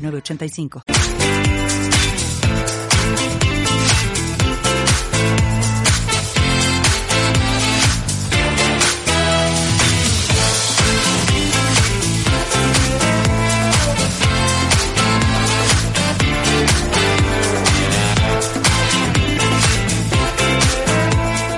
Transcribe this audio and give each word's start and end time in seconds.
906985. 0.00 0.82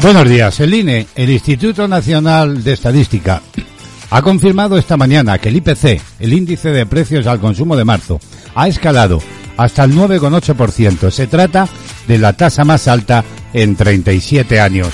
Buenos 0.03 0.29
días. 0.29 0.59
El 0.59 0.75
INE, 0.75 1.07
el 1.15 1.31
Instituto 1.31 1.87
Nacional 1.87 2.65
de 2.65 2.73
Estadística, 2.73 3.41
ha 4.13 4.21
confirmado 4.21 4.77
esta 4.77 4.99
mañana 4.99 5.39
que 5.39 5.49
el 5.49 5.57
IPC, 5.57 6.03
el 6.21 6.35
índice 6.35 6.71
de 6.71 6.85
precios 6.85 7.27
al 7.27 7.41
consumo 7.41 7.77
de 7.77 7.87
marzo, 7.87 8.21
ha 8.55 8.69
escalado 8.69 9.23
hasta 9.57 9.85
el 9.85 9.95
9,8%. 9.95 11.11
Se 11.11 11.27
trata 11.27 11.67
de 12.07 12.19
la 12.19 12.35
tasa 12.35 12.63
más 12.63 12.89
alta 12.89 13.25
en 13.55 13.75
37 13.75 14.61
años. 14.61 14.89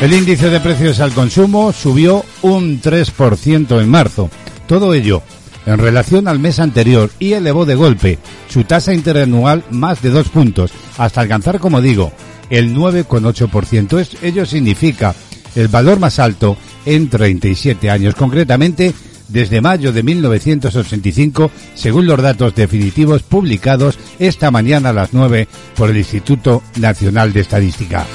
El 0.00 0.14
índice 0.14 0.48
de 0.48 0.58
precios 0.58 1.00
al 1.00 1.12
consumo 1.12 1.74
subió 1.74 2.24
un 2.40 2.80
3% 2.80 3.78
en 3.78 3.90
marzo. 3.90 4.30
Todo 4.66 4.94
ello 4.94 5.22
en 5.66 5.76
relación 5.76 6.28
al 6.28 6.38
mes 6.38 6.58
anterior 6.60 7.10
y 7.18 7.34
elevó 7.34 7.66
de 7.66 7.74
golpe 7.74 8.18
su 8.48 8.64
tasa 8.64 8.94
interanual 8.94 9.64
más 9.70 10.00
de 10.00 10.08
dos 10.08 10.30
puntos, 10.30 10.72
hasta 10.96 11.20
alcanzar, 11.20 11.60
como 11.60 11.82
digo, 11.82 12.10
el 12.48 12.74
9,8%. 12.74 14.18
Ello 14.22 14.46
significa 14.46 15.14
el 15.54 15.68
valor 15.68 15.98
más 15.98 16.18
alto 16.18 16.56
en 16.86 17.08
37 17.08 17.90
años, 17.90 18.14
concretamente 18.14 18.94
desde 19.28 19.60
mayo 19.60 19.92
de 19.92 20.02
1985, 20.02 21.50
según 21.74 22.06
los 22.06 22.20
datos 22.20 22.54
definitivos 22.54 23.22
publicados 23.22 23.98
esta 24.18 24.50
mañana 24.50 24.90
a 24.90 24.92
las 24.92 25.12
9 25.12 25.48
por 25.76 25.90
el 25.90 25.96
Instituto 25.96 26.62
Nacional 26.76 27.32
de 27.32 27.40
Estadística. 27.40 28.06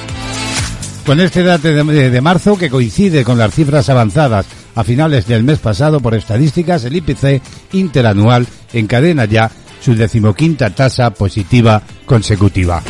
Con 1.06 1.20
este 1.20 1.42
dato 1.44 1.68
de, 1.68 2.09
de 2.09 2.22
marzo, 2.22 2.58
que 2.58 2.70
coincide 2.70 3.23
con 3.23 3.38
las 3.38 3.53
cifras 3.53 3.90
avanzadas 3.90 4.46
a 4.76 4.84
finales 4.84 5.26
del 5.28 5.44
mes 5.44 5.59
pasado 5.59 6.00
por 6.00 6.14
estadísticas, 6.14 6.84
el 6.86 6.96
IPC 6.98 7.42
interanual 7.74 8.48
encadena 8.74 9.26
ya 9.26 9.50
su 9.81 9.96
decimoquinta 9.96 10.70
tasa 10.70 11.09
positiva 11.12 11.81
consecutiva. 12.06 12.84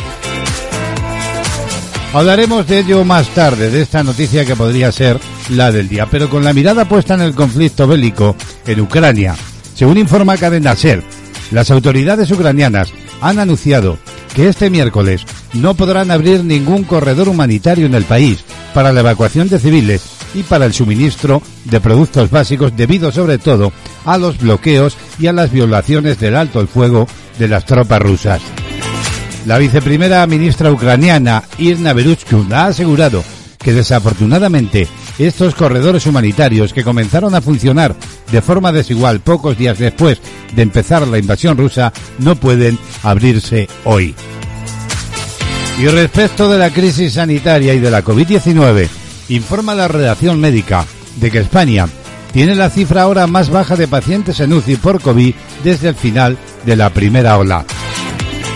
Hablaremos 2.12 2.66
de 2.66 2.80
ello 2.80 3.04
más 3.04 3.28
tarde, 3.28 3.70
de 3.70 3.82
esta 3.82 4.02
noticia 4.02 4.44
que 4.44 4.56
podría 4.56 4.90
ser 4.90 5.20
la 5.48 5.70
del 5.70 5.88
día, 5.88 6.08
pero 6.10 6.28
con 6.28 6.42
la 6.42 6.52
mirada 6.52 6.84
puesta 6.84 7.14
en 7.14 7.20
el 7.20 7.36
conflicto 7.36 7.86
bélico 7.86 8.34
en 8.66 8.80
Ucrania. 8.80 9.36
Según 9.76 9.96
informa 9.96 10.36
Cadena 10.36 10.74
Ser, 10.74 11.04
las 11.52 11.70
autoridades 11.70 12.28
ucranianas 12.32 12.92
han 13.20 13.38
anunciado 13.38 13.96
que 14.34 14.48
este 14.48 14.70
miércoles 14.70 15.24
no 15.52 15.74
podrán 15.74 16.10
abrir 16.10 16.42
ningún 16.42 16.82
corredor 16.82 17.28
humanitario 17.28 17.86
en 17.86 17.94
el 17.94 18.04
país 18.04 18.44
para 18.74 18.92
la 18.92 19.00
evacuación 19.00 19.48
de 19.48 19.60
civiles 19.60 20.02
y 20.34 20.42
para 20.42 20.66
el 20.66 20.74
suministro 20.74 21.42
de 21.64 21.80
productos 21.80 22.28
básicos 22.28 22.76
debido 22.76 23.12
sobre 23.12 23.38
todo 23.38 23.72
a 24.04 24.18
los 24.18 24.38
bloqueos 24.38 24.96
y 25.20 25.28
a 25.28 25.32
las 25.32 25.52
violaciones 25.52 26.18
del 26.18 26.34
alto 26.34 26.60
el 26.60 26.66
fuego 26.66 27.06
de 27.38 27.46
las 27.46 27.64
tropas 27.66 28.02
rusas. 28.02 28.42
La 29.46 29.58
viceprimera 29.58 30.26
ministra 30.26 30.70
ucraniana 30.70 31.42
Irna 31.58 31.92
Beruchkun 31.92 32.52
ha 32.52 32.66
asegurado 32.66 33.24
que 33.58 33.72
desafortunadamente 33.72 34.86
estos 35.18 35.54
corredores 35.54 36.06
humanitarios 36.06 36.72
que 36.72 36.84
comenzaron 36.84 37.34
a 37.34 37.40
funcionar 37.40 37.94
de 38.30 38.42
forma 38.42 38.72
desigual 38.72 39.20
pocos 39.20 39.56
días 39.56 39.78
después 39.78 40.20
de 40.54 40.62
empezar 40.62 41.06
la 41.06 41.18
invasión 41.18 41.56
rusa 41.56 41.92
no 42.18 42.36
pueden 42.36 42.78
abrirse 43.02 43.68
hoy. 43.84 44.14
Y 45.78 45.86
respecto 45.86 46.50
de 46.50 46.58
la 46.58 46.70
crisis 46.70 47.14
sanitaria 47.14 47.72
y 47.72 47.80
de 47.80 47.90
la 47.90 48.04
COVID-19, 48.04 48.88
informa 49.30 49.74
la 49.74 49.88
redacción 49.88 50.38
médica 50.38 50.84
de 51.16 51.30
que 51.30 51.38
España 51.38 51.88
tiene 52.32 52.54
la 52.54 52.70
cifra 52.70 53.02
ahora 53.02 53.26
más 53.26 53.50
baja 53.50 53.76
de 53.76 53.88
pacientes 53.88 54.40
en 54.40 54.52
UCI 54.52 54.76
por 54.76 55.00
COVID 55.00 55.34
desde 55.64 55.88
el 55.88 55.94
final 55.94 56.38
de 56.66 56.76
la 56.76 56.90
primera 56.90 57.38
ola. 57.38 57.64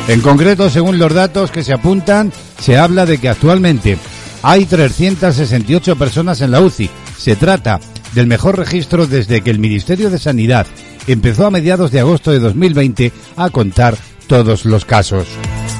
En 0.06 0.20
concreto, 0.20 0.68
según 0.68 0.98
los 0.98 1.14
datos 1.14 1.50
que 1.50 1.64
se 1.64 1.72
apuntan, 1.72 2.30
se 2.60 2.76
habla 2.76 3.06
de 3.06 3.18
que 3.18 3.30
actualmente 3.30 3.96
hay 4.42 4.66
368 4.66 5.96
personas 5.96 6.42
en 6.42 6.50
la 6.50 6.60
UCI. 6.60 6.90
Se 7.16 7.36
trata 7.36 7.80
del 8.12 8.26
mejor 8.26 8.58
registro 8.58 9.06
desde 9.06 9.40
que 9.40 9.50
el 9.50 9.58
Ministerio 9.58 10.10
de 10.10 10.18
Sanidad 10.18 10.66
empezó 11.06 11.46
a 11.46 11.50
mediados 11.50 11.90
de 11.90 12.00
agosto 12.00 12.32
de 12.32 12.38
2020 12.38 13.12
a 13.36 13.48
contar 13.48 13.96
todos 14.26 14.66
los 14.66 14.84
casos. 14.84 15.26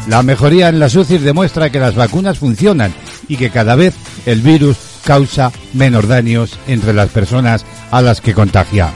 La 0.09 0.23
mejoría 0.23 0.71
en 0.71 0.79
las 0.79 0.97
UCI 0.97 1.19
demuestra 1.19 1.71
que 1.71 1.81
las 1.81 1.95
vacunas 1.95 2.39
funcionan 2.39 2.95
y 3.29 3.37
que 3.37 3.51
cada 3.51 3.75
vez 3.75 3.95
el 4.25 4.41
virus 4.41 4.79
causa 5.05 5.53
menos 5.75 6.09
daños 6.09 6.59
entre 6.67 6.95
las 6.95 7.11
personas 7.11 7.67
a 7.91 8.01
las 8.01 8.23
que 8.23 8.33
contagia. 8.33 8.91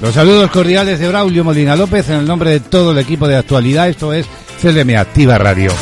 Los 0.00 0.14
saludos 0.14 0.50
cordiales 0.50 1.00
de 1.00 1.08
Braulio 1.08 1.42
Molina 1.42 1.74
López 1.74 2.08
en 2.08 2.16
el 2.16 2.26
nombre 2.26 2.50
de 2.50 2.60
todo 2.60 2.92
el 2.92 2.98
equipo 2.98 3.26
de 3.26 3.36
actualidad. 3.36 3.88
Esto 3.88 4.12
es 4.12 4.26
CLM 4.62 4.96
Activa 4.96 5.38
Radio. 5.38 5.72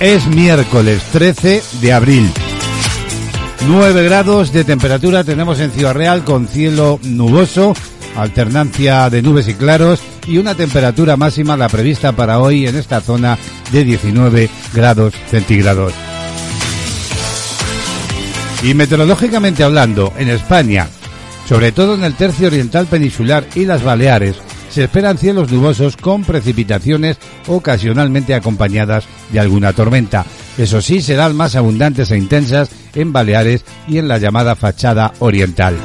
Es 0.00 0.26
miércoles 0.26 1.02
13 1.12 1.62
de 1.82 1.92
abril. 1.92 2.30
9 3.68 4.02
grados 4.04 4.52
de 4.52 4.64
temperatura 4.64 5.24
tenemos 5.24 5.60
en 5.60 5.70
Ciudad 5.70 5.94
Real 5.94 6.24
con 6.24 6.48
cielo 6.48 6.98
nuboso, 7.02 7.74
alternancia 8.16 9.10
de 9.10 9.20
nubes 9.20 9.46
y 9.46 9.54
claros 9.54 10.00
y 10.26 10.38
una 10.38 10.54
temperatura 10.54 11.16
máxima 11.16 11.56
la 11.56 11.68
prevista 11.68 12.12
para 12.12 12.40
hoy 12.40 12.66
en 12.66 12.76
esta 12.76 13.02
zona 13.02 13.38
de 13.70 13.84
19 13.84 14.48
grados 14.72 15.12
centígrados. 15.30 15.92
Y 18.62 18.74
meteorológicamente 18.74 19.64
hablando, 19.64 20.12
en 20.16 20.28
España, 20.30 20.88
sobre 21.52 21.70
todo 21.70 21.96
en 21.96 22.04
el 22.04 22.14
tercio 22.14 22.46
oriental 22.46 22.86
peninsular 22.86 23.46
y 23.54 23.66
las 23.66 23.82
Baleares, 23.82 24.36
se 24.70 24.84
esperan 24.84 25.18
cielos 25.18 25.52
nubosos 25.52 25.98
con 25.98 26.24
precipitaciones 26.24 27.18
ocasionalmente 27.46 28.34
acompañadas 28.34 29.04
de 29.30 29.38
alguna 29.38 29.74
tormenta. 29.74 30.24
Eso 30.56 30.80
sí, 30.80 31.02
serán 31.02 31.36
más 31.36 31.54
abundantes 31.54 32.10
e 32.10 32.16
intensas 32.16 32.70
en 32.94 33.12
Baleares 33.12 33.66
y 33.86 33.98
en 33.98 34.08
la 34.08 34.16
llamada 34.16 34.56
fachada 34.56 35.12
oriental. 35.18 35.76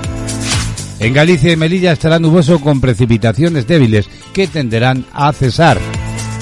En 1.02 1.14
Galicia 1.14 1.52
y 1.52 1.58
Melilla 1.58 1.92
estará 1.92 2.18
nuboso 2.18 2.62
con 2.62 2.80
precipitaciones 2.80 3.68
débiles 3.68 4.08
que 4.32 4.48
tenderán 4.48 5.06
a 5.12 5.34
cesar. 5.34 5.80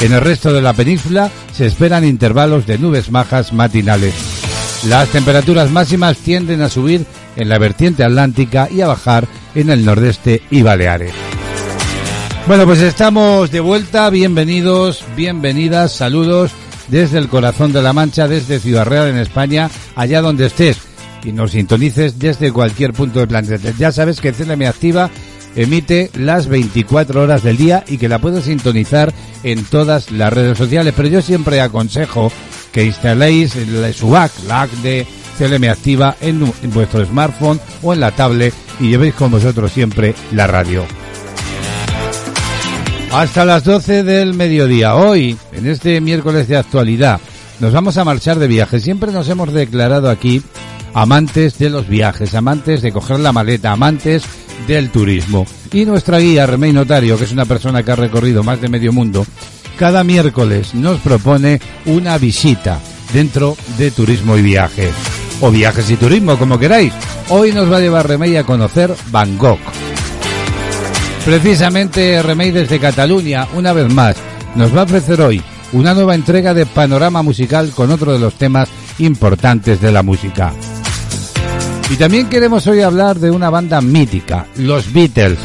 En 0.02 0.14
el 0.14 0.22
resto 0.22 0.54
de 0.54 0.62
la 0.62 0.74
península 0.74 1.32
se 1.52 1.66
esperan 1.66 2.06
intervalos 2.06 2.68
de 2.68 2.78
nubes 2.78 3.10
majas 3.10 3.54
matinales. 3.54 4.14
Las 4.88 5.10
temperaturas 5.10 5.72
máximas 5.72 6.18
tienden 6.18 6.62
a 6.62 6.70
subir 6.70 7.08
en 7.36 7.50
la 7.50 7.58
vertiente 7.58 8.04
atlántica 8.04 8.68
y 8.70 8.82
a 8.82 8.88
bajar 8.88 9.28
en 9.54 9.70
el 9.70 9.86
nordeste 9.86 10.42
y 10.52 10.62
Baleares. 10.62 11.14
Bueno, 12.48 12.66
pues 12.66 12.82
estamos 12.82 13.50
de 13.52 13.60
vuelta, 13.60 14.10
bienvenidos, 14.10 15.04
bienvenidas, 15.16 15.92
saludos 15.94 16.52
desde 16.88 17.18
el 17.18 17.28
corazón 17.28 17.74
de 17.74 17.82
la 17.82 17.94
Mancha, 17.94 18.28
desde 18.28 18.60
Ciudad 18.60 18.86
Real 18.86 19.08
en 19.08 19.18
España, 19.18 19.70
allá 19.96 20.22
donde 20.22 20.46
estés 20.46 20.78
y 21.24 21.32
nos 21.32 21.52
sintonices 21.52 22.20
desde 22.20 22.52
cualquier 22.52 22.94
punto 22.94 23.20
del 23.20 23.28
planeta. 23.28 23.72
Ya 23.78 23.92
sabes 23.92 24.22
que 24.22 24.32
CLM 24.32 24.62
Activa 24.68 25.10
emite 25.56 26.12
las 26.14 26.48
24 26.48 27.24
horas 27.24 27.44
del 27.44 27.58
día 27.58 27.84
y 27.88 27.98
que 27.98 28.10
la 28.10 28.20
puedes 28.20 28.46
sintonizar 28.46 29.12
en 29.44 29.64
todas 29.66 30.12
las 30.12 30.32
redes 30.32 30.58
sociales, 30.58 30.94
pero 30.96 31.10
yo 31.10 31.22
siempre 31.22 31.62
aconsejo 31.62 32.32
que 32.72 32.86
instaléis 32.86 33.56
su 33.96 34.16
app, 34.16 34.32
la 34.48 34.64
app 34.64 34.72
de 34.84 35.08
CLM 35.38 35.70
Activa 35.70 36.16
en, 36.22 36.52
vuestro 36.74 37.06
smartphone 37.06 37.60
o 37.84 37.94
en 37.94 38.00
la 38.00 38.12
tablet 38.12 38.54
y 38.80 38.90
llevéis 38.90 39.14
con 39.14 39.32
vosotros 39.32 39.72
siempre 39.72 40.16
la 40.32 40.48
radio. 40.48 40.86
Hasta 43.12 43.46
las 43.46 43.64
12 43.64 44.04
del 44.04 44.34
mediodía. 44.34 44.96
Hoy, 44.96 45.38
en 45.54 45.68
este 45.68 46.02
miércoles 46.02 46.48
de 46.48 46.58
actualidad, 46.58 47.20
nos 47.60 47.72
vamos 47.72 47.98
a 47.98 48.04
marchar 48.04 48.40
de 48.40 48.48
viaje. 48.48 48.80
Siempre 48.80 49.12
nos 49.12 49.30
hemos 49.30 49.54
declarado 49.54 50.10
aquí 50.10 50.42
amantes 50.94 51.58
de 51.58 51.70
los 51.70 51.88
viajes, 51.88 52.34
amantes 52.36 52.82
de 52.82 52.92
coger 52.92 53.20
la 53.20 53.32
maleta, 53.32 53.72
amantes 53.72 54.24
del 54.68 54.90
turismo. 54.90 55.46
Y 55.72 55.86
nuestra 55.86 56.20
guía, 56.20 56.46
Remey 56.46 56.74
Notario, 56.74 57.18
que 57.18 57.26
es 57.26 57.32
una 57.32 57.46
persona 57.46 57.84
que 57.84 57.92
ha 57.92 57.96
recorrido 57.96 58.44
más 58.44 58.60
de 58.62 58.70
medio 58.70 58.92
mundo, 58.92 59.26
cada 59.78 60.04
miércoles 60.04 60.74
nos 60.74 61.00
propone 61.00 61.60
una 61.86 62.18
visita 62.18 62.80
dentro 63.14 63.56
de 63.78 63.92
turismo 63.92 64.38
y 64.38 64.42
viajes. 64.42 65.15
O 65.42 65.52
viajes 65.52 65.90
y 65.90 65.96
turismo, 65.98 66.38
como 66.38 66.58
queráis. 66.58 66.94
Hoy 67.30 67.52
nos 67.52 67.72
va 67.72 67.78
a 67.78 67.82
llevar 67.82 68.08
Remey 68.08 68.38
a 68.38 68.44
conocer 68.44 68.94
Bangkok. 69.12 69.60
Precisamente 71.26 72.22
Remey 72.22 72.52
desde 72.52 72.80
Cataluña, 72.80 73.48
una 73.56 73.74
vez 73.74 73.92
más, 73.92 74.16
nos 74.56 74.76
va 74.76 74.82
a 74.82 74.86
ofrecer 74.86 75.22
hoy 75.22 75.44
una 75.74 75.94
nueva 75.94 76.16
entrega 76.16 76.54
de 76.54 76.66
panorama 76.66 77.22
musical 77.22 77.72
con 77.72 77.92
otro 77.92 78.14
de 78.14 78.20
los 78.20 78.36
temas 78.36 78.70
importantes 79.00 79.82
de 79.82 79.92
la 79.92 80.04
música. 80.04 80.54
Y 81.90 81.96
también 81.98 82.30
queremos 82.30 82.66
hoy 82.68 82.82
hablar 82.82 83.20
de 83.20 83.32
una 83.32 83.50
banda 83.50 83.82
mítica, 83.82 84.48
los 84.56 84.92
Beatles. 84.94 85.40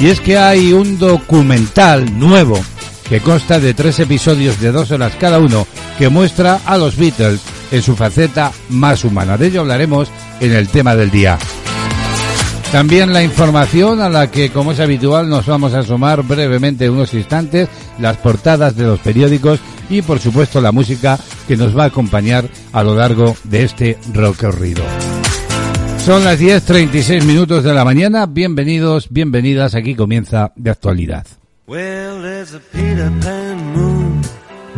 Y 0.00 0.06
es 0.06 0.20
que 0.20 0.38
hay 0.38 0.72
un 0.72 0.98
documental 0.98 2.18
nuevo 2.18 2.60
que 3.08 3.20
consta 3.20 3.58
de 3.58 3.74
tres 3.74 3.98
episodios 4.00 4.60
de 4.60 4.72
dos 4.72 4.90
horas 4.90 5.12
cada 5.18 5.38
uno 5.38 5.66
que 5.98 6.08
muestra 6.08 6.60
a 6.64 6.76
los 6.76 6.96
Beatles 6.96 7.40
en 7.70 7.82
su 7.82 7.96
faceta 7.96 8.52
más 8.70 9.04
humana. 9.04 9.36
De 9.36 9.48
ello 9.48 9.60
hablaremos 9.60 10.08
en 10.40 10.52
el 10.52 10.68
tema 10.68 10.94
del 10.96 11.10
día. 11.10 11.38
También 12.72 13.14
la 13.14 13.22
información 13.22 14.02
a 14.02 14.10
la 14.10 14.30
que, 14.30 14.50
como 14.50 14.72
es 14.72 14.80
habitual, 14.80 15.28
nos 15.28 15.46
vamos 15.46 15.72
a 15.72 15.78
asomar 15.78 16.22
brevemente 16.22 16.90
unos 16.90 17.14
instantes, 17.14 17.68
las 17.98 18.18
portadas 18.18 18.76
de 18.76 18.84
los 18.84 19.00
periódicos 19.00 19.58
y, 19.88 20.02
por 20.02 20.18
supuesto, 20.18 20.60
la 20.60 20.70
música 20.70 21.18
que 21.46 21.56
nos 21.56 21.76
va 21.76 21.84
a 21.84 21.86
acompañar 21.86 22.44
a 22.72 22.82
lo 22.82 22.94
largo 22.94 23.34
de 23.44 23.64
este 23.64 23.98
recorrido. 24.12 24.82
Son 26.04 26.24
las 26.24 26.38
10.36 26.38 27.24
minutos 27.24 27.64
de 27.64 27.72
la 27.72 27.84
mañana. 27.84 28.26
Bienvenidos, 28.26 29.08
bienvenidas. 29.10 29.74
Aquí 29.74 29.94
comienza 29.94 30.52
de 30.54 30.70
actualidad. 30.70 31.26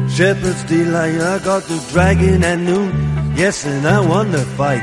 Shepherd's 0.09 0.65
delight. 0.65 1.21
I 1.21 1.39
got 1.39 1.63
the 1.65 1.79
dragon 1.93 2.43
at 2.45 2.59
noon. 2.59 2.91
Yes, 3.37 3.65
and 3.65 3.87
I 3.87 4.01
won 4.01 4.31
the 4.33 4.45
fight. 4.59 4.83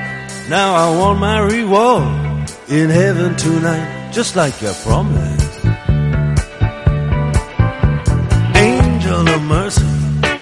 Now 0.50 0.76
I 0.76 0.98
want 0.98 1.20
my 1.20 1.40
reward 1.40 2.50
in 2.70 2.90
heaven 2.90 3.36
tonight, 3.36 4.12
just 4.12 4.36
like 4.36 4.62
your 4.62 4.74
promise. 4.86 5.66
Angel 8.56 9.28
of 9.36 9.42
mercy, 9.44 9.86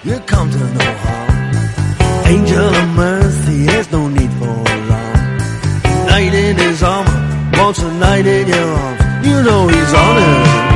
you 0.04 0.18
come 0.20 0.50
to 0.50 0.58
no 0.58 0.84
harm. 1.04 2.26
Angel 2.26 2.68
of 2.82 2.88
mercy, 2.94 3.66
there's 3.66 3.90
no 3.90 4.08
need 4.08 4.32
for 4.38 4.44
alarm. 4.44 5.36
Knight 6.06 6.34
in 6.34 6.56
his 6.56 6.82
armor, 6.82 7.58
wants 7.58 7.82
a 7.82 7.92
knight 7.94 8.26
in 8.26 8.48
your 8.48 8.68
arms. 8.84 9.26
You 9.26 9.42
know 9.42 9.68
he's 9.68 9.92
on 9.92 10.75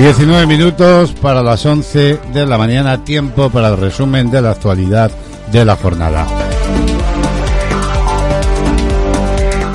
Diecinueve 0.00 0.46
minutos 0.46 1.12
para 1.12 1.42
las 1.42 1.66
once 1.66 2.18
de 2.32 2.46
la 2.46 2.56
mañana, 2.56 3.04
tiempo 3.04 3.50
para 3.50 3.68
el 3.68 3.76
resumen 3.76 4.30
de 4.30 4.40
la 4.40 4.52
actualidad 4.52 5.10
de 5.52 5.62
la 5.62 5.76
jornada. 5.76 6.26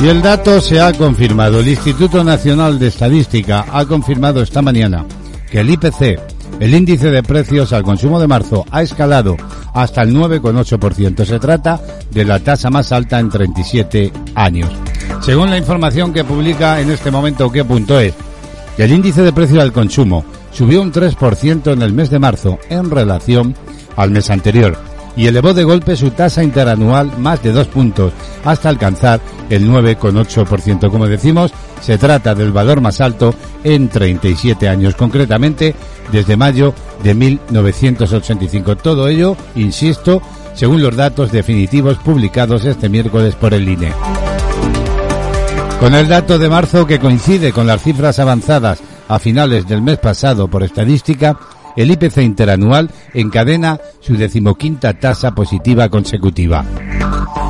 Y 0.01 0.07
el 0.07 0.23
dato 0.23 0.59
se 0.61 0.81
ha 0.81 0.91
confirmado. 0.93 1.59
El 1.59 1.67
Instituto 1.67 2.23
Nacional 2.23 2.79
de 2.79 2.87
Estadística 2.87 3.67
ha 3.71 3.85
confirmado 3.85 4.41
esta 4.41 4.63
mañana 4.63 5.05
que 5.51 5.59
el 5.59 5.69
IPC, 5.69 6.19
el 6.59 6.73
índice 6.73 7.11
de 7.11 7.21
precios 7.21 7.71
al 7.71 7.83
consumo 7.83 8.19
de 8.19 8.25
marzo, 8.25 8.65
ha 8.71 8.81
escalado 8.81 9.37
hasta 9.75 10.01
el 10.01 10.11
9,8%. 10.11 11.23
Se 11.23 11.37
trata 11.37 11.79
de 12.09 12.25
la 12.25 12.39
tasa 12.39 12.71
más 12.71 12.91
alta 12.91 13.19
en 13.19 13.29
37 13.29 14.11
años. 14.33 14.71
Según 15.21 15.51
la 15.51 15.57
información 15.57 16.11
que 16.11 16.23
publica 16.23 16.81
en 16.81 16.89
este 16.89 17.11
momento 17.11 17.51
qué.es, 18.75 18.85
el 18.85 18.91
índice 18.91 19.21
de 19.21 19.33
precios 19.33 19.59
al 19.61 19.71
consumo 19.71 20.25
subió 20.51 20.81
un 20.81 20.91
3% 20.91 21.73
en 21.73 21.81
el 21.81 21.93
mes 21.93 22.09
de 22.09 22.19
marzo 22.19 22.59
en 22.69 22.89
relación 22.89 23.55
al 23.95 24.11
mes 24.11 24.29
anterior 24.29 24.77
y 25.17 25.27
elevó 25.27 25.53
de 25.53 25.63
golpe 25.63 25.95
su 25.95 26.11
tasa 26.11 26.43
interanual 26.43 27.17
más 27.17 27.41
de 27.41 27.51
dos 27.51 27.67
puntos 27.67 28.13
hasta 28.43 28.69
alcanzar 28.69 29.21
el 29.49 29.69
9,8%. 29.69 30.91
Como 30.91 31.07
decimos, 31.07 31.51
se 31.81 31.97
trata 31.97 32.35
del 32.35 32.51
valor 32.51 32.81
más 32.81 32.99
alto 32.99 33.33
en 33.63 33.87
37 33.89 34.67
años, 34.67 34.95
concretamente 34.95 35.73
desde 36.11 36.35
mayo 36.35 36.73
de 37.03 37.13
1985. 37.13 38.75
Todo 38.77 39.07
ello, 39.07 39.37
insisto, 39.55 40.21
según 40.53 40.81
los 40.81 40.95
datos 40.95 41.31
definitivos 41.31 41.97
publicados 41.97 42.65
este 42.65 42.89
miércoles 42.89 43.35
por 43.35 43.53
el 43.53 43.67
INE. 43.67 43.93
Con 45.79 45.93
el 45.93 46.07
dato 46.07 46.39
de 46.39 46.49
marzo 46.49 46.87
que 46.87 46.99
coincide 46.99 47.51
con 47.51 47.67
las 47.67 47.83
cifras 47.83 48.19
avanzadas 48.19 48.81
a 49.07 49.19
finales 49.19 49.67
del 49.67 49.81
mes 49.81 49.97
pasado 49.97 50.47
por 50.47 50.63
estadística, 50.63 51.37
el 51.75 51.91
IPC 51.91 52.17
interanual 52.19 52.89
encadena 53.13 53.79
su 53.99 54.15
decimoquinta 54.15 54.93
tasa 54.93 55.35
positiva 55.35 55.89
consecutiva. 55.89 56.65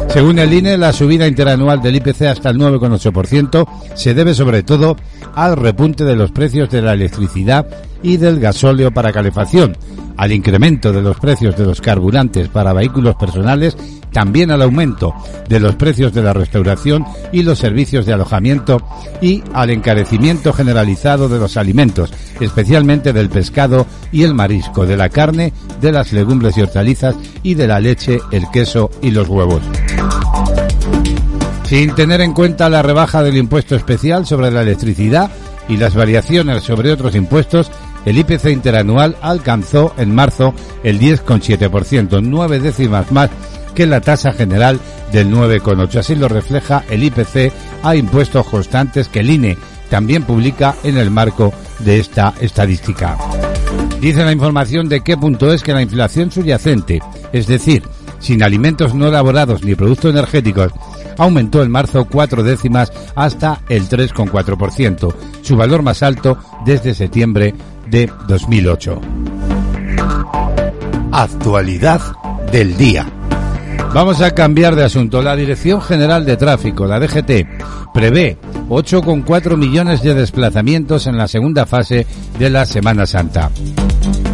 Según 0.09 0.39
el 0.39 0.53
INE, 0.53 0.77
la 0.77 0.93
subida 0.93 1.27
interanual 1.27 1.81
del 1.81 1.97
IPC 1.97 2.23
hasta 2.23 2.49
el 2.49 2.57
9,8% 2.57 3.67
se 3.95 4.13
debe 4.13 4.33
sobre 4.33 4.63
todo 4.63 4.95
al 5.35 5.55
repunte 5.57 6.03
de 6.03 6.15
los 6.15 6.31
precios 6.31 6.69
de 6.69 6.81
la 6.81 6.93
electricidad 6.93 7.67
y 8.01 8.17
del 8.17 8.39
gasóleo 8.39 8.91
para 8.91 9.11
calefacción, 9.11 9.77
al 10.17 10.31
incremento 10.31 10.93
de 10.93 11.01
los 11.01 11.19
precios 11.19 11.57
de 11.57 11.65
los 11.65 11.81
carburantes 11.81 12.47
para 12.47 12.73
vehículos 12.73 13.15
personales, 13.15 13.77
también 14.15 14.49
al 14.49 14.61
aumento 14.61 15.13
de 15.49 15.59
los 15.59 15.75
precios 15.75 16.13
de 16.13 16.23
la 16.23 16.31
restauración 16.31 17.05
y 17.33 17.43
los 17.43 17.59
servicios 17.59 18.05
de 18.05 18.13
alojamiento 18.13 18.81
y 19.21 19.43
al 19.53 19.71
encarecimiento 19.71 20.53
generalizado 20.53 21.27
de 21.27 21.37
los 21.37 21.57
alimentos, 21.57 22.13
especialmente 22.39 23.11
del 23.11 23.27
pescado 23.27 23.85
y 24.13 24.23
el 24.23 24.33
marisco, 24.33 24.85
de 24.85 24.95
la 24.95 25.09
carne, 25.09 25.51
de 25.81 25.91
las 25.91 26.13
legumbres 26.13 26.57
y 26.57 26.61
hortalizas 26.61 27.13
y 27.43 27.55
de 27.55 27.67
la 27.67 27.81
leche, 27.81 28.21
el 28.31 28.49
queso 28.51 28.89
y 29.01 29.11
los 29.11 29.27
huevos. 29.27 29.61
Sin 31.65 31.93
tener 31.93 32.21
en 32.21 32.31
cuenta 32.31 32.69
la 32.69 32.81
rebaja 32.81 33.21
del 33.21 33.35
impuesto 33.35 33.75
especial 33.75 34.25
sobre 34.25 34.49
la 34.49 34.61
electricidad 34.61 35.29
y 35.67 35.75
las 35.75 35.93
variaciones 35.93 36.63
sobre 36.63 36.93
otros 36.93 37.15
impuestos, 37.15 37.69
el 38.05 38.17
IPC 38.17 38.45
interanual 38.45 39.17
alcanzó 39.21 39.93
en 39.97 40.15
marzo 40.15 40.53
el 40.85 41.01
10,7%, 41.01 42.21
nueve 42.23 42.61
décimas 42.61 43.11
más 43.11 43.29
que 43.75 43.85
la 43.85 44.01
tasa 44.01 44.31
general 44.31 44.79
del 45.11 45.29
9,8%. 45.31 45.99
Así 45.99 46.15
lo 46.15 46.27
refleja 46.27 46.83
el 46.89 47.03
IPC 47.03 47.51
a 47.83 47.95
impuestos 47.95 48.47
constantes 48.47 49.07
que 49.07 49.19
el 49.19 49.29
INE 49.29 49.57
también 49.89 50.23
publica 50.23 50.75
en 50.83 50.97
el 50.97 51.11
marco 51.11 51.53
de 51.79 51.99
esta 51.99 52.33
estadística. 52.39 53.17
Dice 54.01 54.23
la 54.23 54.31
información 54.31 54.89
de 54.89 55.01
qué 55.01 55.17
punto 55.17 55.51
es 55.53 55.61
que 55.61 55.73
la 55.73 55.81
inflación 55.81 56.31
subyacente, 56.31 57.01
es 57.31 57.47
decir, 57.47 57.83
sin 58.19 58.43
alimentos 58.43 58.93
no 58.93 59.07
elaborados 59.07 59.63
ni 59.63 59.75
productos 59.75 60.11
energéticos, 60.11 60.71
aumentó 61.17 61.63
en 61.63 61.71
marzo 61.71 62.05
cuatro 62.05 62.43
décimas 62.43 62.91
hasta 63.15 63.61
el 63.69 63.87
3,4%, 63.87 65.13
su 65.41 65.55
valor 65.55 65.81
más 65.81 66.03
alto 66.03 66.37
desde 66.65 66.93
septiembre 66.93 67.53
de 67.87 68.11
2008. 68.27 69.01
Actualidad 71.11 72.01
del 72.51 72.75
día. 72.77 73.07
Vamos 73.93 74.21
a 74.21 74.31
cambiar 74.31 74.75
de 74.75 74.83
asunto. 74.83 75.21
La 75.21 75.35
Dirección 75.35 75.81
General 75.81 76.25
de 76.25 76.37
Tráfico, 76.37 76.85
la 76.85 76.99
DGT, 76.99 77.93
prevé 77.93 78.37
8,4 78.67 79.55
millones 79.55 80.01
de 80.01 80.13
desplazamientos 80.13 81.07
en 81.07 81.17
la 81.17 81.27
segunda 81.27 81.65
fase 81.65 82.05
de 82.37 82.49
la 82.49 82.65
Semana 82.65 83.05
Santa. 83.05 83.51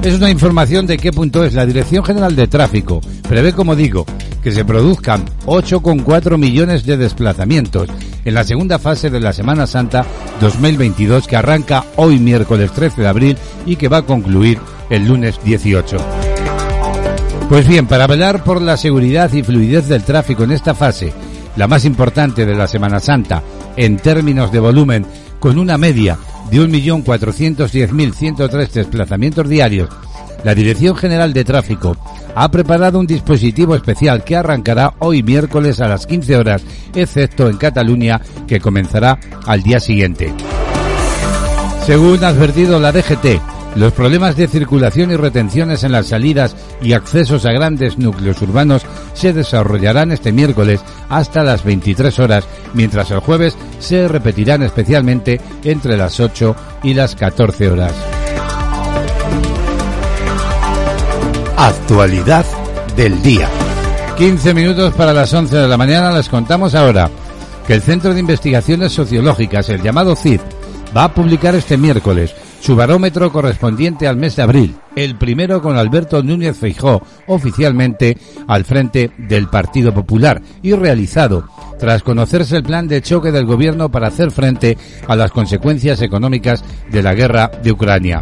Es 0.02 0.16
una 0.16 0.32
información 0.32 0.88
de 0.88 0.98
qué 0.98 1.12
punto 1.12 1.44
es 1.44 1.54
la 1.54 1.66
Dirección 1.66 2.04
General 2.04 2.36
de 2.36 2.48
Tráfico. 2.48 3.02
Prevé, 3.30 3.54
como 3.54 3.76
digo, 3.76 4.06
que 4.42 4.52
se 4.52 4.66
produzcan 4.66 5.26
8,4 5.46 6.38
millones 6.38 6.86
de 6.86 6.98
desplazamientos 6.98 7.88
en 8.26 8.34
la 8.34 8.44
segunda 8.44 8.80
fase 8.80 9.10
de 9.10 9.20
la 9.20 9.34
Semana 9.34 9.68
Santa 9.68 10.06
2022 10.40 11.28
que 11.28 11.36
arranca 11.36 11.86
hoy 11.98 12.18
miércoles 12.18 12.72
13 12.72 13.02
de 13.02 13.08
abril 13.08 13.38
y 13.66 13.76
que 13.76 13.88
va 13.90 13.98
a 13.98 14.06
concluir 14.06 14.60
el 14.90 15.08
lunes 15.08 15.40
18. 15.44 16.31
Pues 17.52 17.68
bien, 17.68 17.86
para 17.86 18.08
velar 18.08 18.44
por 18.46 18.62
la 18.62 18.78
seguridad 18.78 19.30
y 19.34 19.44
fluidez 19.44 19.90
del 19.90 20.06
tráfico 20.06 20.46
en 20.46 20.54
esta 20.54 20.74
fase, 20.74 21.12
la 21.58 21.68
más 21.68 21.84
importante 21.84 22.46
de 22.46 22.56
la 22.56 22.66
Semana 22.66 23.02
Santa 23.02 23.44
en 23.76 23.98
términos 23.98 24.54
de 24.54 24.62
volumen, 24.62 25.06
con 25.38 25.60
una 25.60 25.78
media 25.78 26.18
de 26.50 26.62
1.410.103 26.62 28.72
desplazamientos 28.72 29.50
diarios, 29.50 29.90
la 30.46 30.56
Dirección 30.56 30.96
General 30.96 31.34
de 31.34 31.44
Tráfico 31.44 31.98
ha 32.36 32.50
preparado 32.50 33.00
un 33.00 33.06
dispositivo 33.06 33.76
especial 33.76 34.24
que 34.24 34.38
arrancará 34.38 34.94
hoy 35.00 35.22
miércoles 35.22 35.82
a 35.82 35.90
las 35.90 36.08
15 36.08 36.38
horas, 36.38 36.64
excepto 36.96 37.50
en 37.50 37.58
Cataluña, 37.58 38.22
que 38.48 38.62
comenzará 38.62 39.20
al 39.46 39.62
día 39.62 39.82
siguiente. 39.82 40.34
Según 41.86 42.24
ha 42.24 42.30
advertido 42.30 42.80
la 42.80 42.94
DGT, 42.94 43.42
los 43.76 43.94
problemas 43.94 44.36
de 44.36 44.48
circulación 44.48 45.12
y 45.12 45.16
retenciones 45.16 45.84
en 45.84 45.94
las 45.94 46.08
salidas 46.08 46.56
y 46.82 46.94
accesos 46.94 47.46
a 47.46 47.52
grandes 47.52 47.98
núcleos 47.98 48.42
urbanos 48.42 48.84
se 49.14 49.34
desarrollarán 49.34 50.12
este 50.12 50.32
miércoles 50.32 50.82
hasta 51.10 51.44
las 51.44 51.64
23 51.64 52.20
horas, 52.20 52.46
mientras 52.74 53.12
el 53.12 53.20
jueves 53.20 53.56
se 53.80 54.08
repetirán 54.08 54.64
especialmente 54.64 55.40
entre 55.64 55.98
las 55.98 56.20
8 56.20 56.56
y 56.84 56.94
las 56.94 57.16
14 57.16 57.70
horas. 57.70 57.94
Actualidad 61.58 62.46
del 62.96 63.22
día. 63.22 63.48
15 64.18 64.54
minutos 64.54 64.94
para 64.94 65.14
las 65.14 65.34
11 65.34 65.56
de 65.56 65.68
la 65.68 65.78
mañana 65.78 66.12
les 66.12 66.28
contamos 66.28 66.76
ahora 66.76 67.10
que 67.66 67.74
el 67.74 67.82
Centro 67.82 68.14
de 68.14 68.20
Investigaciones 68.20 68.92
Sociológicas, 68.92 69.70
el 69.70 69.82
llamado 69.82 70.16
CID, 70.16 70.42
va 70.96 71.06
a 71.06 71.14
publicar 71.14 71.56
este 71.56 71.78
miércoles 71.78 72.36
su 72.62 72.76
barómetro 72.76 73.32
correspondiente 73.32 74.08
al 74.08 74.18
mes 74.18 74.36
de 74.36 74.44
abril, 74.44 74.76
el 74.96 75.16
primero 75.16 75.62
con 75.62 75.78
Alberto 75.78 76.22
Núñez 76.22 76.58
Feijó, 76.58 77.02
oficialmente 77.26 78.18
al 78.48 78.66
frente 78.66 79.12
del 79.18 79.48
Partido 79.48 79.94
Popular 79.94 80.42
y 80.62 80.74
realizado 80.74 81.50
tras 81.80 82.04
conocerse 82.04 82.58
el 82.58 82.64
plan 82.64 82.88
de 82.88 83.02
choque 83.02 83.32
del 83.32 83.46
gobierno 83.46 83.90
para 83.90 84.08
hacer 84.08 84.30
frente 84.30 84.78
a 85.08 85.16
las 85.16 85.32
consecuencias 85.32 86.02
económicas 86.04 86.64
de 86.92 87.02
la 87.02 87.16
guerra 87.16 87.50
de 87.64 87.72
Ucrania. 87.72 88.22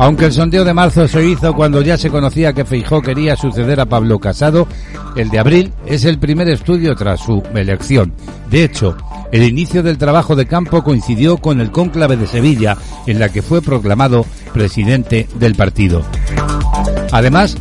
Aunque 0.00 0.24
el 0.24 0.32
sondeo 0.32 0.64
de 0.64 0.72
marzo 0.72 1.06
se 1.06 1.22
hizo 1.26 1.52
cuando 1.54 1.82
ya 1.82 1.98
se 1.98 2.08
conocía 2.08 2.54
que 2.54 2.64
Feijó 2.64 3.02
quería 3.02 3.36
suceder 3.36 3.80
a 3.80 3.84
Pablo 3.84 4.18
Casado, 4.18 4.66
el 5.14 5.28
de 5.28 5.38
abril 5.38 5.74
es 5.84 6.06
el 6.06 6.18
primer 6.18 6.48
estudio 6.48 6.96
tras 6.96 7.20
su 7.20 7.42
elección. 7.54 8.14
De 8.50 8.64
hecho, 8.64 8.96
el 9.30 9.42
inicio 9.42 9.82
del 9.82 9.98
trabajo 9.98 10.36
de 10.36 10.46
campo 10.46 10.82
coincidió 10.82 11.36
con 11.36 11.60
el 11.60 11.70
cónclave 11.70 12.16
de 12.16 12.26
Sevilla, 12.26 12.78
en 13.06 13.18
la 13.18 13.28
que 13.28 13.42
fue 13.42 13.60
proclamado 13.60 14.24
presidente 14.54 15.28
del 15.34 15.54
partido. 15.54 16.02
Además, 17.12 17.58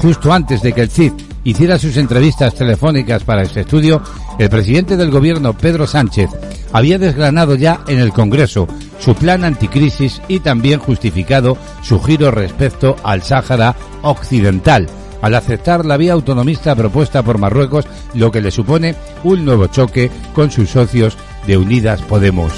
justo 0.00 0.32
antes 0.32 0.62
de 0.62 0.72
que 0.72 0.80
el 0.80 0.88
CID 0.88 1.12
hiciera 1.44 1.78
sus 1.78 1.96
entrevistas 1.96 2.54
telefónicas 2.54 3.22
para 3.22 3.42
este 3.42 3.60
estudio, 3.60 4.02
el 4.38 4.50
presidente 4.50 4.96
del 4.96 5.10
gobierno, 5.10 5.52
Pedro 5.52 5.86
Sánchez, 5.86 6.30
había 6.72 6.98
desgranado 6.98 7.54
ya 7.54 7.84
en 7.86 8.00
el 8.00 8.12
Congreso 8.12 8.66
su 8.98 9.14
plan 9.14 9.44
anticrisis 9.44 10.20
y 10.26 10.40
también 10.40 10.80
justificado 10.80 11.56
su 11.82 12.00
giro 12.00 12.30
respecto 12.30 12.96
al 13.04 13.22
Sáhara 13.22 13.76
Occidental, 14.02 14.88
al 15.22 15.34
aceptar 15.34 15.84
la 15.84 15.96
vía 15.96 16.14
autonomista 16.14 16.74
propuesta 16.74 17.22
por 17.22 17.38
Marruecos, 17.38 17.86
lo 18.14 18.32
que 18.32 18.40
le 18.40 18.50
supone 18.50 18.94
un 19.22 19.44
nuevo 19.44 19.66
choque 19.68 20.10
con 20.34 20.50
sus 20.50 20.70
socios 20.70 21.16
de 21.46 21.56
Unidas 21.56 22.02
Podemos. 22.02 22.52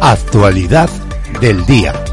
Actualidad 0.00 0.88
del 1.40 1.64
día. 1.66 2.09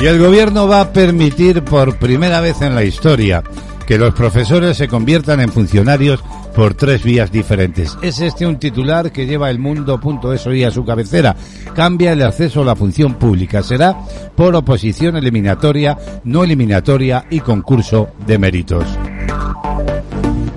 Y 0.00 0.06
el 0.06 0.18
gobierno 0.20 0.68
va 0.68 0.80
a 0.80 0.92
permitir 0.92 1.62
por 1.64 1.96
primera 1.96 2.40
vez 2.40 2.62
en 2.62 2.74
la 2.74 2.84
historia 2.84 3.42
que 3.84 3.98
los 3.98 4.14
profesores 4.14 4.76
se 4.76 4.86
conviertan 4.86 5.40
en 5.40 5.50
funcionarios 5.50 6.22
por 6.54 6.74
tres 6.74 7.02
vías 7.02 7.32
diferentes. 7.32 7.96
Es 8.02 8.20
este 8.20 8.46
un 8.46 8.58
titular 8.58 9.10
que 9.10 9.26
lleva 9.26 9.50
el 9.50 9.58
mundo.es 9.58 10.46
hoy 10.46 10.62
a 10.62 10.70
su 10.70 10.84
cabecera. 10.84 11.34
Cambia 11.74 12.12
el 12.12 12.22
acceso 12.22 12.62
a 12.62 12.64
la 12.64 12.76
función 12.76 13.14
pública. 13.14 13.62
Será 13.62 13.96
por 14.36 14.54
oposición 14.54 15.16
eliminatoria, 15.16 15.96
no 16.24 16.44
eliminatoria 16.44 17.24
y 17.30 17.40
concurso 17.40 18.10
de 18.26 18.38
méritos. 18.38 18.84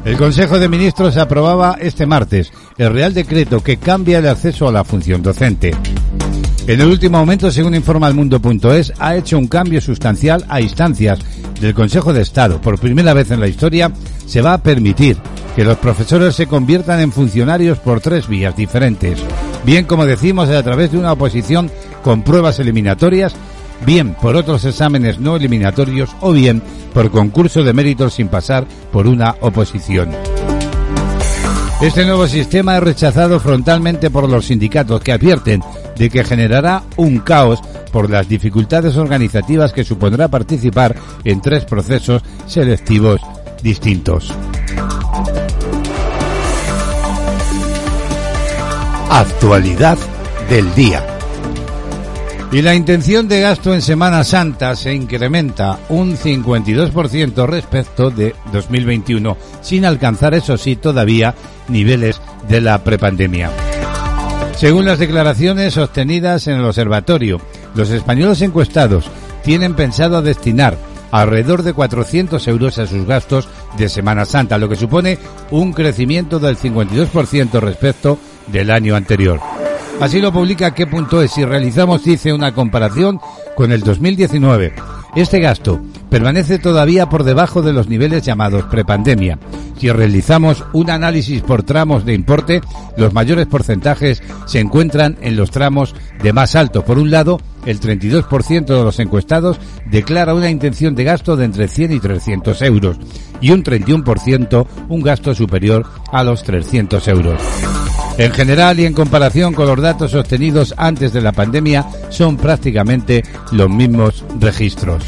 El 0.03 0.17
Consejo 0.17 0.60
de 0.60 0.67
Ministros 0.67 1.17
aprobaba 1.17 1.77
este 1.79 2.05
martes 2.05 2.51
el 2.77 2.91
Real 2.91 3.13
Decreto 3.13 3.62
que 3.63 3.77
cambia 3.77 4.19
el 4.19 4.27
acceso 4.27 4.67
a 4.67 4.71
la 4.71 4.83
función 4.83 5.24
docente. 5.24 5.74
En 6.68 6.80
el 6.80 6.88
último 6.88 7.18
momento, 7.18 7.51
según 7.51 7.75
informa 7.75 8.08
el 8.08 8.13
mundo.es, 8.13 8.94
ha 9.00 9.15
hecho 9.15 9.38
un 9.38 9.48
cambio 9.48 9.82
sustancial 9.82 10.46
a 10.48 10.62
instancias 10.62 11.20
del 11.60 11.74
Consejo 11.74 12.13
de 12.13 12.22
Estado. 12.22 12.62
Por 12.62 12.80
primera 12.80 13.13
vez 13.13 13.32
en 13.32 13.39
la 13.39 13.48
historia 13.48 13.91
se 14.25 14.41
va 14.41 14.53
a 14.53 14.62
permitir 14.62 15.18
que 15.56 15.65
los 15.65 15.77
profesores 15.77 16.36
se 16.36 16.48
conviertan 16.48 17.00
en 17.00 17.12
funcionarios 17.12 17.80
por 17.80 18.00
tres 18.00 18.27
vías 18.27 18.56
diferentes. 18.56 19.20
Bien, 19.65 19.86
como 19.86 20.06
decimos, 20.06 20.50
a 20.50 20.63
través 20.63 20.91
de 20.91 21.00
una 21.00 21.12
oposición 21.12 21.70
con 22.03 22.24
pruebas 22.24 22.60
eliminatorias 22.60 23.36
bien 23.86 24.13
por 24.13 24.36
otros 24.36 24.63
exámenes 24.65 25.20
no 25.20 25.36
eliminatorios 25.36 26.12
o 26.22 26.32
bien 26.32 26.62
por 26.94 27.10
concurso 27.10 27.63
de 27.63 27.74
méritos 27.74 28.13
sin 28.13 28.27
pasar 28.27 28.65
por 28.91 29.08
una 29.08 29.36
oposición. 29.41 30.12
Este 31.82 32.06
nuevo 32.06 32.27
sistema 32.27 32.77
es 32.77 32.84
rechazado 32.84 33.39
frontalmente 33.39 34.12
por 34.12 34.30
los 34.30 34.46
sindicatos 34.46 35.01
que 35.01 35.13
advierten 35.13 35.63
de 36.01 36.10
que 36.10 36.24
generará 36.24 36.81
un 36.98 37.20
caos 37.20 37.62
por 37.91 38.10
las 38.10 38.27
dificultades 38.27 38.98
organizativas 38.98 39.72
que 39.72 39.84
supondrá 39.84 40.29
participar 40.29 40.96
en 41.24 41.41
tres 41.41 41.63
procesos 41.65 42.24
selectivos 42.48 43.22
distintos. 43.62 44.34
Actualidad 49.12 49.99
del 50.49 50.73
día. 50.73 51.06
Y 52.52 52.63
la 52.63 52.73
intención 52.73 53.28
de 53.28 53.41
gasto 53.41 53.71
en 53.71 53.84
Semana 53.84 54.23
Santa 54.23 54.76
se 54.76 54.95
incrementa 54.95 55.78
un 55.89 56.17
52% 56.17 57.45
respecto 57.45 58.10
de 58.10 58.34
2021, 58.52 59.38
sin 59.62 59.86
alcanzar, 59.86 60.34
eso 60.34 60.58
sí, 60.58 60.78
todavía 60.78 61.36
niveles 61.67 62.19
de 62.49 62.60
la 62.60 62.84
prepandemia. 62.84 63.70
Según 64.56 64.86
las 64.86 65.00
declaraciones 65.00 65.78
obtenidas 65.78 66.48
en 66.48 66.58
el 66.58 66.66
observatorio, 66.66 67.42
los 67.74 67.90
españoles 67.90 68.42
encuestados 68.42 69.10
tienen 69.44 69.76
pensado 69.76 70.22
destinar 70.22 70.78
alrededor 71.12 71.64
de 71.64 71.74
400 71.74 72.48
euros 72.48 72.78
a 72.78 72.88
sus 72.88 73.06
gastos 73.06 73.50
de 73.78 73.90
Semana 73.90 74.26
Santa, 74.26 74.58
lo 74.58 74.70
que 74.70 74.76
supone 74.76 75.18
un 75.50 75.74
crecimiento 75.74 76.40
del 76.40 76.58
52% 76.58 77.60
respecto 77.60 78.18
del 78.48 78.72
año 78.72 78.96
anterior. 78.96 79.40
Así 80.00 80.20
lo 80.20 80.32
publica 80.32 80.74
qué 80.74 80.88
punto 80.88 81.22
es 81.22 81.32
si 81.32 81.46
realizamos, 81.46 82.04
dice, 82.04 82.34
una 82.34 82.54
comparación 82.54 83.20
con 83.56 83.72
el 83.72 83.82
2019. 83.82 84.74
Este 85.16 85.40
gasto 85.40 85.82
permanece 86.12 86.60
todavía 86.60 87.08
por 87.08 87.24
debajo 87.24 87.62
de 87.62 87.71
los 87.71 87.88
niveles 87.88 88.21
llamados 88.24 88.65
prepandemia. 88.65 89.39
Si 89.78 89.89
realizamos 89.89 90.65
un 90.74 90.89
análisis 90.89 91.41
por 91.41 91.63
tramos 91.63 92.06
de 92.06 92.13
importe, 92.13 92.62
los 92.97 93.13
mayores 93.13 93.47
porcentajes 93.47 94.21
se 94.45 94.60
encuentran 94.60 95.17
en 95.21 95.38
los 95.38 95.52
tramos 95.52 95.95
de 96.23 96.34
más 96.34 96.55
alto. 96.55 96.84
Por 96.84 96.97
un 96.97 97.12
lado, 97.12 97.39
el 97.65 97.79
32% 97.79 98.65
de 98.65 98.84
los 98.84 98.99
encuestados 98.99 99.60
declara 99.86 100.34
una 100.34 100.49
intención 100.49 100.95
de 100.95 101.03
gasto 101.03 101.36
de 101.36 101.45
entre 101.45 101.67
100 101.67 101.93
y 101.93 101.99
300 101.99 102.62
euros 102.63 102.97
y 103.39 103.51
un 103.51 103.63
31% 103.63 104.67
un 104.89 105.01
gasto 105.01 105.34
superior 105.34 105.86
a 106.12 106.23
los 106.23 106.43
300 106.43 107.07
euros. 107.07 107.41
En 108.17 108.31
general 108.31 108.79
y 108.79 108.86
en 108.86 108.93
comparación 108.93 109.53
con 109.53 109.67
los 109.67 109.79
datos 109.79 110.13
obtenidos 110.13 110.73
antes 110.77 111.13
de 111.13 111.21
la 111.21 111.31
pandemia, 111.31 111.88
son 112.10 112.38
prácticamente 112.38 113.23
los 113.51 113.69
mismos 113.69 114.23
registros. 114.39 115.03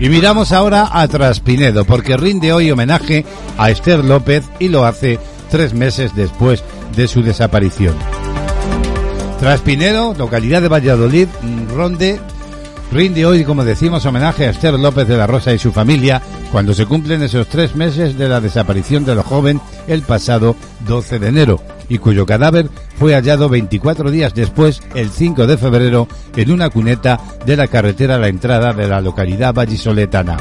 Y 0.00 0.08
miramos 0.08 0.50
ahora 0.52 0.88
a 0.90 1.06
Traspinedo, 1.06 1.84
porque 1.84 2.16
rinde 2.16 2.54
hoy 2.54 2.70
homenaje 2.70 3.26
a 3.58 3.70
Esther 3.70 4.02
López 4.02 4.42
y 4.58 4.68
lo 4.68 4.86
hace 4.86 5.18
tres 5.50 5.74
meses 5.74 6.16
después 6.16 6.64
de 6.94 7.08
su 7.08 7.22
desaparición. 7.22 7.94
Traspinedo, 9.38 10.14
localidad 10.14 10.60
de 10.62 10.68
Valladolid, 10.68 11.28
Ronde, 11.74 12.20
rinde 12.92 13.24
hoy, 13.24 13.44
como 13.44 13.64
decimos, 13.64 14.04
homenaje 14.04 14.46
a 14.46 14.50
Esther 14.50 14.74
López 14.74 15.08
de 15.08 15.16
la 15.16 15.26
Rosa 15.26 15.52
y 15.52 15.58
su 15.58 15.72
familia 15.72 16.20
cuando 16.52 16.74
se 16.74 16.86
cumplen 16.86 17.22
esos 17.22 17.46
tres 17.48 17.76
meses 17.76 18.18
de 18.18 18.28
la 18.28 18.40
desaparición 18.40 19.04
de 19.04 19.14
la 19.14 19.22
joven 19.22 19.60
el 19.86 20.02
pasado 20.02 20.56
12 20.86 21.18
de 21.18 21.28
enero 21.28 21.60
y 21.88 21.98
cuyo 21.98 22.26
cadáver 22.26 22.70
fue 22.96 23.14
hallado 23.14 23.48
24 23.48 24.10
días 24.10 24.32
después, 24.32 24.80
el 24.94 25.10
5 25.10 25.46
de 25.46 25.58
febrero, 25.58 26.08
en 26.36 26.52
una 26.52 26.70
cuneta 26.70 27.20
de 27.44 27.56
la 27.56 27.66
carretera 27.66 28.14
a 28.14 28.18
la 28.18 28.28
entrada 28.28 28.72
de 28.72 28.86
la 28.86 29.00
localidad 29.00 29.52
vallisoletana. 29.52 30.36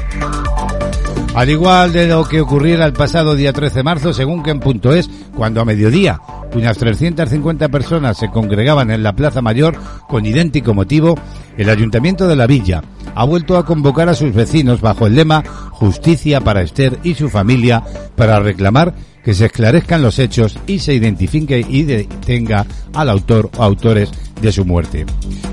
Al 1.34 1.50
igual 1.50 1.92
de 1.92 2.08
lo 2.08 2.28
que 2.28 2.42
ocurriera 2.42 2.86
el 2.86 2.94
pasado 2.94 3.36
día 3.36 3.54
13 3.54 3.78
de 3.78 3.84
marzo, 3.84 4.14
según 4.14 4.44
que 4.44 4.54
punto 4.56 4.94
es, 4.94 5.10
cuando 5.36 5.62
a 5.62 5.66
mediodía 5.66 6.20
unas 6.54 6.78
350 6.78 7.70
personas 7.70 8.18
se 8.18 8.30
congregaban 8.30 8.92
en 8.92 9.04
la 9.04 9.14
Plaza 9.14 9.42
Mayor 9.42 9.76
con 10.08 10.26
idéntico 10.26 10.74
motivo, 10.74 11.16
el 11.58 11.70
Ayuntamiento 11.70 12.28
de 12.28 12.36
la 12.36 12.48
Villa 12.48 12.82
ha 13.16 13.26
vuelto 13.26 13.58
a 13.58 13.66
convocar 13.66 14.10
a 14.10 14.14
sus 14.14 14.34
vecinos 14.34 14.82
bajo 14.82 15.08
el 15.08 15.16
lema 15.16 15.44
Justicia 15.72 16.42
para 16.42 16.62
Esther 16.62 17.00
y 17.04 17.16
su 17.16 17.30
familia 17.30 17.84
para 18.16 18.40
reclamar 18.40 18.94
que 19.24 19.34
se 19.34 19.46
esclarezcan 19.46 20.02
los 20.02 20.20
hechos 20.20 20.58
y 20.68 20.80
se 20.80 20.94
identifique 20.94 21.66
y 21.68 21.84
detenga 21.84 22.66
al 22.94 23.10
autor 23.10 23.50
o 23.58 23.64
autores 23.64 24.10
de 24.42 24.52
su 24.52 24.66
muerte. 24.66 25.06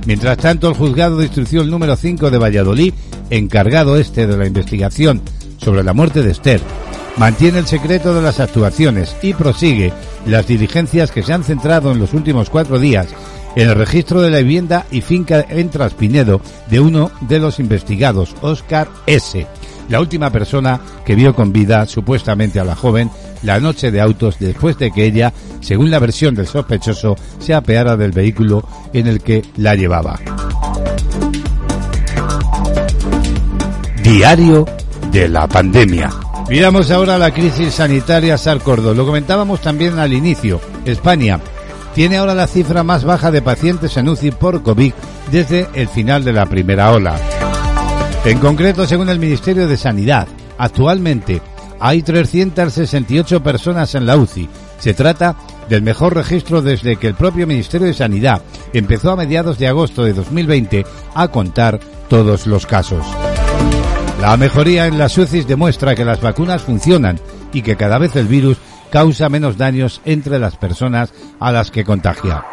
Mientras 0.07 0.39
tanto, 0.39 0.69
el 0.69 0.75
juzgado 0.75 1.19
de 1.19 1.27
instrucción 1.27 1.69
número 1.69 1.97
5 1.97 2.31
de 2.31 2.39
Valladolid, 2.39 2.95
encargado 3.31 3.97
este 3.97 4.27
de 4.27 4.37
la 4.37 4.47
investigación 4.47 5.21
sobre 5.59 5.83
la 5.83 5.93
muerte 5.93 6.23
de 6.23 6.31
Esther, 6.31 6.61
mantiene 7.17 7.59
el 7.59 7.67
secreto 7.67 8.15
de 8.15 8.23
las 8.23 8.41
actuaciones 8.41 9.17
y 9.23 9.35
prosigue 9.35 9.93
las 10.27 10.47
diligencias 10.47 11.11
que 11.11 11.23
se 11.23 11.33
han 11.33 11.45
centrado 11.45 11.93
en 11.93 11.99
los 11.99 12.13
últimos 12.15 12.51
cuatro 12.51 12.79
días 12.79 13.09
en 13.57 13.71
el 13.71 13.75
registro 13.75 14.21
de 14.21 14.31
la 14.31 14.39
vivienda 14.39 14.87
y 14.91 15.01
finca 15.01 15.45
en 15.49 15.71
Traspinedo 15.71 16.41
de 16.71 16.79
uno 16.79 17.11
de 17.23 17.39
los 17.39 17.59
investigados, 17.59 18.37
Oscar 18.43 18.89
S., 19.07 19.47
la 19.89 20.01
última 20.01 20.31
persona 20.31 20.81
que 21.05 21.15
vio 21.15 21.35
con 21.35 21.53
vida 21.53 21.87
supuestamente 21.87 22.61
a 22.61 22.65
la 22.65 22.77
joven 22.77 23.11
la 23.43 23.61
noche 23.61 23.91
de 23.91 24.01
autos 24.01 24.39
después 24.39 24.79
de 24.79 24.91
que 24.91 25.05
ella, 25.05 25.33
según 25.61 25.91
la 25.91 25.99
versión 25.99 26.35
del 26.35 26.47
sospechoso, 26.47 27.17
se 27.39 27.55
apeara 27.55 27.97
del 27.97 28.13
vehículo 28.13 28.67
en 28.93 29.07
el 29.07 29.21
que 29.21 29.45
la 29.57 29.75
llevaba. 29.75 30.19
Diario 34.03 34.67
de 35.13 35.29
la 35.29 35.47
pandemia. 35.47 36.26
Miramos 36.49 36.93
ahora 36.93 37.19
la 37.19 37.33
crisis 37.33 37.75
sanitaria 37.75 38.39
Sarcordo. 38.39 38.95
Lo 38.95 39.05
comentábamos 39.05 39.61
también 39.61 39.99
al 39.99 40.13
inicio. 40.13 40.61
España 40.85 41.41
tiene 41.93 42.19
ahora 42.19 42.37
la 42.37 42.47
cifra 42.47 42.85
más 42.85 43.03
baja 43.03 43.33
de 43.33 43.43
pacientes 43.43 43.97
en 43.97 44.09
UCI 44.09 44.31
por 44.31 44.63
COVID 44.63 44.93
desde 45.33 45.69
el 45.75 45.89
final 45.89 46.25
de 46.25 46.33
la 46.33 46.47
primera 46.47 46.93
ola. 46.93 47.17
En 48.25 48.39
concreto, 48.39 48.87
según 48.87 49.09
el 49.09 49.19
Ministerio 49.19 49.67
de 49.67 49.77
Sanidad, 49.77 50.29
actualmente 50.57 51.43
hay 51.81 52.03
368 52.03 53.43
personas 53.43 53.97
en 53.97 54.07
la 54.07 54.17
UCI. 54.17 54.49
Se 54.79 54.95
trata 54.95 55.35
del 55.69 55.83
mejor 55.83 56.15
registro 56.15 56.63
desde 56.63 56.97
que 56.97 57.09
el 57.09 57.15
propio 57.15 57.49
Ministerio 57.49 57.89
de 57.89 57.95
Sanidad 57.95 58.41
empezó 58.73 59.11
a 59.11 59.17
mediados 59.17 59.59
de 59.59 59.67
agosto 59.67 60.05
de 60.05 60.13
2020 60.13 60.87
a 61.13 61.27
contar 61.29 61.81
todos 62.09 62.47
los 62.47 62.67
casos. 62.67 63.05
La 64.21 64.37
mejoría 64.37 64.87
en 64.87 64.99
las 64.99 65.17
UCI 65.19 65.43
demuestra 65.43 65.95
que 65.95 66.05
las 66.05 66.21
vacunas 66.21 66.63
funcionan 66.63 67.21
y 67.53 67.63
que 67.63 67.77
cada 67.77 67.99
vez 67.99 68.17
el 68.17 68.27
virus 68.27 68.57
causa 68.91 69.29
menos 69.29 69.59
daños 69.59 70.01
entre 70.05 70.39
las 70.39 70.57
personas 70.57 71.13
a 71.39 71.53
las 71.53 71.71
que 71.71 71.85
contagia. 71.85 72.45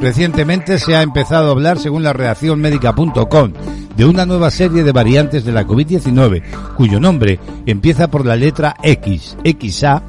Recientemente 0.00 0.78
se 0.78 0.96
ha 0.96 1.02
empezado 1.02 1.48
a 1.48 1.52
hablar, 1.52 1.78
según 1.78 2.02
la 2.02 2.12
reacción 2.12 2.60
médica.com, 2.60 3.52
de 3.96 4.04
una 4.04 4.26
nueva 4.26 4.50
serie 4.50 4.82
de 4.82 4.92
variantes 4.92 5.44
de 5.44 5.52
la 5.52 5.66
COVID-19, 5.66 6.42
cuyo 6.76 6.98
nombre 6.98 7.38
empieza 7.66 8.10
por 8.10 8.26
la 8.26 8.34
letra 8.34 8.76
X, 8.82 9.36
XA, 9.44 10.02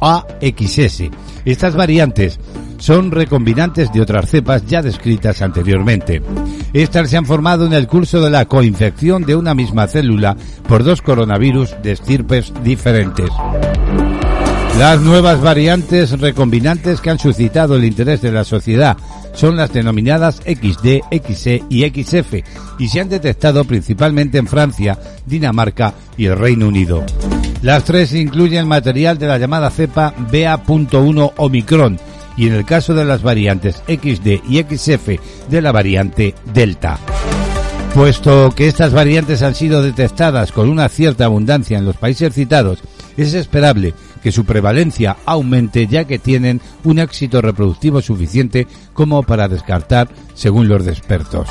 AXS. 0.00 1.02
Estas 1.44 1.76
variantes 1.76 2.40
son 2.78 3.10
recombinantes 3.10 3.92
de 3.92 4.00
otras 4.00 4.30
cepas 4.30 4.66
ya 4.66 4.82
descritas 4.82 5.42
anteriormente. 5.42 6.22
Estas 6.72 7.10
se 7.10 7.16
han 7.16 7.26
formado 7.26 7.66
en 7.66 7.72
el 7.72 7.86
curso 7.86 8.20
de 8.20 8.30
la 8.30 8.44
coinfección 8.46 9.22
de 9.22 9.36
una 9.36 9.54
misma 9.54 9.86
célula 9.86 10.36
por 10.68 10.84
dos 10.84 11.02
coronavirus 11.02 11.76
de 11.82 11.92
estirpes 11.92 12.52
diferentes. 12.62 13.30
Las 14.78 15.00
nuevas 15.00 15.40
variantes 15.40 16.20
recombinantes 16.20 17.00
que 17.00 17.08
han 17.08 17.18
suscitado 17.18 17.76
el 17.76 17.84
interés 17.84 18.20
de 18.20 18.30
la 18.30 18.44
sociedad 18.44 18.98
son 19.32 19.56
las 19.56 19.72
denominadas 19.72 20.36
XD, 20.36 21.00
XE 21.10 21.62
y 21.70 21.84
XF 21.84 22.34
y 22.78 22.88
se 22.88 23.00
han 23.00 23.08
detectado 23.08 23.64
principalmente 23.64 24.36
en 24.36 24.46
Francia, 24.46 24.98
Dinamarca 25.24 25.94
y 26.18 26.26
el 26.26 26.36
Reino 26.36 26.68
Unido. 26.68 27.04
Las 27.62 27.84
tres 27.84 28.12
incluyen 28.12 28.68
material 28.68 29.16
de 29.16 29.26
la 29.26 29.38
llamada 29.38 29.70
cepa 29.70 30.12
BA.1 30.30 31.32
Omicron 31.36 31.98
y 32.36 32.46
en 32.46 32.54
el 32.54 32.64
caso 32.64 32.94
de 32.94 33.04
las 33.04 33.22
variantes 33.22 33.82
XD 33.86 34.42
y 34.48 34.62
XF 34.62 35.08
de 35.48 35.62
la 35.62 35.72
variante 35.72 36.34
Delta. 36.52 36.98
Puesto 37.94 38.52
que 38.54 38.68
estas 38.68 38.92
variantes 38.92 39.42
han 39.42 39.54
sido 39.54 39.82
detectadas 39.82 40.52
con 40.52 40.68
una 40.68 40.88
cierta 40.88 41.24
abundancia 41.24 41.78
en 41.78 41.86
los 41.86 41.96
países 41.96 42.34
citados, 42.34 42.80
es 43.16 43.32
esperable 43.32 43.94
que 44.22 44.32
su 44.32 44.44
prevalencia 44.44 45.16
aumente 45.24 45.86
ya 45.86 46.04
que 46.04 46.18
tienen 46.18 46.60
un 46.84 46.98
éxito 46.98 47.40
reproductivo 47.40 48.02
suficiente 48.02 48.66
como 48.92 49.22
para 49.22 49.48
descartar, 49.48 50.08
según 50.34 50.68
los 50.68 50.86
expertos. 50.86 51.48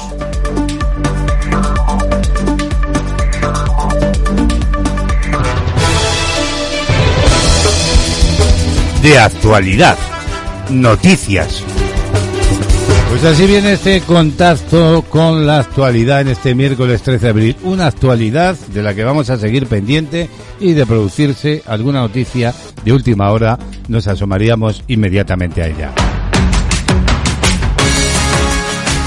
De 9.01 9.17
actualidad. 9.17 9.97
Noticias. 10.69 11.63
Pues 13.09 13.23
así 13.23 13.45
viene 13.45 13.73
este 13.73 14.01
contacto 14.01 15.03
con 15.09 15.47
la 15.47 15.59
actualidad 15.59 16.21
en 16.21 16.29
este 16.29 16.53
miércoles 16.53 17.01
13 17.01 17.25
de 17.25 17.29
abril. 17.29 17.55
Una 17.63 17.87
actualidad 17.87 18.57
de 18.57 18.83
la 18.83 18.93
que 18.93 19.03
vamos 19.03 19.29
a 19.29 19.37
seguir 19.37 19.67
pendiente 19.67 20.29
y 20.59 20.73
de 20.73 20.85
producirse 20.85 21.63
alguna 21.65 22.01
noticia 22.01 22.53
de 22.83 22.91
última 22.91 23.31
hora 23.31 23.57
nos 23.87 24.07
asomaríamos 24.07 24.83
inmediatamente 24.87 25.61
a 25.61 25.67
ella. 25.67 25.91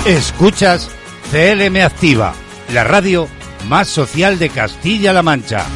Escuchas 0.07 0.89
CLM 1.31 1.77
Activa, 1.85 2.33
la 2.73 2.85
radio 2.85 3.29
más 3.69 3.89
social 3.89 4.39
de 4.39 4.49
Castilla-La 4.49 5.23
Mancha. 5.23 5.67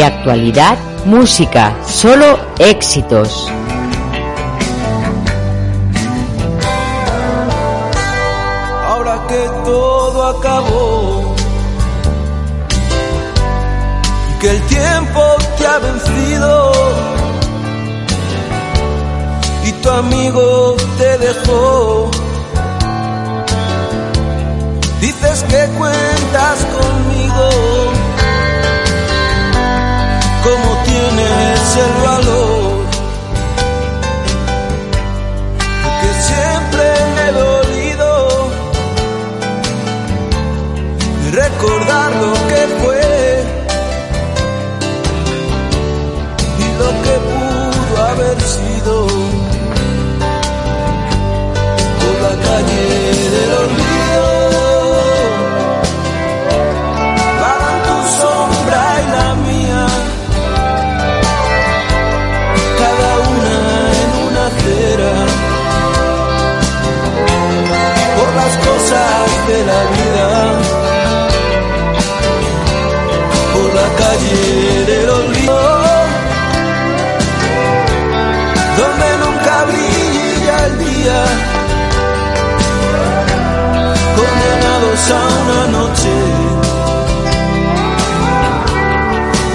De 0.00 0.06
actualidad, 0.06 0.78
música, 1.04 1.76
solo 1.86 2.38
éxitos. 2.58 3.52
Ahora 8.88 9.26
que 9.28 9.44
todo 9.62 10.38
acabó 10.38 11.34
y 14.30 14.40
que 14.40 14.50
el 14.52 14.62
tiempo 14.68 15.22
te 15.58 15.66
ha 15.66 15.78
vencido 15.80 16.72
y 19.66 19.72
tu 19.82 19.90
amigo 19.90 20.76
te 20.96 21.18
dejó. 21.18 22.10
Dices 25.02 25.44
que 25.50 25.66
cuentas 25.76 26.66
conmigo, 26.78 27.99
tienes 31.80 32.04
el 32.04 32.09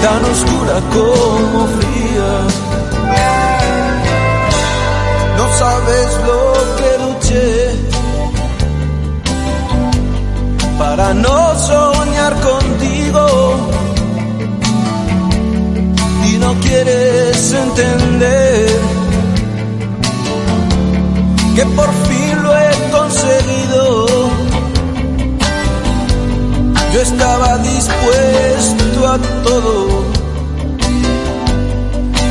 tan 0.06 0.24
oscura 0.24 0.76
como 0.94 1.60
fría. 1.76 2.30
No 5.38 5.46
sabes 5.62 6.08
lo 6.28 6.42
que 6.78 6.90
luché 7.04 7.48
para 10.78 11.12
no 11.12 11.38
soñar 11.70 12.32
contigo 12.50 13.24
y 16.28 16.32
no 16.44 16.50
quieres 16.66 17.52
entender 17.64 18.68
que 21.56 21.64
por 21.78 21.90
fin 22.08 22.42
lo 22.44 22.50
he 22.56 22.72
conseguido. 22.96 24.06
Yo 26.92 27.00
estaba 27.00 27.58
dispuesto 27.58 28.85
todo 29.18 30.04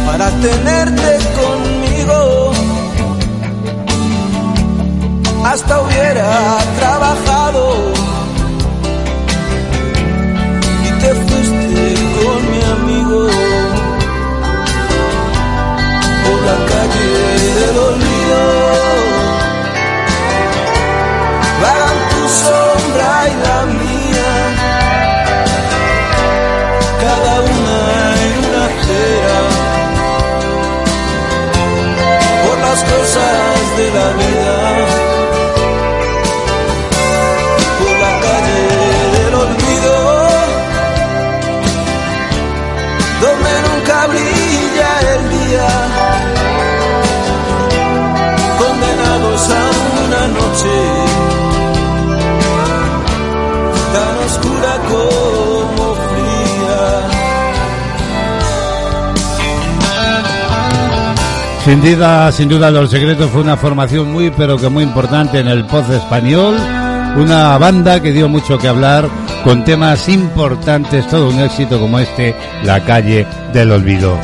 para 0.05 0.29
tenerte 0.31 1.19
conmigo. 1.39 2.51
Hasta 5.43 5.81
hubiera 5.81 6.57
trabajado 6.79 7.93
y 10.83 10.89
te 11.01 11.13
fuiste 11.13 11.93
con 12.17 12.39
mi 12.51 12.61
amigo 12.77 13.27
por 16.23 16.39
la 16.49 16.57
calle 16.71 17.07
del 17.59 17.77
olvido. 17.77 18.04
Sin 61.65 61.81
duda, 61.81 62.31
sin 62.31 62.47
duda, 62.47 62.69
Los 62.69 62.91
Secretos 62.91 63.31
fue 63.31 63.41
una 63.41 63.57
formación 63.57 64.13
muy, 64.13 64.29
pero 64.29 64.55
que 64.55 64.69
muy 64.69 64.83
importante 64.83 65.39
en 65.39 65.47
el 65.47 65.65
pop 65.65 65.83
español. 65.89 66.55
Una 67.17 67.57
banda 67.57 67.99
que 68.03 68.11
dio 68.11 68.29
mucho 68.29 68.59
que 68.59 68.67
hablar 68.67 69.09
con 69.43 69.65
temas 69.65 70.07
importantes, 70.07 71.07
todo 71.07 71.29
un 71.29 71.39
éxito 71.39 71.79
como 71.79 71.97
este, 71.97 72.35
La 72.63 72.85
calle 72.85 73.25
del 73.51 73.71
olvido. 73.71 74.15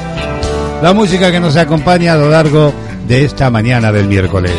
La 0.83 0.93
música 0.93 1.31
que 1.31 1.39
nos 1.39 1.55
acompaña 1.55 2.13
a 2.13 2.17
lo 2.17 2.29
largo 2.29 2.75
de 3.07 3.25
esta 3.25 3.49
mañana 3.49 3.91
del 3.91 4.05
miércoles. 4.05 4.53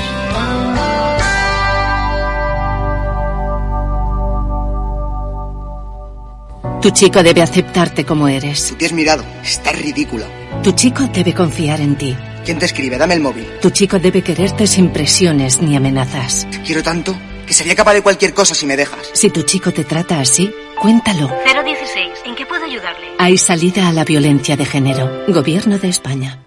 Tu 6.81 6.91
chico 6.91 7.23
debe 7.23 7.43
aceptarte 7.43 8.05
como 8.05 8.27
eres. 8.27 8.71
Tú 8.71 8.75
te 8.75 8.87
has 8.87 8.93
mirado. 8.93 9.23
Estás 9.45 9.81
ridícula. 9.81 10.25
Tu 10.65 10.73
chico 10.73 11.05
debe 11.15 11.33
confiar 11.33 11.81
en 11.81 11.95
ti. 11.95 12.17
¿Quién 12.45 12.59
te 12.59 12.67
escribe? 12.67 12.99
Dame 12.99 13.15
el 13.15 13.21
móvil. 13.21 13.47
Tu 13.61 13.71
chico 13.71 13.99
debe 13.99 14.23
quererte 14.23 14.67
sin 14.67 14.91
presiones 14.91 15.63
ni 15.63 15.77
amenazas. 15.77 16.47
Te 16.51 16.61
quiero 16.63 16.83
tanto 16.83 17.15
que 17.47 17.55
sería 17.55 17.75
capaz 17.75 17.95
de 17.95 18.03
cualquier 18.03 18.35
cosa 18.35 18.55
si 18.55 18.67
me 18.67 18.77
dejas. 18.77 19.11
Si 19.13 19.31
tu 19.31 19.43
chico 19.43 19.73
te 19.73 19.85
trata 19.85 20.21
así, 20.21 20.53
cuéntalo. 20.81 21.29
016. 21.45 22.09
¿En 22.25 22.35
qué 22.35 22.47
puedo 22.47 22.65
ayudarle? 22.65 23.09
Hay 23.19 23.39
salida 23.39 23.89
a 23.89 23.93
la 23.93 24.05
violencia 24.05 24.57
de 24.57 24.65
género. 24.65 25.25
Gobierno 25.29 25.79
de 25.79 25.89
España. 25.89 26.39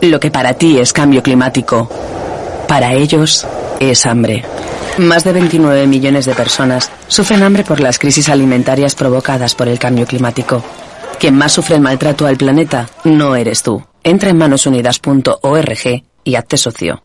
Lo 0.00 0.20
que 0.20 0.30
para 0.30 0.54
ti 0.54 0.78
es 0.78 0.92
cambio 0.92 1.22
climático, 1.22 1.90
para 2.68 2.92
ellos 2.92 3.46
es 3.80 4.06
hambre. 4.06 4.44
Más 4.98 5.24
de 5.24 5.32
29 5.32 5.86
millones 5.86 6.24
de 6.24 6.34
personas 6.34 6.90
sufren 7.08 7.42
hambre 7.42 7.64
por 7.64 7.80
las 7.80 7.98
crisis 7.98 8.28
alimentarias 8.28 8.94
provocadas 8.94 9.54
por 9.54 9.68
el 9.68 9.78
cambio 9.78 10.06
climático. 10.06 10.62
Quien 11.18 11.36
más 11.36 11.52
sufre 11.52 11.74
el 11.74 11.80
maltrato 11.80 12.26
al 12.26 12.36
planeta 12.36 12.88
no 13.04 13.34
eres 13.34 13.62
tú. 13.62 13.84
Entra 14.04 14.30
en 14.30 14.38
manosunidas.org 14.38 16.04
y 16.24 16.34
hazte 16.36 16.56
socio. 16.56 17.02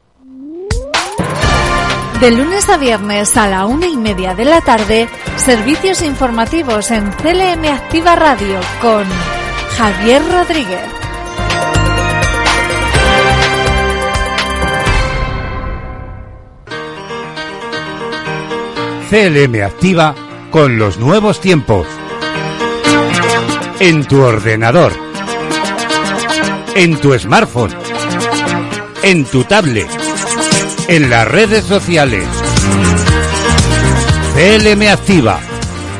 De 2.20 2.32
lunes 2.32 2.70
a 2.70 2.78
viernes 2.78 3.36
a 3.36 3.48
la 3.48 3.66
una 3.66 3.88
y 3.88 3.98
media 3.98 4.36
de 4.36 4.46
la 4.46 4.62
tarde, 4.62 5.10
servicios 5.36 6.02
informativos 6.02 6.92
en 6.92 7.10
CLM 7.12 7.66
Activa 7.66 8.16
Radio 8.16 8.60
con 8.82 9.04
Javier 9.78 10.22
Rodríguez. 10.32 10.80
CLM 19.10 19.64
activa 19.64 20.16
con 20.50 20.78
los 20.80 20.98
nuevos 20.98 21.40
tiempos. 21.40 21.86
En 23.80 24.06
tu 24.06 24.22
ordenador. 24.22 24.94
En 26.76 27.00
tu 27.02 27.18
smartphone. 27.18 27.74
En 29.02 29.26
tu 29.26 29.44
tablet. 29.44 29.88
En 30.88 31.10
las 31.10 31.28
redes 31.28 31.66
sociales. 31.66 32.26
CLM 34.36 34.88
activa. 34.90 35.40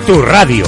Tu 0.06 0.22
radio. 0.22 0.66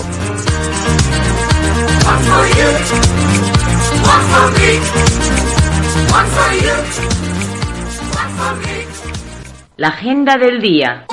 La 9.77 9.87
agenda 9.89 10.37
del 10.37 10.61
día. 10.61 11.05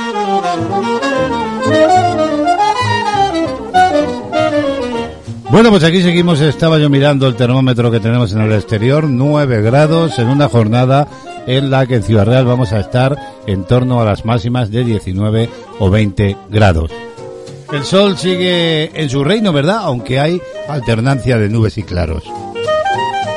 Bueno, 5.52 5.68
pues 5.68 5.84
aquí 5.84 6.00
seguimos. 6.00 6.40
Estaba 6.40 6.78
yo 6.78 6.88
mirando 6.88 7.28
el 7.28 7.36
termómetro 7.36 7.90
que 7.90 8.00
tenemos 8.00 8.32
en 8.32 8.40
el 8.40 8.52
exterior, 8.52 9.04
9 9.04 9.60
grados 9.60 10.18
en 10.18 10.28
una 10.28 10.48
jornada 10.48 11.06
en 11.46 11.70
la 11.70 11.86
que 11.86 11.96
en 11.96 12.02
Ciudad 12.02 12.24
Real 12.24 12.46
vamos 12.46 12.72
a 12.72 12.80
estar 12.80 13.18
en 13.46 13.64
torno 13.64 14.00
a 14.00 14.06
las 14.06 14.24
máximas 14.24 14.70
de 14.70 14.82
19 14.82 15.50
o 15.78 15.90
20 15.90 16.38
grados. 16.48 16.90
El 17.70 17.84
sol 17.84 18.16
sigue 18.16 18.98
en 18.98 19.10
su 19.10 19.24
reino, 19.24 19.52
¿verdad? 19.52 19.80
Aunque 19.82 20.20
hay 20.20 20.40
alternancia 20.70 21.36
de 21.36 21.50
nubes 21.50 21.76
y 21.76 21.82
claros. 21.82 22.24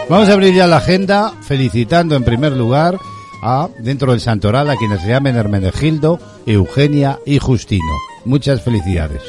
Vamos 0.07 0.29
a 0.29 0.33
abrir 0.33 0.53
ya 0.53 0.67
la 0.67 0.77
agenda 0.77 1.33
felicitando 1.41 2.15
en 2.15 2.23
primer 2.23 2.53
lugar 2.53 2.97
a, 3.43 3.67
dentro 3.79 4.13
del 4.13 4.21
Santoral, 4.21 4.69
a 4.69 4.77
quienes 4.77 5.01
se 5.01 5.09
llamen 5.09 5.35
Hermenegildo, 5.35 6.17
Eugenia 6.45 7.19
y 7.25 7.39
Justino. 7.39 7.91
Muchas 8.23 8.61
felicidades. 8.61 9.21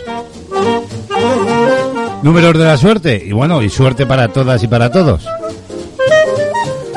Números 2.26 2.58
de 2.58 2.64
la 2.64 2.76
suerte. 2.76 3.22
Y 3.24 3.30
bueno, 3.30 3.62
y 3.62 3.68
suerte 3.68 4.04
para 4.04 4.26
todas 4.26 4.60
y 4.60 4.66
para 4.66 4.90
todos. 4.90 5.24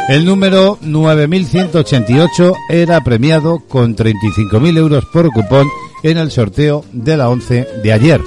El 0.08 0.26
número 0.26 0.80
9188 0.82 2.56
era 2.68 3.00
premiado 3.02 3.60
con 3.60 3.96
35.000 3.96 4.78
euros 4.80 5.06
por 5.13 5.32
cupón 5.32 5.68
en 6.02 6.18
el 6.18 6.32
sorteo 6.32 6.84
de 6.94 7.15
la 7.15 7.30
11 7.30 7.68
de 7.84 7.94
ayer. 7.94 8.22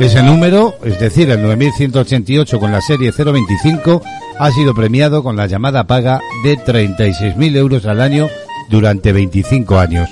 Ese 0.00 0.20
número, 0.24 0.74
es 0.82 0.98
decir, 0.98 1.30
el 1.30 1.40
9188 1.40 2.58
con 2.58 2.72
la 2.72 2.80
serie 2.80 3.12
025, 3.16 4.02
ha 4.40 4.50
sido 4.50 4.74
premiado 4.74 5.22
con 5.22 5.36
la 5.36 5.46
llamada 5.46 5.86
paga 5.86 6.18
de 6.42 6.58
36.000 6.58 7.56
euros 7.56 7.86
al 7.86 8.00
año 8.00 8.28
durante 8.68 9.12
25 9.12 9.78
años. 9.78 10.10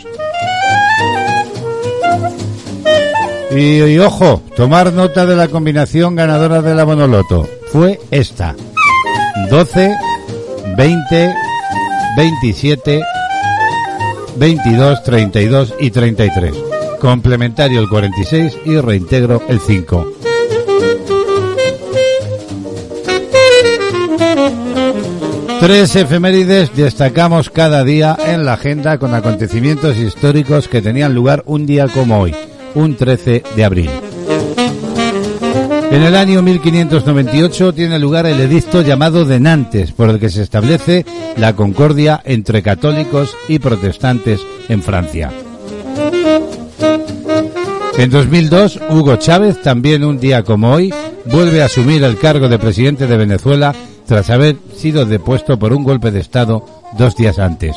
Y, 3.54 3.98
ojo, 3.98 4.42
tomar 4.56 4.92
nota 4.92 5.26
de 5.26 5.36
la 5.36 5.48
combinación 5.48 6.16
ganadora 6.16 6.62
de 6.62 6.74
la 6.74 6.84
Bonoloto. 6.84 7.46
Fue 7.70 8.00
esta. 8.10 8.54
12, 9.50 9.94
20, 10.76 11.34
27, 12.16 13.02
22, 14.36 15.02
32 15.02 15.74
y 15.80 15.90
33. 15.90 16.54
Complementario 16.98 17.80
el 17.80 17.88
46 17.88 18.58
y 18.64 18.78
reintegro 18.78 19.42
el 19.48 19.60
5. 19.60 20.12
Tres 25.60 25.94
efemérides 25.94 26.74
destacamos 26.74 27.48
cada 27.48 27.84
día 27.84 28.16
en 28.26 28.44
la 28.44 28.54
agenda 28.54 28.98
con 28.98 29.14
acontecimientos 29.14 29.96
históricos 29.96 30.66
que 30.66 30.82
tenían 30.82 31.14
lugar 31.14 31.44
un 31.46 31.66
día 31.66 31.86
como 31.86 32.18
hoy, 32.18 32.34
un 32.74 32.96
13 32.96 33.42
de 33.56 33.64
abril. 33.64 33.90
En 35.92 36.02
el 36.02 36.16
año 36.16 36.40
1598 36.40 37.74
tiene 37.74 37.98
lugar 37.98 38.24
el 38.24 38.40
edicto 38.40 38.80
llamado 38.80 39.26
de 39.26 39.38
Nantes, 39.38 39.92
por 39.92 40.08
el 40.08 40.18
que 40.18 40.30
se 40.30 40.42
establece 40.42 41.04
la 41.36 41.54
concordia 41.54 42.22
entre 42.24 42.62
católicos 42.62 43.36
y 43.46 43.58
protestantes 43.58 44.40
en 44.70 44.82
Francia. 44.82 45.30
En 47.98 48.10
2002, 48.10 48.80
Hugo 48.88 49.16
Chávez, 49.16 49.60
también 49.60 50.02
un 50.02 50.18
día 50.18 50.42
como 50.44 50.72
hoy, 50.72 50.94
vuelve 51.26 51.60
a 51.60 51.66
asumir 51.66 52.02
el 52.04 52.16
cargo 52.16 52.48
de 52.48 52.58
presidente 52.58 53.06
de 53.06 53.18
Venezuela 53.18 53.74
tras 54.06 54.30
haber 54.30 54.56
sido 54.74 55.04
depuesto 55.04 55.58
por 55.58 55.74
un 55.74 55.84
golpe 55.84 56.10
de 56.10 56.20
Estado 56.20 56.64
dos 56.96 57.16
días 57.16 57.38
antes. 57.38 57.76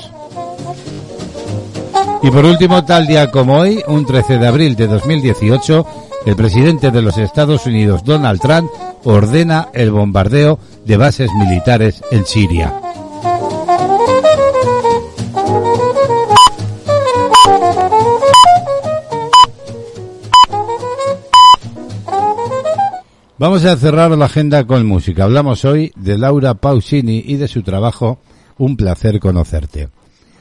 Y 2.25 2.31
por 2.31 2.43
último, 2.43 2.83
tal 2.83 3.05
día 3.05 3.29
como 3.29 3.59
hoy, 3.59 3.83
un 3.85 4.03
13 4.03 4.39
de 4.39 4.47
abril 4.47 4.75
de 4.75 4.87
2018, 4.87 5.85
el 6.25 6.35
presidente 6.35 6.89
de 6.89 7.03
los 7.03 7.19
Estados 7.19 7.67
Unidos, 7.67 8.03
Donald 8.03 8.41
Trump, 8.41 8.67
ordena 9.03 9.69
el 9.75 9.91
bombardeo 9.91 10.57
de 10.83 10.97
bases 10.97 11.29
militares 11.35 12.01
en 12.09 12.25
Siria. 12.25 12.73
Vamos 23.37 23.65
a 23.65 23.77
cerrar 23.77 24.09
la 24.17 24.25
agenda 24.25 24.65
con 24.65 24.83
música. 24.87 25.25
Hablamos 25.25 25.63
hoy 25.63 25.93
de 25.95 26.17
Laura 26.17 26.55
Pausini 26.55 27.21
y 27.23 27.35
de 27.35 27.47
su 27.47 27.61
trabajo 27.61 28.17
Un 28.57 28.77
placer 28.77 29.19
conocerte. 29.19 29.89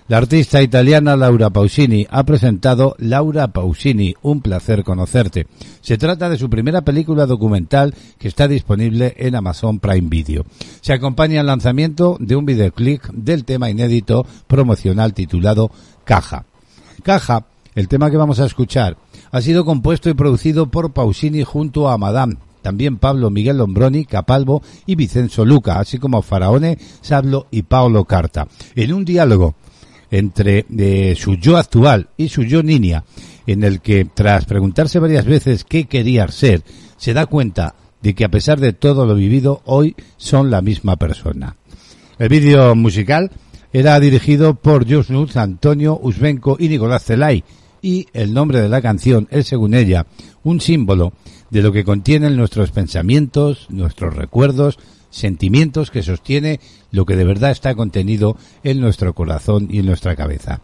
La 0.07 0.19
artista 0.19 0.61
italiana 0.61 1.17
Laura 1.17 1.49
Pausini 1.49 2.07
ha 2.11 2.25
presentado 2.25 2.95
Laura 2.99 3.49
Pausini, 3.49 4.15
un 4.21 4.43
placer 4.43 4.85
conocerte. 4.85 5.47
Se 5.81 5.97
trata 5.97 6.29
de 6.29 6.37
su 6.37 6.51
primera 6.51 6.83
película 6.83 7.25
documental 7.25 7.95
que 8.19 8.29
está 8.29 8.47
disponible 8.47 9.15
en 9.17 9.35
Amazon 9.35 9.81
Prime 9.81 10.11
Video. 10.11 10.45
Se 10.83 10.93
acompaña 10.93 11.41
el 11.41 11.47
lanzamiento 11.47 12.19
de 12.21 12.37
un 12.37 12.45
videoclip 12.45 13.03
del 13.15 13.47
tema 13.47 13.71
inédito 13.71 14.27
promocional 14.47 15.15
titulado 15.15 15.71
Caja. 16.05 16.45
Caja, 17.03 17.47
el 17.75 17.89
tema 17.89 18.11
que 18.11 18.19
vamos 18.19 18.41
a 18.41 18.45
escuchar, 18.45 18.99
ha 19.33 19.41
sido 19.41 19.65
compuesto 19.65 20.11
y 20.11 20.15
producido 20.15 20.67
por 20.67 20.93
Pausini 20.93 21.45
junto 21.45 21.89
a 21.89 21.97
Madame, 21.97 22.37
también 22.61 22.99
Pablo 22.99 23.31
Miguel 23.31 23.57
Lombroni, 23.57 24.05
Capalvo 24.05 24.63
y 24.85 24.97
Vicenzo 24.97 25.47
Luca, 25.47 25.79
así 25.79 25.99
como 25.99 26.21
Faraone, 26.21 26.77
Sablo 27.01 27.47
y 27.51 27.63
Paolo 27.63 28.05
Carta. 28.05 28.49
En 28.75 28.93
un 28.93 29.07
diálogo 29.07 29.55
entre 30.15 30.65
eh, 30.79 31.17
su 31.17 31.35
yo 31.35 31.57
actual 31.57 32.09
y 32.17 32.29
su 32.29 32.45
yo 32.45 32.63
niña, 32.63 33.05
en 33.49 33.65
el 33.65 33.81
que, 33.81 34.05
tras 34.05 34.45
preguntarse 34.45 35.01
varias 35.01 35.25
veces 35.25 35.65
qué 35.65 35.87
quería 35.87 36.29
ser, 36.29 36.63
se 36.97 37.13
da 37.13 37.27
cuenta 37.27 37.75
de 38.01 38.15
que 38.15 38.25
a 38.25 38.31
pesar 38.31 38.61
de 38.61 38.73
todo 38.73 39.07
lo 39.07 39.17
vivido, 39.17 39.63
hoy 39.65 39.97
son 40.17 40.51
la 40.51 40.63
misma 40.63 40.97
persona. 40.97 41.57
El 42.19 42.29
vídeo 42.29 42.77
musical 42.77 43.33
era 43.73 43.99
dirigido 43.99 44.55
por 44.55 44.89
Just 44.89 45.11
Nuts, 45.11 45.37
Antonio 45.37 45.99
Usbenko 46.01 46.57
y 46.61 46.69
Nicolás 46.69 47.05
Zelay 47.05 47.43
y 47.83 48.07
el 48.13 48.33
nombre 48.33 48.61
de 48.61 48.69
la 48.69 48.81
canción 48.81 49.27
es, 49.33 49.49
según 49.49 49.75
ella, 49.75 50.07
un 50.45 50.61
símbolo 50.61 51.13
de 51.51 51.61
lo 51.61 51.73
que 51.73 51.83
contienen 51.83 52.37
nuestros 52.37 52.71
pensamientos, 52.71 53.67
nuestros 53.69 54.15
recuerdos, 54.15 54.79
sentimientos 55.15 55.91
que 55.91 56.03
sostiene 56.03 56.61
lo 56.91 57.07
que 57.07 57.17
de 57.17 57.25
verdad 57.25 57.51
está 57.51 57.75
contenido 57.75 58.37
en 58.63 58.81
nuestro 58.81 59.15
corazón 59.15 59.69
y 59.71 59.79
en 59.79 59.87
nuestra 59.87 60.17
cabeza. 60.17 60.61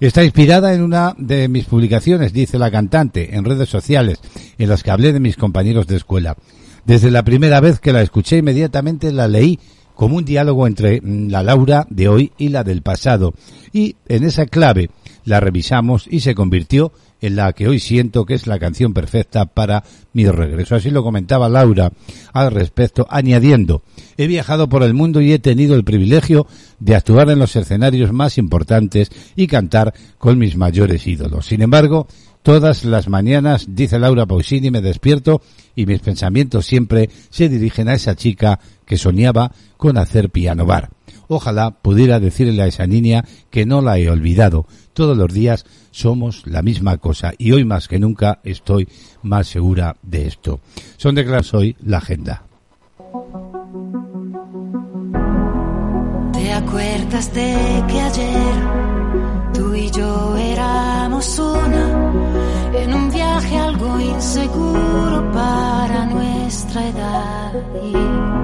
Está 0.00 0.22
inspirada 0.22 0.74
en 0.74 0.82
una 0.82 1.14
de 1.18 1.48
mis 1.48 1.64
publicaciones, 1.64 2.32
dice 2.32 2.58
la 2.58 2.70
cantante, 2.70 3.34
en 3.34 3.44
redes 3.44 3.68
sociales, 3.68 4.20
en 4.56 4.68
las 4.68 4.84
que 4.84 4.92
hablé 4.92 5.12
de 5.12 5.18
mis 5.18 5.36
compañeros 5.36 5.88
de 5.88 5.96
escuela. 5.96 6.36
Desde 6.84 7.10
la 7.10 7.24
primera 7.24 7.60
vez 7.60 7.80
que 7.80 7.92
la 7.92 8.02
escuché, 8.02 8.38
inmediatamente 8.38 9.12
la 9.12 9.26
leí 9.26 9.58
como 9.94 10.16
un 10.16 10.24
diálogo 10.24 10.68
entre 10.68 11.00
mm, 11.00 11.28
la 11.28 11.42
Laura 11.42 11.84
de 11.90 12.08
hoy 12.08 12.32
y 12.38 12.50
la 12.50 12.62
del 12.62 12.82
pasado. 12.82 13.34
Y 13.72 13.96
en 14.06 14.22
esa 14.22 14.46
clave 14.46 14.90
la 15.24 15.40
revisamos 15.40 16.06
y 16.08 16.20
se 16.20 16.36
convirtió 16.36 16.92
en 17.20 17.36
la 17.36 17.52
que 17.52 17.68
hoy 17.68 17.80
siento 17.80 18.24
que 18.24 18.34
es 18.34 18.46
la 18.46 18.58
canción 18.58 18.94
perfecta 18.94 19.46
para 19.46 19.84
mi 20.12 20.26
regreso. 20.26 20.74
Así 20.74 20.90
lo 20.90 21.02
comentaba 21.02 21.48
Laura 21.48 21.92
al 22.32 22.50
respecto, 22.50 23.06
añadiendo, 23.10 23.82
he 24.16 24.26
viajado 24.26 24.68
por 24.68 24.82
el 24.82 24.94
mundo 24.94 25.20
y 25.20 25.32
he 25.32 25.38
tenido 25.38 25.74
el 25.74 25.84
privilegio 25.84 26.46
de 26.78 26.94
actuar 26.94 27.30
en 27.30 27.38
los 27.38 27.56
escenarios 27.56 28.12
más 28.12 28.38
importantes 28.38 29.10
y 29.36 29.46
cantar 29.46 29.94
con 30.18 30.38
mis 30.38 30.56
mayores 30.56 31.06
ídolos. 31.06 31.46
Sin 31.46 31.62
embargo, 31.62 32.06
todas 32.42 32.84
las 32.84 33.08
mañanas, 33.08 33.66
dice 33.68 33.98
Laura 33.98 34.26
Pausini, 34.26 34.70
me 34.70 34.80
despierto 34.80 35.42
y 35.74 35.86
mis 35.86 36.00
pensamientos 36.00 36.66
siempre 36.66 37.10
se 37.30 37.48
dirigen 37.48 37.88
a 37.88 37.94
esa 37.94 38.14
chica 38.16 38.60
que 38.84 38.96
soñaba 38.96 39.52
con 39.76 39.98
hacer 39.98 40.30
piano 40.30 40.66
bar. 40.66 40.97
Ojalá 41.28 41.70
pudiera 41.70 42.20
decirle 42.20 42.62
a 42.62 42.66
esa 42.66 42.86
niña 42.86 43.24
que 43.50 43.66
no 43.66 43.82
la 43.82 43.98
he 43.98 44.10
olvidado. 44.10 44.66
Todos 44.94 45.16
los 45.16 45.32
días 45.32 45.66
somos 45.90 46.46
la 46.46 46.62
misma 46.62 46.96
cosa 46.96 47.32
y 47.38 47.52
hoy 47.52 47.64
más 47.64 47.86
que 47.86 47.98
nunca 47.98 48.40
estoy 48.44 48.88
más 49.22 49.46
segura 49.46 49.96
de 50.02 50.26
esto. 50.26 50.60
Son 50.96 51.14
declaraciones 51.14 51.54
hoy 51.54 51.76
la 51.84 51.98
agenda. 51.98 52.42
¿Te 56.32 56.52
acuerdas 56.52 57.34
de 57.34 57.84
que 57.88 58.00
ayer 58.00 58.54
tú 59.54 59.74
y 59.74 59.90
yo 59.90 60.36
éramos 60.36 61.38
una 61.38 62.12
en 62.74 62.94
un 62.94 63.10
viaje 63.10 63.56
algo 63.58 64.00
inseguro 64.00 65.30
para 65.32 66.06
nuestra 66.06 66.88
edad? 66.88 67.52
Y 67.82 68.37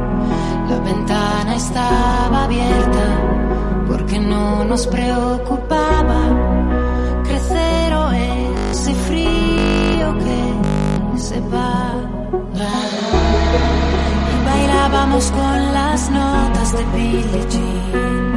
la 0.68 0.79
ventana 0.81 1.57
estaba 1.57 2.44
abierta 2.44 3.05
porque 3.88 4.18
no 4.18 4.64
nos 4.64 4.87
preocupaba 4.87 6.20
crecer 7.24 7.85
ese 8.70 8.94
frío 9.07 10.18
que 10.18 11.18
se 11.18 11.40
va. 11.40 11.94
Y 14.33 14.46
bailábamos 14.46 15.31
con 15.31 15.72
las 15.72 16.11
notas 16.11 16.72
de 16.72 16.85
Billie 16.96 17.46
Jean 17.50 18.35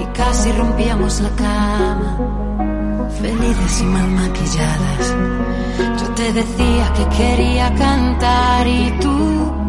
y 0.00 0.04
casi 0.16 0.52
rompíamos 0.52 1.20
la 1.20 1.30
cama, 1.30 2.16
felices 3.20 3.80
y 3.80 3.84
mal 3.84 4.08
maquilladas. 4.08 5.16
Yo 6.00 6.06
te 6.14 6.32
decía 6.32 6.92
que 6.96 7.16
quería 7.16 7.74
cantar 7.74 8.66
y 8.66 8.94
tú 9.00 9.59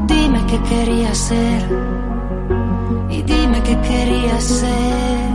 qué 0.51 0.59
querías 0.63 1.17
ser 1.17 1.61
y 3.09 3.21
dime 3.21 3.63
qué 3.63 3.75
querías 3.79 4.43
ser. 4.43 5.29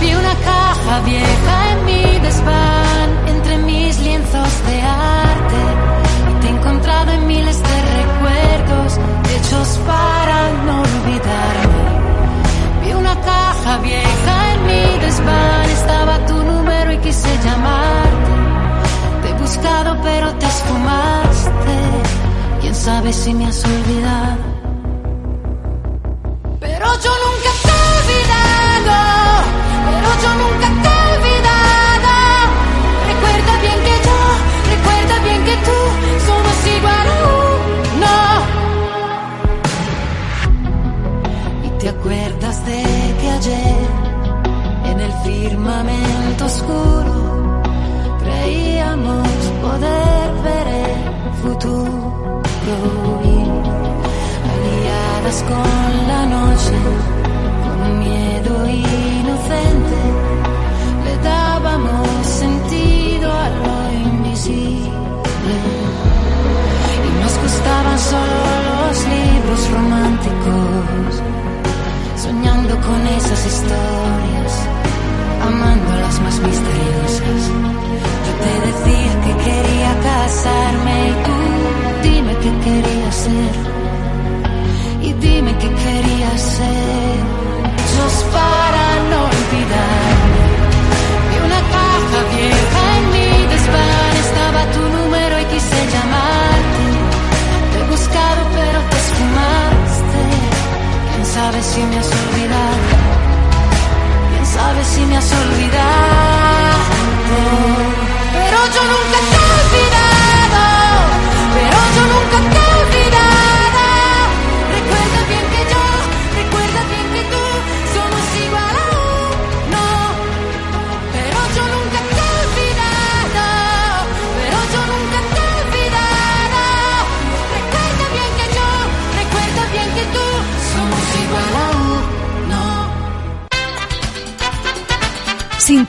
Vi 0.00 0.14
una 0.14 0.34
caja 0.50 1.00
vieja 1.04 1.56
en 1.72 1.84
mi 1.84 2.18
desván, 2.26 3.08
entre 3.26 3.58
mis 3.58 3.98
lienzos 4.02 4.52
de 4.68 4.76
arte. 4.82 5.62
Y 6.30 6.40
te 6.40 6.46
he 6.46 6.50
encontrado 6.50 7.10
en 7.10 7.26
miles 7.26 7.58
de 7.60 7.76
recuerdos, 7.98 9.00
hechos 9.34 9.68
para 9.84 10.38
no 10.66 10.74
olvidarme. 10.82 11.84
Vi 12.84 12.92
una 12.92 13.16
caja 13.20 13.78
vieja 13.78 14.34
en 14.54 14.66
mi 14.68 14.98
desván, 15.04 15.70
estaba 15.80 16.24
tu 16.26 16.36
número 16.44 16.92
y 16.92 16.98
quise 16.98 17.30
llamarte. 17.44 18.35
Buscado 19.56 19.96
pero 20.02 20.34
te 20.34 20.44
esfumaste. 20.44 21.76
Quién 22.60 22.74
sabe 22.74 23.10
si 23.10 23.32
me 23.32 23.46
has 23.46 23.64
olvidado. 23.64 24.36
Pero 26.60 26.86
yo 27.04 27.12
nunca 27.24 27.50
te 27.64 27.70
he 27.70 27.80
olvidado. 27.96 28.98
Pero 29.88 30.08
yo 30.22 30.30
nunca 30.42 30.68
te 30.82 30.88
he 30.92 30.98
olvidado. 31.16 32.12
Recuerda 33.10 33.52
bien 33.64 33.78
que 33.86 33.94
yo, 34.06 34.18
recuerda 34.74 35.14
bien 35.24 35.40
que 35.48 35.56
tú 35.66 35.78
somos 36.28 36.56
igual 36.76 37.06
a 37.08 37.18
uno. 37.96 38.16
Y 41.64 41.68
te 41.80 41.86
acuerdas 41.88 42.56
de 42.66 42.80
que 43.20 43.26
ayer 43.30 43.86
en 44.84 44.98
el 45.00 45.12
firmamento 45.24 46.44
oscuro 46.44 47.15
poder 49.76 50.28
ver 50.48 50.66
el 50.84 51.32
futuro 51.42 52.40
aliadas 54.52 55.38
con 55.50 56.06
la 56.08 56.22
noche 56.36 56.76
con 57.64 57.98
miedo 57.98 58.54
inocente 58.68 60.00
le 61.04 61.14
dábamos 61.22 62.08
sentido 62.26 63.30
a 63.30 63.48
lo 63.58 63.72
invisible. 64.08 65.56
Y 67.06 67.10
nos 67.22 67.34
gustaban 67.44 67.98
solo 67.98 68.36
los 68.88 68.98
libros 69.14 69.60
románticos 69.76 71.12
soñando 72.24 72.74
con 72.86 73.00
esas 73.18 73.40
historias 73.52 74.52
amando 75.46 75.90
las 75.96 76.20
más 76.20 76.40
misteriosas. 76.40 77.42
Yo 78.26 78.32
te 78.42 78.52
decía 78.66 79.12
que 79.24 79.32
quería 79.44 79.90
casarme 80.02 81.15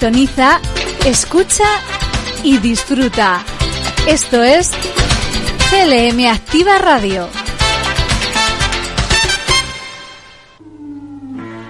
Sintoniza, 0.07 0.61
escucha 1.05 1.65
y 2.41 2.59
disfruta. 2.59 3.43
Esto 4.07 4.41
es 4.41 4.71
CLM 5.69 6.27
Activa 6.27 6.77
Radio. 6.77 7.27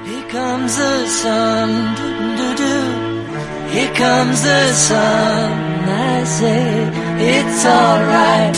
Here 0.06 0.28
comes 0.32 0.78
the 0.78 1.08
sun, 1.08 1.96
doo-doo-doo. 1.96 3.74
Here 3.74 3.92
comes 3.98 4.44
the 4.44 4.74
sun. 4.74 5.90
I 5.90 6.24
say 6.26 6.92
it's 7.18 7.66
alright. 7.66 8.56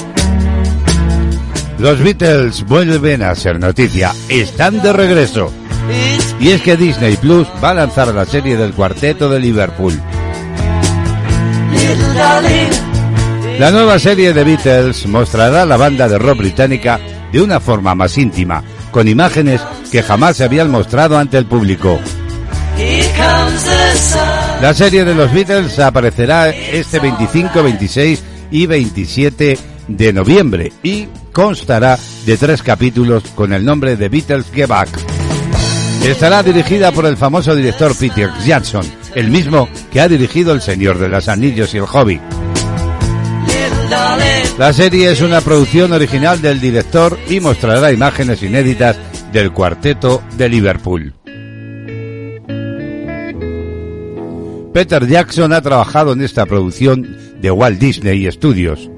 Los 1.77 2.03
Beatles 2.03 2.65
vuelven 2.65 3.23
a 3.23 3.33
ser 3.33 3.61
noticia, 3.61 4.11
están 4.27 4.81
de 4.81 4.91
regreso. 4.91 5.53
Y 6.39 6.49
es 6.49 6.61
que 6.61 6.77
Disney 6.77 7.17
Plus 7.17 7.47
va 7.63 7.71
a 7.71 7.73
lanzar 7.73 8.13
la 8.13 8.25
serie 8.25 8.55
del 8.55 8.73
cuarteto 8.73 9.29
de 9.29 9.39
Liverpool. 9.39 9.99
La 13.59 13.71
nueva 13.71 13.99
serie 13.99 14.33
de 14.33 14.43
Beatles 14.43 15.05
mostrará 15.07 15.65
la 15.65 15.75
banda 15.75 16.07
de 16.07 16.17
rock 16.17 16.37
británica 16.37 16.99
de 17.31 17.41
una 17.41 17.59
forma 17.59 17.93
más 17.93 18.17
íntima, 18.17 18.63
con 18.91 19.07
imágenes 19.07 19.61
que 19.91 20.01
jamás 20.01 20.37
se 20.37 20.45
habían 20.45 20.71
mostrado 20.71 21.17
ante 21.17 21.37
el 21.37 21.45
público. 21.45 21.99
La 24.61 24.73
serie 24.73 25.03
de 25.03 25.13
los 25.13 25.31
Beatles 25.33 25.77
aparecerá 25.79 26.49
este 26.49 26.99
25, 26.99 27.63
26 27.63 28.23
y 28.51 28.65
27 28.65 29.57
de 29.89 30.13
noviembre 30.13 30.71
y 30.83 31.07
constará 31.33 31.99
de 32.25 32.37
tres 32.37 32.63
capítulos 32.63 33.23
con 33.35 33.51
el 33.53 33.65
nombre 33.65 33.95
de 33.97 34.07
Beatles 34.07 34.45
Get 34.53 34.67
Back. 34.67 35.18
Estará 36.03 36.41
dirigida 36.43 36.91
por 36.91 37.05
el 37.05 37.17
famoso 37.17 37.55
director 37.55 37.95
Peter 37.95 38.29
Jackson, 38.45 38.85
el 39.15 39.29
mismo 39.29 39.69
que 39.91 40.01
ha 40.01 40.07
dirigido 40.07 40.53
El 40.53 40.61
Señor 40.61 40.97
de 40.97 41.09
los 41.09 41.27
Anillos 41.27 41.73
y 41.73 41.77
El 41.77 41.85
Hobby. 41.85 42.19
La 44.57 44.73
serie 44.73 45.11
es 45.11 45.21
una 45.21 45.41
producción 45.41 45.93
original 45.93 46.41
del 46.41 46.59
director 46.59 47.17
y 47.29 47.39
mostrará 47.39 47.91
imágenes 47.91 48.43
inéditas 48.43 48.97
del 49.31 49.51
cuarteto 49.51 50.21
de 50.37 50.49
Liverpool. 50.49 51.13
Peter 54.73 55.07
Jackson 55.07 55.53
ha 55.53 55.61
trabajado 55.61 56.13
en 56.13 56.21
esta 56.21 56.45
producción 56.45 57.17
de 57.41 57.51
Walt 57.51 57.79
Disney 57.79 58.29
Studios. 58.31 58.89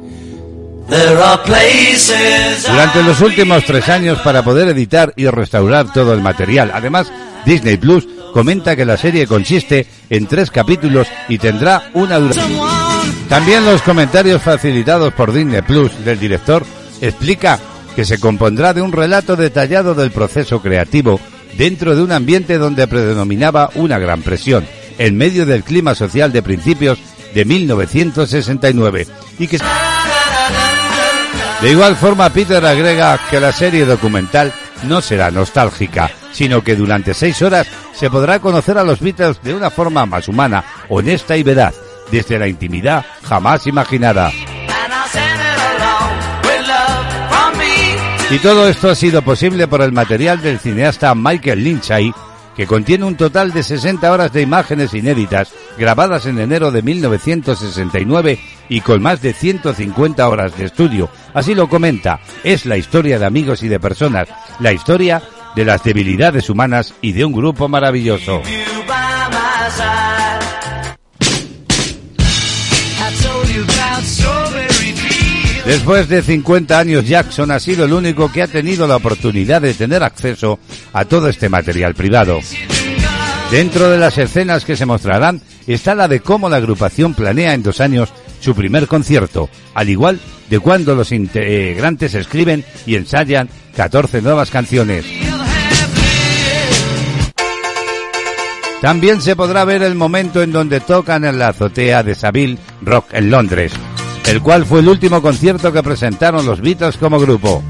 Durante 2.68 3.04
los 3.04 3.22
últimos 3.22 3.64
tres 3.64 3.88
años 3.88 4.20
para 4.20 4.44
poder 4.44 4.68
editar 4.70 5.14
y 5.16 5.26
restaurar 5.28 5.92
todo 5.94 6.14
el 6.14 6.22
material. 6.22 6.72
Además, 6.74 7.12
Disney 7.46 7.78
Plus 7.78 8.08
comenta 8.34 8.76
que 8.76 8.86
la 8.86 8.98
serie 8.98 9.26
consiste 9.26 9.88
en 10.10 10.28
tres 10.28 10.52
capítulos 10.52 11.08
y 11.30 11.38
tendrá 11.38 11.90
una 11.94 12.20
duración. 12.20 12.60
También 13.30 13.66
los 13.66 13.82
comentarios 13.82 14.42
facilitados 14.42 15.14
por 15.14 15.32
Disney 15.32 15.62
Plus 15.62 16.04
del 16.04 16.20
director 16.20 16.66
explica 17.00 17.58
que 17.96 18.04
se 18.04 18.20
compondrá 18.20 18.74
de 18.74 18.82
un 18.82 18.92
relato 18.92 19.36
detallado 19.36 19.96
del 19.96 20.12
proceso 20.12 20.62
creativo 20.62 21.20
dentro 21.58 21.96
de 21.96 22.04
un 22.04 22.12
ambiente 22.12 22.58
donde 22.58 22.88
predominaba 22.88 23.70
una 23.76 23.98
gran 23.98 24.22
presión, 24.22 24.66
en 24.98 25.18
medio 25.18 25.46
del 25.46 25.64
clima 25.64 25.96
social 25.96 26.32
de 26.32 26.42
principios 26.42 27.00
de 27.34 27.46
1969 27.46 29.08
y 29.40 29.48
que 29.48 29.58
de 31.62 31.72
igual 31.72 31.96
forma 31.96 32.30
Peter 32.32 32.66
agrega 32.66 33.20
que 33.30 33.40
la 33.40 33.52
serie 33.52 33.86
documental 33.86 34.52
no 34.84 35.02
será 35.02 35.30
nostálgica, 35.30 36.10
sino 36.32 36.64
que 36.64 36.76
durante 36.76 37.14
seis 37.14 37.42
horas 37.42 37.68
se 37.94 38.10
podrá 38.10 38.40
conocer 38.40 38.78
a 38.78 38.84
los 38.84 39.00
Beatles 39.00 39.42
de 39.44 39.54
una 39.54 39.70
forma 39.70 40.06
más 40.06 40.28
humana, 40.28 40.64
honesta 40.90 41.38
y 41.38 41.44
veraz, 41.44 41.76
desde 42.12 42.40
la 42.40 42.48
intimidad 42.48 43.06
jamás 43.24 43.68
imaginada. 43.68 44.32
Y 48.32 48.40
todo 48.40 48.68
esto 48.70 48.90
ha 48.90 48.96
sido 48.96 49.22
posible 49.22 49.68
por 49.68 49.82
el 49.82 49.92
material 49.92 50.42
del 50.42 50.58
cineasta 50.58 51.14
Michael 51.14 51.64
Lynchey, 51.64 52.14
que 52.56 52.68
contiene 52.68 53.06
un 53.06 53.16
total 53.16 53.54
de 53.54 53.64
60 53.64 54.12
horas 54.12 54.34
de 54.34 54.42
imágenes 54.42 54.94
inéditas 54.94 55.52
grabadas 55.78 56.26
en 56.26 56.40
enero 56.40 56.72
de 56.72 56.82
1969 56.82 58.40
y 58.70 58.82
con 58.82 59.02
más 59.02 59.22
de 59.22 59.34
150 59.34 60.28
horas 60.28 60.58
de 60.58 60.66
estudio. 60.66 61.10
Así 61.34 61.56
lo 61.56 61.70
comenta, 61.70 62.20
es 62.44 62.66
la 62.66 62.78
historia 62.78 63.20
de 63.20 63.26
amigos 63.26 63.64
y 63.64 63.68
de 63.68 63.80
personas, 63.80 64.28
la 64.60 64.74
historia 64.74 65.22
de 65.56 65.66
las 65.66 65.84
debilidades 65.84 66.50
humanas 66.50 66.94
y 67.02 67.12
de 67.12 67.26
un 67.26 67.34
grupo 67.34 67.68
maravilloso. 67.68 68.42
Después 75.66 76.10
de 76.10 76.24
50 76.24 76.80
años, 76.80 77.08
Jackson 77.08 77.52
ha 77.52 77.60
sido 77.60 77.86
el 77.86 77.94
único 77.94 78.32
que 78.32 78.42
ha 78.42 78.48
tenido 78.48 78.88
la 78.88 78.96
oportunidad 78.96 79.62
de 79.62 79.74
tener 79.74 80.02
acceso 80.04 80.60
a 80.92 81.06
todo 81.06 81.30
este 81.30 81.50
material 81.50 81.94
privado. 81.94 82.40
Dentro 83.52 83.90
de 83.90 83.98
las 83.98 84.18
escenas 84.18 84.66
que 84.66 84.76
se 84.76 84.86
mostrarán 84.86 85.42
está 85.68 85.94
la 85.94 86.08
de 86.08 86.22
cómo 86.22 86.50
la 86.50 86.58
agrupación 86.58 87.14
planea 87.14 87.54
en 87.54 87.64
dos 87.64 87.80
años 87.80 88.12
su 88.40 88.56
primer 88.56 88.88
concierto, 88.88 89.50
al 89.76 89.90
igual 89.90 90.20
de 90.50 90.60
cuando 90.60 90.96
los 90.96 91.12
integrantes 91.12 92.16
escriben 92.16 92.66
y 92.86 92.96
ensayan 92.96 93.50
14 93.76 94.22
nuevas 94.22 94.50
canciones. 94.50 95.06
También 98.82 99.22
se 99.22 99.36
podrá 99.36 99.64
ver 99.64 99.84
el 99.84 99.94
momento 99.94 100.42
en 100.42 100.52
donde 100.52 100.80
tocan 100.80 101.24
en 101.24 101.38
la 101.38 101.50
azotea 101.50 102.02
de 102.02 102.16
Savile 102.16 102.58
Rock 102.82 103.14
en 103.14 103.30
Londres, 103.30 103.74
el 104.28 104.42
cual 104.42 104.66
fue 104.66 104.80
el 104.80 104.88
último 104.88 105.22
concierto 105.22 105.72
que 105.72 105.84
presentaron 105.84 106.46
los 106.46 106.62
Beatles 106.62 106.98
como 106.98 107.20
grupo. 107.20 107.64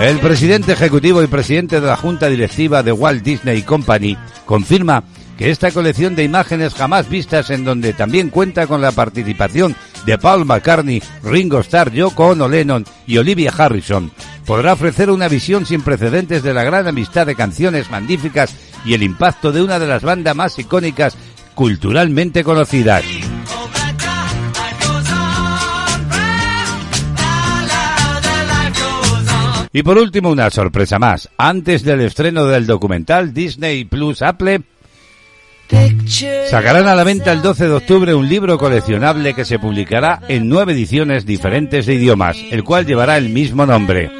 El 0.00 0.18
presidente 0.18 0.72
ejecutivo 0.72 1.22
y 1.22 1.26
presidente 1.26 1.80
de 1.80 1.86
la 1.86 1.96
junta 1.96 2.28
directiva 2.28 2.82
de 2.82 2.92
Walt 2.92 3.22
Disney 3.22 3.62
Company 3.62 4.16
confirma 4.46 5.04
que 5.36 5.50
esta 5.50 5.70
colección 5.70 6.14
de 6.16 6.24
imágenes 6.24 6.74
jamás 6.74 7.08
vistas 7.08 7.50
en 7.50 7.64
donde 7.64 7.92
también 7.92 8.30
cuenta 8.30 8.66
con 8.66 8.80
la 8.80 8.92
participación 8.92 9.76
de 10.06 10.18
Paul 10.18 10.46
McCartney, 10.46 11.02
Ringo 11.22 11.60
Starr, 11.60 11.92
Yoko 11.92 12.28
Ono 12.28 12.48
Lennon 12.48 12.84
y 13.06 13.18
Olivia 13.18 13.52
Harrison 13.56 14.10
podrá 14.46 14.72
ofrecer 14.72 15.10
una 15.10 15.28
visión 15.28 15.64
sin 15.64 15.82
precedentes 15.82 16.42
de 16.42 16.54
la 16.54 16.64
gran 16.64 16.88
amistad 16.88 17.26
de 17.26 17.36
canciones 17.36 17.90
magníficas 17.90 18.54
y 18.84 18.94
el 18.94 19.02
impacto 19.02 19.52
de 19.52 19.62
una 19.62 19.78
de 19.78 19.86
las 19.86 20.02
bandas 20.02 20.34
más 20.34 20.58
icónicas 20.58 21.16
culturalmente 21.54 22.42
conocidas. 22.42 23.04
Y 29.72 29.82
por 29.82 29.98
último, 29.98 30.30
una 30.30 30.50
sorpresa 30.50 30.98
más. 30.98 31.28
Antes 31.36 31.84
del 31.84 32.00
estreno 32.00 32.46
del 32.46 32.66
documental 32.66 33.32
Disney 33.32 33.84
Plus 33.84 34.22
Apple, 34.22 34.62
sacarán 36.48 36.88
a 36.88 36.96
la 36.96 37.04
venta 37.04 37.32
el 37.32 37.42
12 37.42 37.68
de 37.68 37.74
octubre 37.74 38.14
un 38.14 38.28
libro 38.28 38.58
coleccionable 38.58 39.34
que 39.34 39.44
se 39.44 39.60
publicará 39.60 40.20
en 40.28 40.48
nueve 40.48 40.72
ediciones 40.72 41.24
diferentes 41.24 41.86
de 41.86 41.94
idiomas, 41.94 42.36
el 42.50 42.64
cual 42.64 42.86
llevará 42.86 43.16
el 43.16 43.28
mismo 43.28 43.66
nombre 43.66 44.10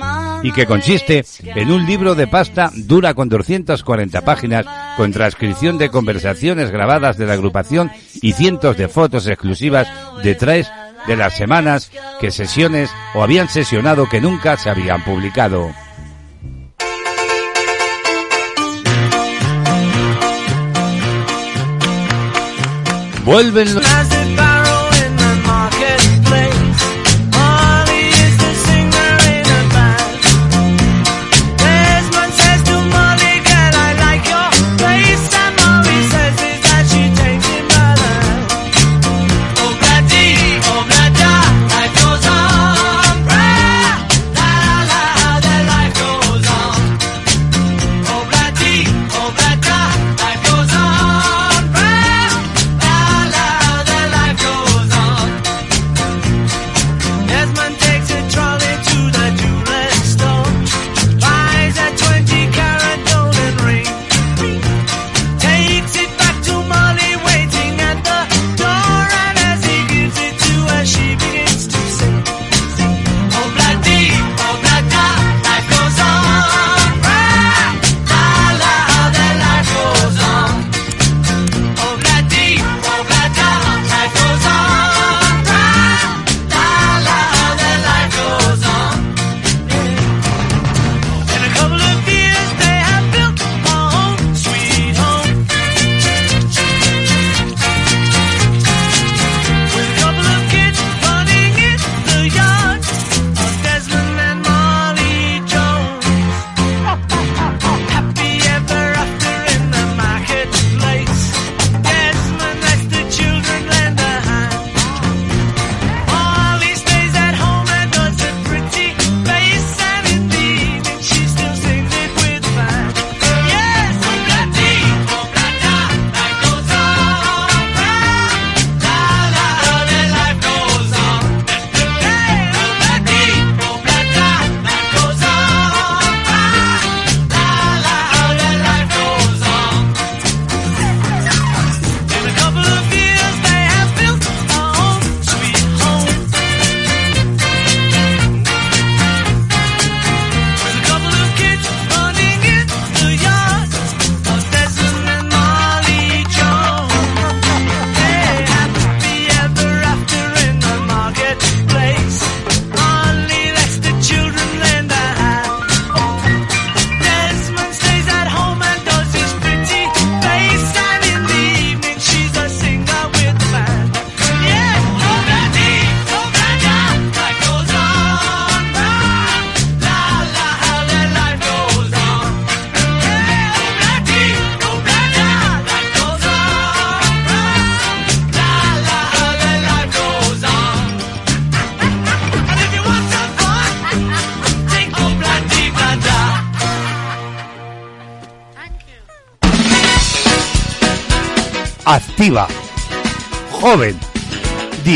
y 0.43 0.53
que 0.53 0.67
consiste 0.67 1.25
en 1.43 1.71
un 1.71 1.87
libro 1.87 2.15
de 2.15 2.27
pasta 2.27 2.71
dura 2.75 3.15
con 3.15 3.29
240 3.29 4.21
páginas 4.23 4.67
con 4.97 5.13
transcripción 5.13 5.77
de 5.77 5.91
conversaciones 5.91 6.71
grabadas 6.71 7.19
de 7.19 7.27
la 7.27 7.35
agrupación 7.35 7.91
y 8.23 8.33
cientos 8.33 8.77
de 8.77 8.89
fotos 8.89 9.27
exclusivas 9.27 9.89
de 10.23 10.35
tres 10.35 10.71
de 11.07 11.17
las 11.17 11.37
semanas 11.37 11.91
que 12.21 12.31
sesiones 12.31 12.91
o 13.15 13.23
habían 13.23 13.49
sesionado 13.49 14.09
que 14.09 14.21
nunca 14.21 14.57
se 14.57 14.71
habían 14.71 15.03
publicado. 15.05 15.71
Vuelven. 23.25 23.81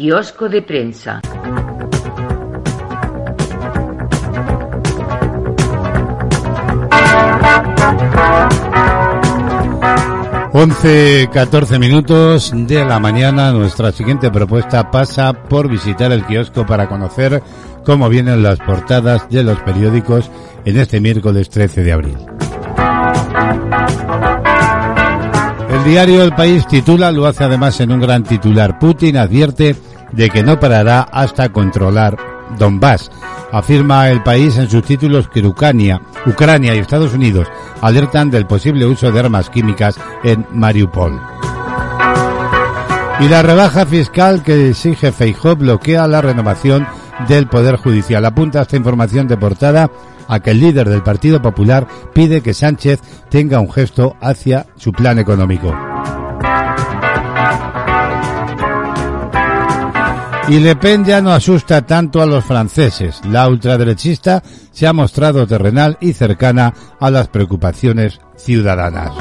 Kiosco 0.00 0.48
de 0.48 0.62
prensa. 0.62 1.20
Once, 10.54 11.28
14 11.30 11.78
minutos 11.78 12.50
de 12.54 12.82
la 12.86 12.98
mañana. 12.98 13.52
Nuestra 13.52 13.92
siguiente 13.92 14.30
propuesta 14.30 14.90
pasa 14.90 15.34
por 15.34 15.68
visitar 15.68 16.12
el 16.12 16.24
kiosco 16.24 16.64
para 16.64 16.88
conocer 16.88 17.42
cómo 17.84 18.08
vienen 18.08 18.42
las 18.42 18.58
portadas 18.58 19.28
de 19.28 19.44
los 19.44 19.60
periódicos 19.60 20.30
en 20.64 20.78
este 20.78 20.98
miércoles 21.02 21.50
13 21.50 21.82
de 21.82 21.92
abril. 21.92 22.16
El 25.80 25.86
diario 25.86 26.22
El 26.22 26.34
País 26.34 26.66
titula, 26.66 27.10
lo 27.10 27.26
hace 27.26 27.42
además 27.42 27.80
en 27.80 27.90
un 27.90 28.00
gran 28.00 28.22
titular, 28.22 28.78
Putin 28.78 29.16
advierte 29.16 29.74
de 30.12 30.28
que 30.28 30.42
no 30.42 30.60
parará 30.60 31.00
hasta 31.10 31.48
controlar 31.48 32.18
Donbass. 32.58 33.10
Afirma 33.50 34.10
el 34.10 34.22
país 34.22 34.58
en 34.58 34.68
sus 34.68 34.84
títulos 34.84 35.28
que 35.28 35.40
Ucrania, 35.40 36.02
Ucrania 36.26 36.74
y 36.74 36.80
Estados 36.80 37.14
Unidos 37.14 37.48
alertan 37.80 38.30
del 38.30 38.46
posible 38.46 38.84
uso 38.84 39.10
de 39.10 39.20
armas 39.20 39.48
químicas 39.48 39.98
en 40.22 40.46
Mariupol. 40.52 41.18
Y 43.20 43.28
la 43.28 43.40
rebaja 43.40 43.86
fiscal 43.86 44.42
que 44.42 44.68
exige 44.68 45.12
Feijóo 45.12 45.56
bloquea 45.56 46.06
la 46.06 46.20
renovación 46.20 46.86
del 47.26 47.46
Poder 47.46 47.76
Judicial. 47.76 48.26
Apunta 48.26 48.60
esta 48.60 48.76
información 48.76 49.26
de 49.28 49.38
portada 49.38 49.90
a 50.30 50.40
que 50.40 50.52
el 50.52 50.60
líder 50.60 50.88
del 50.88 51.02
Partido 51.02 51.42
Popular 51.42 51.86
pide 52.14 52.40
que 52.40 52.54
Sánchez 52.54 53.00
tenga 53.28 53.60
un 53.60 53.70
gesto 53.70 54.16
hacia 54.20 54.66
su 54.76 54.92
plan 54.92 55.18
económico. 55.18 55.74
Y 60.48 60.58
Le 60.58 60.74
Pen 60.74 61.04
ya 61.04 61.20
no 61.20 61.30
asusta 61.32 61.82
tanto 61.86 62.22
a 62.22 62.26
los 62.26 62.44
franceses. 62.44 63.20
La 63.24 63.48
ultraderechista 63.48 64.42
se 64.72 64.86
ha 64.86 64.92
mostrado 64.92 65.46
terrenal 65.46 65.96
y 66.00 66.12
cercana 66.12 66.74
a 66.98 67.10
las 67.10 67.28
preocupaciones 67.28 68.20
ciudadanas. 68.36 69.12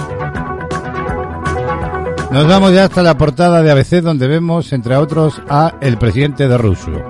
Nos 2.31 2.47
vamos 2.47 2.73
ya 2.73 2.85
hasta 2.85 3.03
la 3.03 3.17
portada 3.17 3.61
de 3.61 3.71
ABC 3.71 4.01
donde 4.01 4.27
vemos, 4.27 4.73
entre 4.73 4.95
otros, 4.95 5.41
a 5.49 5.75
el 5.81 5.97
presidente 5.97 6.47
de 6.47 6.57
Rusia. 6.57 7.05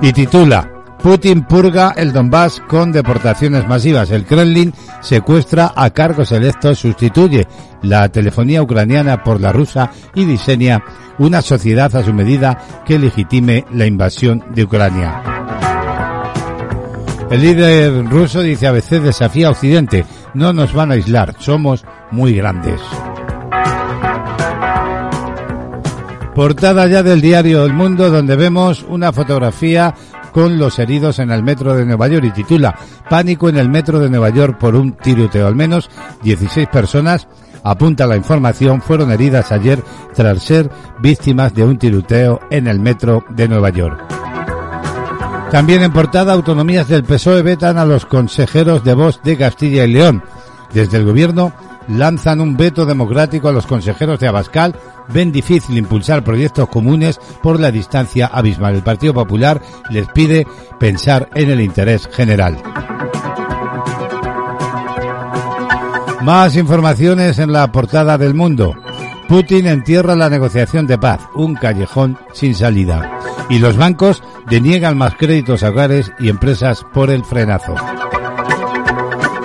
Y 0.00 0.12
titula, 0.12 0.71
Putin 1.02 1.42
purga 1.42 1.94
el 1.96 2.12
Donbass 2.12 2.62
con 2.68 2.92
deportaciones 2.92 3.66
masivas. 3.66 4.10
El 4.12 4.24
Kremlin 4.24 4.72
secuestra 5.00 5.72
a 5.74 5.90
cargos 5.90 6.30
electos, 6.30 6.78
sustituye 6.78 7.48
la 7.82 8.08
telefonía 8.08 8.62
ucraniana 8.62 9.24
por 9.24 9.40
la 9.40 9.52
rusa 9.52 9.90
y 10.14 10.24
diseña 10.24 10.84
una 11.18 11.42
sociedad 11.42 11.94
a 11.96 12.04
su 12.04 12.12
medida 12.12 12.82
que 12.86 13.00
legitime 13.00 13.64
la 13.72 13.86
invasión 13.86 14.44
de 14.54 14.62
Ucrania. 14.62 15.22
El 17.30 17.42
líder 17.42 18.04
ruso 18.08 18.40
dice 18.40 18.68
a 18.68 18.72
veces 18.72 19.02
desafía 19.02 19.48
a 19.48 19.50
Occidente. 19.50 20.04
No 20.34 20.52
nos 20.52 20.72
van 20.72 20.92
a 20.92 20.94
aislar, 20.94 21.34
somos 21.40 21.84
muy 22.12 22.34
grandes. 22.36 22.80
Portada 26.34 26.86
ya 26.86 27.02
del 27.02 27.20
diario 27.20 27.66
El 27.66 27.74
Mundo 27.74 28.08
donde 28.08 28.36
vemos 28.36 28.86
una 28.88 29.12
fotografía 29.12 29.94
con 30.32 30.58
los 30.58 30.78
heridos 30.78 31.18
en 31.18 31.30
el 31.30 31.42
metro 31.42 31.74
de 31.74 31.84
Nueva 31.84 32.08
York 32.08 32.24
y 32.26 32.30
titula 32.30 32.74
Pánico 33.08 33.48
en 33.48 33.58
el 33.58 33.68
metro 33.68 34.00
de 34.00 34.10
Nueva 34.10 34.30
York 34.30 34.58
por 34.58 34.74
un 34.74 34.92
tiroteo. 34.92 35.46
Al 35.46 35.54
menos 35.54 35.90
16 36.22 36.68
personas, 36.68 37.28
apunta 37.62 38.06
la 38.06 38.16
información, 38.16 38.82
fueron 38.82 39.12
heridas 39.12 39.52
ayer 39.52 39.82
tras 40.14 40.42
ser 40.42 40.70
víctimas 41.00 41.54
de 41.54 41.64
un 41.64 41.78
tiroteo 41.78 42.40
en 42.50 42.66
el 42.66 42.80
metro 42.80 43.24
de 43.30 43.48
Nueva 43.48 43.70
York. 43.70 44.00
También 45.50 45.82
en 45.82 45.92
portada, 45.92 46.32
autonomías 46.32 46.88
del 46.88 47.04
PSOE 47.04 47.42
vetan 47.42 47.76
a 47.76 47.84
los 47.84 48.06
consejeros 48.06 48.84
de 48.84 48.94
voz 48.94 49.20
de 49.22 49.36
Castilla 49.36 49.84
y 49.84 49.92
León. 49.92 50.22
Desde 50.72 50.96
el 50.96 51.04
gobierno 51.04 51.52
lanzan 51.88 52.40
un 52.40 52.56
veto 52.56 52.86
democrático 52.86 53.48
a 53.48 53.52
los 53.52 53.66
consejeros 53.66 54.18
de 54.20 54.28
Abascal, 54.28 54.74
ven 55.08 55.32
difícil 55.32 55.76
impulsar 55.76 56.24
proyectos 56.24 56.68
comunes 56.68 57.20
por 57.42 57.60
la 57.60 57.70
distancia 57.70 58.26
abismal. 58.26 58.74
El 58.74 58.82
Partido 58.82 59.14
Popular 59.14 59.60
les 59.90 60.08
pide 60.08 60.46
pensar 60.78 61.28
en 61.34 61.50
el 61.50 61.60
interés 61.60 62.08
general. 62.12 62.56
Más 66.22 66.56
informaciones 66.56 67.38
en 67.38 67.52
la 67.52 67.70
portada 67.72 68.16
del 68.16 68.34
mundo. 68.34 68.74
Putin 69.28 69.66
entierra 69.66 70.14
la 70.14 70.30
negociación 70.30 70.86
de 70.86 70.98
paz, 70.98 71.20
un 71.34 71.54
callejón 71.54 72.18
sin 72.32 72.54
salida. 72.54 73.18
Y 73.48 73.58
los 73.58 73.76
bancos 73.76 74.22
deniegan 74.48 74.96
más 74.96 75.14
créditos 75.16 75.62
a 75.62 75.70
hogares 75.70 76.12
y 76.20 76.28
empresas 76.28 76.84
por 76.92 77.10
el 77.10 77.24
frenazo. 77.24 77.74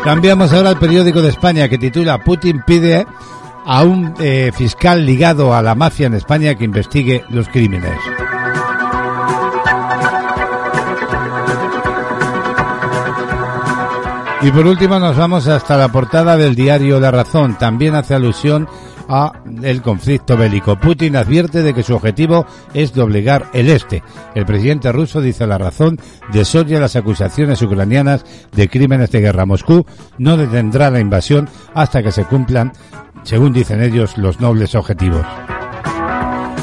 Cambiamos 0.08 0.54
ahora 0.54 0.70
al 0.70 0.80
periódico 0.80 1.22
de 1.22 1.28
España 1.28 1.68
que 1.68 1.78
titula 1.78 2.24
Putin 2.24 2.64
pide 2.66 3.06
a 3.66 3.84
un 3.84 4.14
eh, 4.22 4.54
fiscal 4.56 5.06
ligado 5.06 5.54
a 5.54 5.62
la 5.62 5.76
mafia 5.76 6.08
en 6.08 6.14
España 6.14 6.56
que 6.56 6.64
investigue 6.64 7.26
los 7.28 7.50
crímenes. 7.50 7.92
Y 14.44 14.52
por 14.52 14.66
último 14.66 14.98
nos 14.98 15.18
vamos 15.18 15.46
hasta 15.50 15.76
la 15.76 15.92
portada 15.92 16.38
del 16.38 16.56
diario 16.56 17.02
La 17.02 17.12
Razón. 17.12 17.58
También 17.58 17.94
hace 17.94 18.14
alusión 18.14 18.70
a 19.08 19.34
el 19.64 19.82
conflicto 19.82 20.38
bélico. 20.38 20.80
Putin 20.80 21.16
advierte 21.16 21.62
de 21.62 21.74
que 21.74 21.84
su 21.84 21.96
objetivo 21.96 22.46
es 22.74 22.94
doblegar 22.94 23.50
el 23.54 23.70
este. 23.70 24.04
El 24.36 24.46
presidente 24.46 24.92
ruso 24.92 25.22
dice 25.22 25.48
la 25.48 25.58
razón, 25.58 26.00
desoye 26.32 26.80
las 26.80 26.96
acusaciones 26.96 27.62
ucranianas 27.62 28.26
de 28.54 28.68
crímenes 28.68 29.12
de 29.12 29.22
guerra. 29.22 29.46
Moscú 29.46 29.86
no 30.18 30.38
detendrá 30.38 30.90
la 30.90 31.00
invasión 31.00 31.50
hasta 31.74 32.04
que 32.04 32.12
se 32.12 32.26
cumplan, 32.26 32.74
según 33.24 33.54
dicen 33.54 33.82
ellos, 33.82 34.18
los 34.18 34.40
nobles 34.40 34.76
objetivos. 34.76 35.26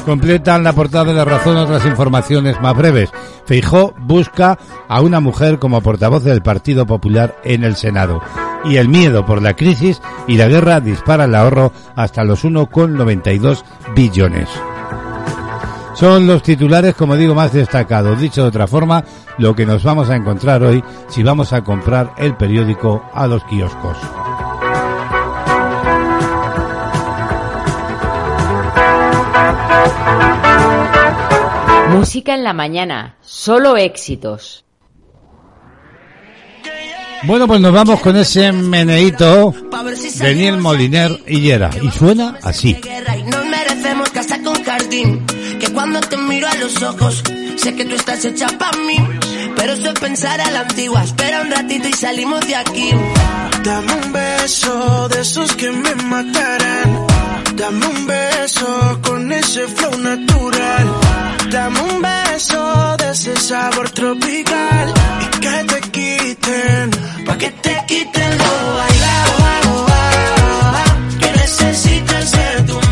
Completan 0.05 0.63
la 0.63 0.73
portada 0.73 1.05
de 1.05 1.13
la 1.15 1.25
razón 1.25 1.57
otras 1.57 1.83
informaciones 1.85 2.61
más 2.61 2.77
breves. 2.77 3.09
Feijó 3.45 3.95
busca 3.97 4.59
a 4.87 5.01
una 5.01 5.19
mujer 5.19 5.57
como 5.57 5.81
portavoz 5.81 6.23
del 6.23 6.43
Partido 6.43 6.85
Popular 6.85 7.35
en 7.43 7.63
el 7.63 7.75
Senado. 7.75 8.21
Y 8.65 8.77
el 8.77 8.87
miedo 8.87 9.25
por 9.25 9.41
la 9.41 9.55
crisis 9.55 10.01
y 10.27 10.37
la 10.37 10.47
guerra 10.47 10.79
dispara 10.79 11.25
el 11.25 11.33
ahorro 11.33 11.71
hasta 11.95 12.23
los 12.23 12.45
1,92 12.45 13.63
billones. 13.95 14.47
Son 15.95 16.27
los 16.27 16.43
titulares, 16.43 16.93
como 16.93 17.15
digo, 17.15 17.33
más 17.33 17.53
destacados. 17.53 18.19
Dicho 18.19 18.43
de 18.43 18.49
otra 18.49 18.67
forma, 18.67 19.03
lo 19.39 19.55
que 19.55 19.65
nos 19.65 19.83
vamos 19.83 20.09
a 20.09 20.15
encontrar 20.15 20.61
hoy 20.61 20.83
si 21.07 21.23
vamos 21.23 21.51
a 21.51 21.63
comprar 21.63 22.13
el 22.17 22.35
periódico 22.35 23.09
a 23.13 23.25
los 23.25 23.43
kioscos. 23.45 23.97
Música 31.89 32.35
en 32.35 32.43
la 32.43 32.53
mañana, 32.53 33.17
solo 33.21 33.77
éxitos. 33.77 34.65
Bueno, 37.23 37.47
pues 37.47 37.59
nos 37.59 37.73
vamos 37.73 38.01
con 38.01 38.15
ese 38.17 38.51
meneíto 38.51 39.53
de 40.19 40.35
Niel 40.35 40.57
Moliner 40.57 41.19
y 41.25 41.41
Yera. 41.41 41.71
Y 41.81 41.89
suena 41.89 42.37
así. 42.43 42.79
Nos 43.25 43.45
merecemos 43.45 44.09
casa 44.11 44.39
con 44.43 44.63
jardín. 44.63 45.25
Que 45.59 45.71
cuando 45.73 45.99
te 46.01 46.17
miro 46.17 46.47
a 46.47 46.55
los 46.55 46.83
ojos, 46.83 47.23
sé 47.55 47.75
que 47.75 47.85
tú 47.85 47.95
estás 47.95 48.23
hecha 48.25 48.47
para 48.59 48.77
mí. 48.77 48.97
Pero 49.55 49.73
eso 49.73 49.89
es 49.89 49.99
pensar 49.99 50.39
a 50.39 50.51
la 50.51 50.59
antigua. 50.61 51.03
Espera 51.03 51.41
un 51.41 51.49
ratito 51.49 51.87
y 51.87 51.93
salimos 51.93 52.45
de 52.45 52.55
aquí. 52.55 52.91
Dame 53.63 53.93
un 53.93 54.13
beso 54.13 55.09
de 55.09 55.21
esos 55.21 55.55
que 55.55 55.71
me 55.71 55.95
matarán. 55.95 57.14
Dame 57.57 57.85
un 57.87 58.05
beso 58.05 58.99
con 59.01 59.31
ese 59.31 59.65
flow 59.67 59.97
natural. 59.99 60.85
Dame 61.49 61.79
un 61.79 62.01
beso 62.01 62.97
de 62.97 63.11
ese 63.11 63.35
sabor 63.37 63.89
tropical. 63.91 64.93
Y 65.21 65.39
que 65.39 65.63
te 65.63 65.81
quiten, 65.89 66.91
pa' 67.25 67.37
que 67.37 67.51
te 67.51 67.81
quiten 67.87 68.37
lo 68.37 68.75
bailado. 68.79 69.85
Que 71.17 71.31
necesitas 71.31 72.29
ser 72.29 72.65
tu 72.65 72.84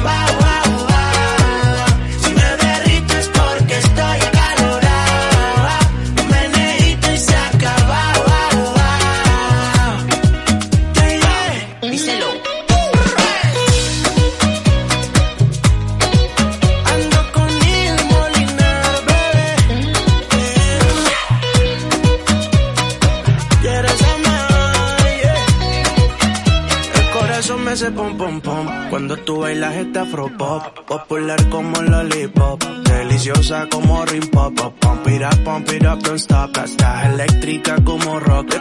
Cuando 28.42 29.18
tú 29.18 29.40
bailas 29.40 29.76
este 29.76 30.00
afro 30.00 30.30
pop, 30.38 30.64
popular 30.88 31.50
como 31.50 31.80
el 31.82 31.92
lollipop, 31.92 32.64
deliciosa 32.64 33.68
como 33.70 34.04
rim 34.06 34.28
pop, 34.30 34.54
pump 34.80 35.08
it 35.08 35.22
up, 35.22 35.44
pump 35.44 35.70
it 35.70 35.86
up, 35.86 36.00
don't 36.02 36.20
stop. 36.20 36.58
Estás 36.58 37.06
eléctrica 37.14 37.76
como 37.84 38.20
rock, 38.20 38.56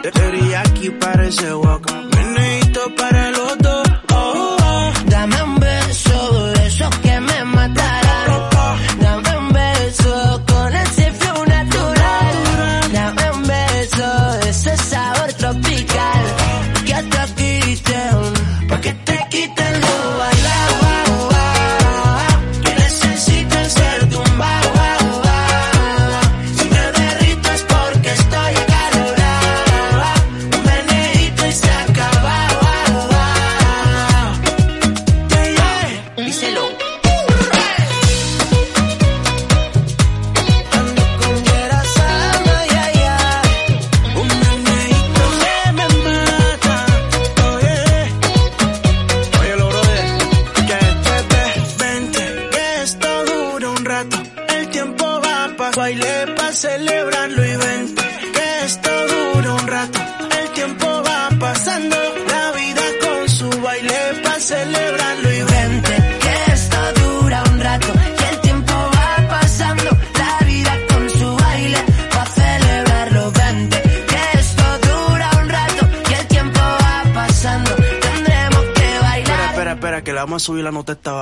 aquí 0.57 0.89
parece 0.91 1.53
walk, 1.55 1.91
meneito 2.15 2.81
para 2.95 3.31
los 3.31 3.57
dos. 3.59 3.87
Oh, 4.13 4.57
oh. 4.61 4.91
Dame 5.07 5.41
un 5.43 5.62
subir 80.43 80.63
la 80.63 80.71
nota 80.71 80.93
esta 80.93 81.12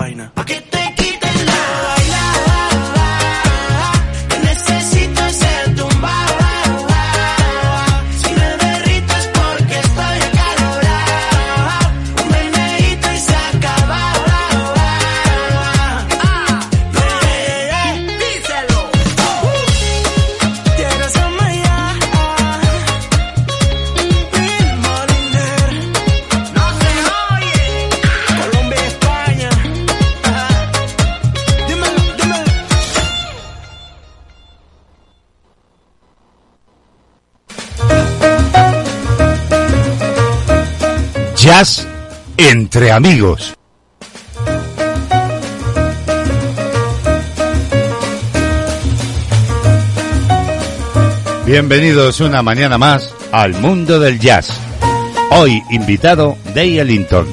entre 42.50 42.92
amigos. 42.92 43.54
Bienvenidos 51.46 52.20
una 52.22 52.42
mañana 52.42 52.78
más 52.78 53.14
al 53.32 53.54
mundo 53.54 54.00
del 54.00 54.20
jazz. 54.20 54.60
Hoy 55.32 55.62
invitado 55.70 56.38
Dave 56.56 56.80
Ellington. 56.82 57.28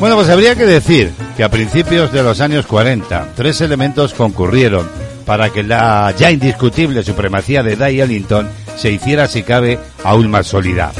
Bueno, 0.00 0.16
pues 0.16 0.28
habría 0.30 0.56
que 0.56 0.64
decir 0.64 1.12
que 1.36 1.44
a 1.44 1.50
principios 1.50 2.10
de 2.10 2.22
los 2.22 2.40
años 2.40 2.66
40, 2.66 3.34
tres 3.36 3.60
elementos 3.60 4.14
concurrieron 4.14 4.88
para 5.26 5.50
que 5.50 5.62
la 5.62 6.12
ya 6.16 6.30
indiscutible 6.30 7.02
supremacía 7.02 7.62
de 7.62 7.76
Dave 7.76 8.00
Ellington 8.02 8.48
se 8.76 8.90
hiciera, 8.90 9.28
si 9.28 9.42
cabe, 9.42 9.78
aún 10.04 10.30
más 10.30 10.46
sólida. 10.46 10.92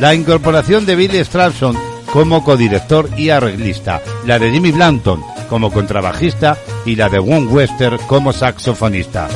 La 0.00 0.14
incorporación 0.14 0.86
de 0.86 0.96
Billy 0.96 1.24
Stralson 1.24 1.76
como 2.12 2.42
codirector 2.42 3.08
y 3.16 3.30
arreglista, 3.30 4.02
la 4.26 4.38
de 4.38 4.50
Jimmy 4.50 4.72
Blanton 4.72 5.22
como 5.48 5.70
contrabajista 5.70 6.56
y 6.86 6.96
la 6.96 7.08
de 7.08 7.18
Won 7.18 7.48
Wester 7.48 7.98
como 8.06 8.32
saxofonista. 8.32 9.28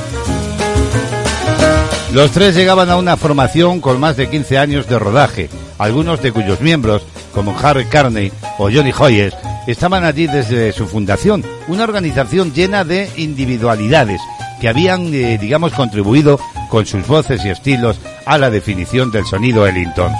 Los 2.12 2.30
tres 2.30 2.54
llegaban 2.54 2.90
a 2.90 2.96
una 2.96 3.16
formación 3.16 3.80
con 3.80 3.98
más 3.98 4.16
de 4.16 4.30
15 4.30 4.58
años 4.58 4.88
de 4.88 4.98
rodaje, 4.98 5.50
algunos 5.78 6.22
de 6.22 6.30
cuyos 6.30 6.60
miembros, 6.60 7.02
como 7.34 7.56
Harry 7.58 7.86
Carney 7.86 8.30
o 8.58 8.70
Johnny 8.70 8.92
Hoyes, 8.96 9.34
estaban 9.66 10.04
allí 10.04 10.28
desde 10.28 10.72
su 10.72 10.86
fundación, 10.86 11.44
una 11.66 11.82
organización 11.82 12.52
llena 12.52 12.84
de 12.84 13.10
individualidades 13.16 14.20
que 14.60 14.68
habían, 14.68 15.12
eh, 15.12 15.38
digamos, 15.38 15.72
contribuido 15.72 16.38
con 16.70 16.86
sus 16.86 17.04
voces 17.06 17.44
y 17.44 17.48
estilos 17.48 17.98
a 18.26 18.38
la 18.38 18.50
definición 18.50 19.10
del 19.10 19.24
sonido 19.24 19.66
Ellington. 19.66 20.12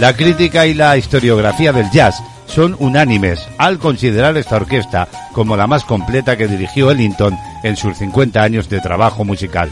La 0.00 0.14
crítica 0.14 0.66
y 0.66 0.74
la 0.74 0.96
historiografía 0.96 1.72
del 1.72 1.90
jazz 1.90 2.22
son 2.46 2.76
unánimes 2.78 3.48
al 3.58 3.78
considerar 3.78 4.36
esta 4.36 4.56
orquesta 4.56 5.08
como 5.32 5.56
la 5.56 5.66
más 5.66 5.84
completa 5.84 6.36
que 6.36 6.48
dirigió 6.48 6.90
Ellington 6.90 7.36
en 7.62 7.76
sus 7.76 7.98
50 7.98 8.42
años 8.42 8.68
de 8.68 8.80
trabajo 8.80 9.24
musical. 9.24 9.70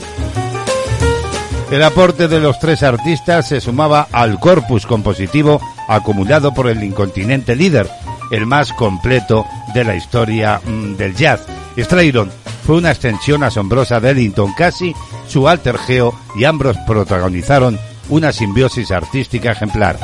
El 1.71 1.83
aporte 1.83 2.29
de 2.29 2.39
los 2.39 2.59
tres 2.59 2.83
artistas 2.83 3.49
se 3.49 3.61
sumaba 3.61 4.07
al 4.13 4.39
corpus 4.39 4.85
compositivo 4.85 5.61
acumulado 5.89 6.53
por 6.53 6.69
el 6.69 6.83
incontinente 6.85 7.57
líder, 7.57 7.89
el 8.31 8.47
más 8.47 8.73
completo 8.73 9.47
de 9.73 9.85
la 9.85 9.97
historia 9.97 10.61
mm, 10.65 10.97
del 10.97 11.15
jazz. 11.15 11.47
Fue 12.65 12.77
una 12.77 12.91
extensión 12.91 13.43
asombrosa 13.43 14.01
de 14.01 14.11
Ellington, 14.11 14.53
casi 14.57 14.95
su 15.27 15.49
alter 15.49 15.79
geo, 15.79 16.15
y 16.37 16.45
ambos 16.45 16.77
protagonizaron 16.87 17.79
una 18.09 18.33
simbiosis 18.33 18.91
artística 18.91 19.53
ejemplar. 19.53 19.99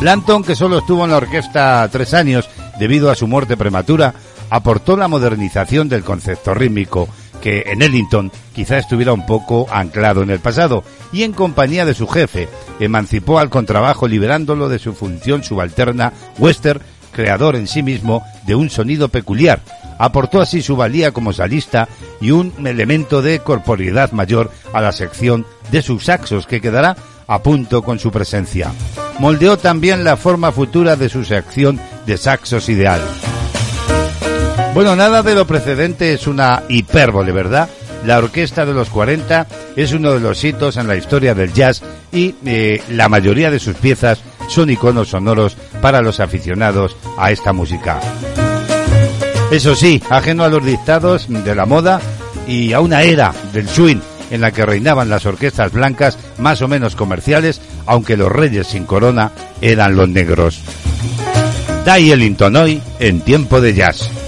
Blanton, 0.00 0.42
que 0.42 0.56
solo 0.56 0.78
estuvo 0.78 1.04
en 1.04 1.10
la 1.10 1.18
orquesta 1.18 1.88
tres 1.90 2.14
años 2.14 2.48
debido 2.78 3.10
a 3.10 3.14
su 3.14 3.26
muerte 3.26 3.56
prematura, 3.56 4.14
aportó 4.50 4.96
la 4.96 5.08
modernización 5.08 5.88
del 5.88 6.04
concepto 6.04 6.54
rítmico, 6.54 7.08
que 7.40 7.64
en 7.66 7.82
Ellington 7.82 8.32
quizá 8.54 8.78
estuviera 8.78 9.12
un 9.12 9.26
poco 9.26 9.66
anclado 9.70 10.22
en 10.22 10.30
el 10.30 10.40
pasado, 10.40 10.82
y 11.12 11.22
en 11.22 11.32
compañía 11.32 11.84
de 11.84 11.94
su 11.94 12.06
jefe, 12.08 12.48
emancipó 12.80 13.38
al 13.38 13.50
contrabajo 13.50 14.08
liberándolo 14.08 14.68
de 14.68 14.78
su 14.78 14.94
función 14.94 15.44
subalterna 15.44 16.12
western, 16.38 16.80
creador 17.14 17.56
en 17.56 17.66
sí 17.66 17.82
mismo 17.82 18.22
de 18.46 18.54
un 18.54 18.68
sonido 18.68 19.08
peculiar. 19.08 19.60
Aportó 19.98 20.42
así 20.42 20.60
su 20.60 20.76
valía 20.76 21.12
como 21.12 21.32
salista 21.32 21.88
y 22.20 22.32
un 22.32 22.52
elemento 22.66 23.22
de 23.22 23.38
corporeidad 23.38 24.12
mayor 24.12 24.50
a 24.74 24.82
la 24.82 24.92
sección 24.92 25.46
de 25.70 25.80
sus 25.80 26.04
saxos 26.04 26.46
que 26.46 26.60
quedará 26.60 26.96
a 27.26 27.42
punto 27.42 27.82
con 27.82 27.98
su 27.98 28.10
presencia. 28.10 28.72
Moldeó 29.18 29.56
también 29.56 30.04
la 30.04 30.16
forma 30.16 30.52
futura 30.52 30.96
de 30.96 31.08
su 31.08 31.24
sección 31.24 31.80
de 32.04 32.18
saxos 32.18 32.68
ideal. 32.68 33.00
Bueno, 34.74 34.96
nada 34.96 35.22
de 35.22 35.34
lo 35.34 35.46
precedente 35.46 36.12
es 36.12 36.26
una 36.26 36.64
hipérbole, 36.68 37.30
¿verdad? 37.30 37.68
La 38.04 38.18
Orquesta 38.18 38.66
de 38.66 38.74
los 38.74 38.90
40 38.90 39.46
es 39.76 39.92
uno 39.92 40.12
de 40.12 40.20
los 40.20 40.42
hitos 40.44 40.76
en 40.76 40.88
la 40.88 40.96
historia 40.96 41.34
del 41.34 41.52
jazz 41.52 41.82
y 42.12 42.34
eh, 42.44 42.82
la 42.90 43.08
mayoría 43.08 43.50
de 43.50 43.58
sus 43.58 43.76
piezas 43.76 44.18
son 44.48 44.70
iconos 44.70 45.08
sonoros 45.08 45.56
para 45.80 46.00
los 46.02 46.20
aficionados 46.20 46.96
a 47.18 47.30
esta 47.30 47.52
música. 47.52 48.00
Eso 49.50 49.74
sí, 49.74 50.02
ajeno 50.10 50.44
a 50.44 50.48
los 50.48 50.64
dictados 50.64 51.26
de 51.28 51.54
la 51.54 51.66
moda 51.66 52.00
y 52.46 52.72
a 52.72 52.80
una 52.80 53.02
era 53.02 53.32
del 53.52 53.68
swing 53.68 53.98
en 54.30 54.40
la 54.40 54.50
que 54.50 54.66
reinaban 54.66 55.08
las 55.08 55.26
orquestas 55.26 55.72
blancas 55.72 56.18
más 56.38 56.60
o 56.62 56.68
menos 56.68 56.96
comerciales, 56.96 57.60
aunque 57.86 58.16
los 58.16 58.32
reyes 58.32 58.66
sin 58.66 58.84
corona 58.84 59.30
eran 59.60 59.96
los 59.96 60.08
negros. 60.08 60.60
Dai 61.84 62.10
Ellington 62.10 62.56
hoy 62.56 62.82
en 62.98 63.20
tiempo 63.20 63.60
de 63.60 63.74
jazz. 63.74 64.23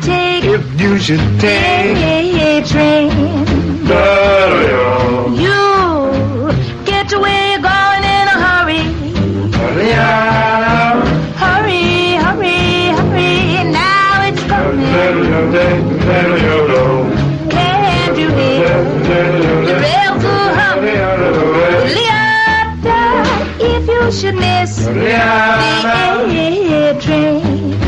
Take 0.00 0.44
If 0.44 0.80
you 0.80 0.98
should 0.98 1.20
take 1.40 1.96
a 1.96 2.62
train, 2.66 3.10
you 5.44 6.52
get 6.84 7.08
to 7.10 7.18
where 7.18 7.50
you're 7.50 7.62
going 7.62 8.04
in 8.16 8.26
a 8.34 8.36
hurry. 8.44 8.82
Hurry, 11.42 12.14
hurry, 12.24 12.58
hurry. 12.96 13.70
Now 13.70 14.28
it's 14.28 14.42
coming. 14.44 14.92
Can't 17.50 18.18
you 18.18 18.28
hear? 18.38 18.68
The 19.66 19.74
rails 19.84 20.24
are 20.24 20.52
humming? 20.60 20.96
Leota, 21.94 23.00
if 23.60 23.84
you 23.88 24.12
should 24.12 24.36
miss. 24.36 24.72
The 24.86 24.92
train, 27.00 27.42
you 27.74 27.80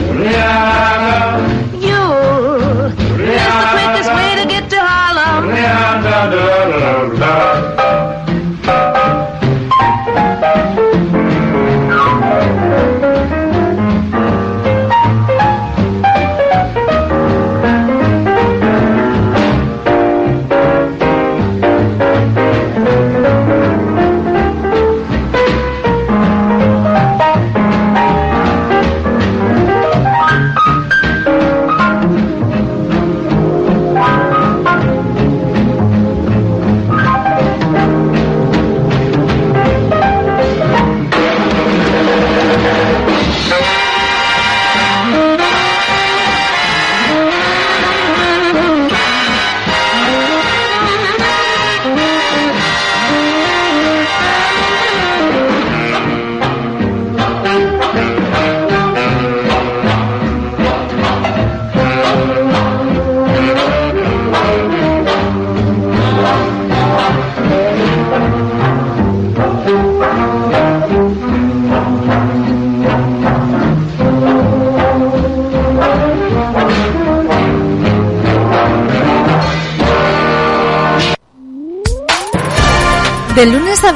De 6.31 6.52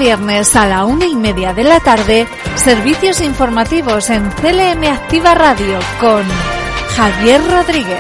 viernes 0.07 0.55
a 0.55 0.67
la 0.67 0.85
una 0.85 1.05
y 1.05 1.17
media 1.17 1.53
de 1.53 1.65
la 1.65 1.81
tarde, 1.81 2.29
servicios 2.55 3.21
informativos 3.21 4.09
en 4.09 4.31
CLM 4.31 4.85
Activa 4.85 5.35
Radio 5.35 5.81
con 5.99 6.23
Javier 6.95 7.41
Rodríguez. 7.51 7.99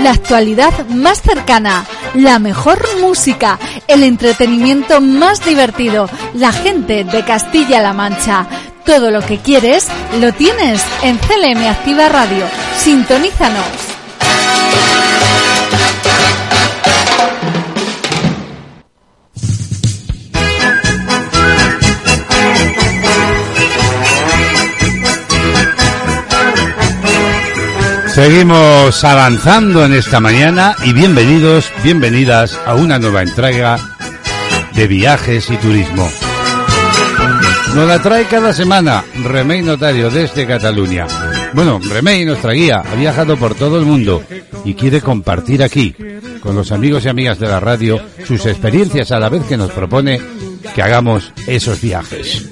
La 0.00 0.12
actualidad 0.12 0.86
más 0.88 1.20
cercana, 1.20 1.84
la 2.14 2.38
mejor 2.38 2.78
música, 3.02 3.58
el 3.86 4.02
entretenimiento 4.02 5.02
más 5.02 5.44
divertido, 5.44 6.08
la 6.32 6.52
gente 6.52 7.04
de 7.04 7.22
Castilla-La 7.22 7.92
Mancha. 7.92 8.46
Todo 8.86 9.10
lo 9.10 9.20
que 9.20 9.40
quieres 9.40 9.88
lo 10.20 10.32
tienes 10.32 10.82
en 11.02 11.18
CLM 11.18 11.66
Activa 11.68 12.08
Radio. 12.08 12.63
Sintonízanos. 12.78 13.94
Seguimos 28.14 29.02
avanzando 29.02 29.84
en 29.84 29.92
esta 29.92 30.20
mañana 30.20 30.76
y 30.84 30.92
bienvenidos, 30.92 31.72
bienvenidas 31.82 32.56
a 32.64 32.74
una 32.76 33.00
nueva 33.00 33.22
entrega 33.22 33.76
de 34.72 34.86
viajes 34.86 35.50
y 35.50 35.56
turismo. 35.56 36.08
Nos 37.74 37.88
la 37.88 38.00
trae 38.00 38.26
cada 38.26 38.52
semana 38.52 39.02
Remey 39.24 39.62
Notario 39.62 40.10
desde 40.10 40.46
Cataluña. 40.46 41.08
Bueno, 41.54 41.78
Remey, 41.78 42.24
nuestra 42.24 42.52
guía, 42.52 42.82
ha 42.84 42.94
viajado 42.96 43.36
por 43.36 43.54
todo 43.54 43.78
el 43.78 43.84
mundo 43.84 44.22
y 44.64 44.74
quiere 44.74 45.00
compartir 45.00 45.62
aquí, 45.62 45.94
con 46.40 46.56
los 46.56 46.72
amigos 46.72 47.04
y 47.04 47.08
amigas 47.08 47.38
de 47.38 47.46
la 47.48 47.60
radio, 47.60 48.00
sus 48.26 48.44
experiencias 48.46 49.12
a 49.12 49.20
la 49.20 49.28
vez 49.28 49.44
que 49.44 49.56
nos 49.56 49.70
propone 49.70 50.20
que 50.74 50.82
hagamos 50.82 51.32
esos 51.46 51.80
viajes. 51.80 52.50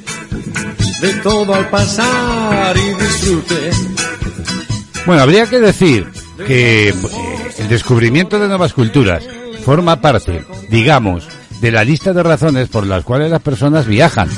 De 1.01 1.15
todo 1.15 1.55
al 1.55 1.69
pasar 1.69 2.77
y 2.77 2.95
disfrute. 3.03 3.71
Bueno, 5.05 5.23
habría 5.23 5.47
que 5.47 5.59
decir 5.59 6.07
que 6.47 6.91
eh, 6.91 6.95
el 7.59 7.69
descubrimiento 7.69 8.39
de 8.39 8.47
nuevas 8.47 8.73
culturas 8.73 9.25
forma 9.65 10.01
parte, 10.01 10.45
digamos, 10.71 11.27
de 11.61 11.73
la 11.73 11.85
lista 11.85 12.13
de 12.13 12.23
razones 12.23 12.69
por 12.69 12.87
las 12.87 13.03
cuales 13.05 13.31
las 13.31 13.43
personas 13.43 13.87
viajan. 13.87 14.29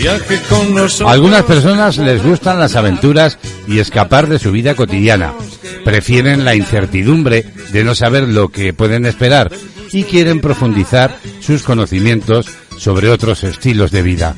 Viaje 0.00 0.40
con 0.48 0.74
nosotros. 0.74 1.10
A 1.10 1.12
algunas 1.12 1.42
personas 1.44 1.98
les 1.98 2.22
gustan 2.22 2.58
las 2.58 2.74
aventuras 2.74 3.36
y 3.68 3.80
escapar 3.80 4.28
de 4.28 4.38
su 4.38 4.50
vida 4.50 4.74
cotidiana. 4.74 5.34
Prefieren 5.84 6.42
la 6.42 6.54
incertidumbre 6.54 7.44
de 7.70 7.84
no 7.84 7.94
saber 7.94 8.26
lo 8.26 8.48
que 8.48 8.72
pueden 8.72 9.04
esperar 9.04 9.52
y 9.92 10.04
quieren 10.04 10.40
profundizar 10.40 11.18
sus 11.40 11.64
conocimientos 11.64 12.46
sobre 12.78 13.10
otros 13.10 13.44
estilos 13.44 13.90
de 13.90 14.00
vida. 14.00 14.36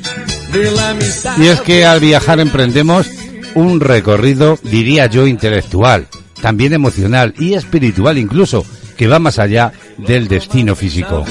Y 1.39 1.47
es 1.47 1.61
que 1.61 1.85
al 1.85 2.01
viajar 2.01 2.41
emprendemos 2.41 3.09
un 3.55 3.79
recorrido, 3.79 4.59
diría 4.65 5.07
yo, 5.07 5.29
intelectual, 5.29 6.09
también 6.41 6.73
emocional 6.73 7.35
y 7.39 7.55
espiritual 7.55 8.19
incluso, 8.19 8.67
que 8.97 9.07
va 9.07 9.21
más 9.21 9.39
allá 9.39 9.73
del 9.97 10.27
destino 10.27 10.75
físico. 10.75 11.25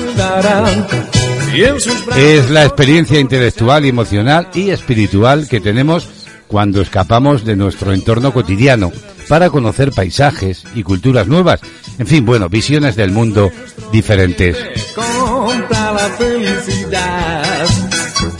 Es 2.16 2.50
la 2.50 2.64
experiencia 2.64 3.20
intelectual, 3.20 3.86
emocional 3.86 4.50
y 4.54 4.70
espiritual 4.70 5.48
que 5.50 5.60
tenemos 5.60 6.08
cuando 6.48 6.82
escapamos 6.82 7.44
de 7.44 7.56
nuestro 7.56 7.94
entorno 7.94 8.34
cotidiano 8.34 8.92
para 9.28 9.50
conocer 9.50 9.92
paisajes 9.92 10.64
y 10.76 10.84
culturas 10.84 11.28
nuevas. 11.28 11.60
En 11.98 12.08
fin, 12.08 12.26
bueno, 12.26 12.50
visiones 12.50 12.96
del 12.96 13.12
mundo 13.12 13.52
diferentes. 13.92 14.58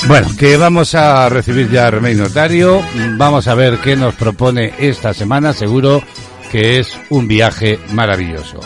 Bueno, 0.08 0.28
que 0.38 0.58
vamos 0.58 0.96
a 0.96 1.30
recibir 1.30 1.70
ya 1.70 1.88
a 1.88 1.92
Remey 1.92 2.16
Notario. 2.16 2.82
Vamos 3.18 3.48
a 3.48 3.56
ver 3.56 3.78
qué 3.80 3.96
nos 3.96 4.16
propone 4.16 4.74
esta 4.80 5.14
semana. 5.14 5.54
Seguro 5.54 6.02
que 6.52 6.80
es 6.80 6.98
un 7.10 7.28
viaje 7.28 7.80
maravilloso. 7.94 8.60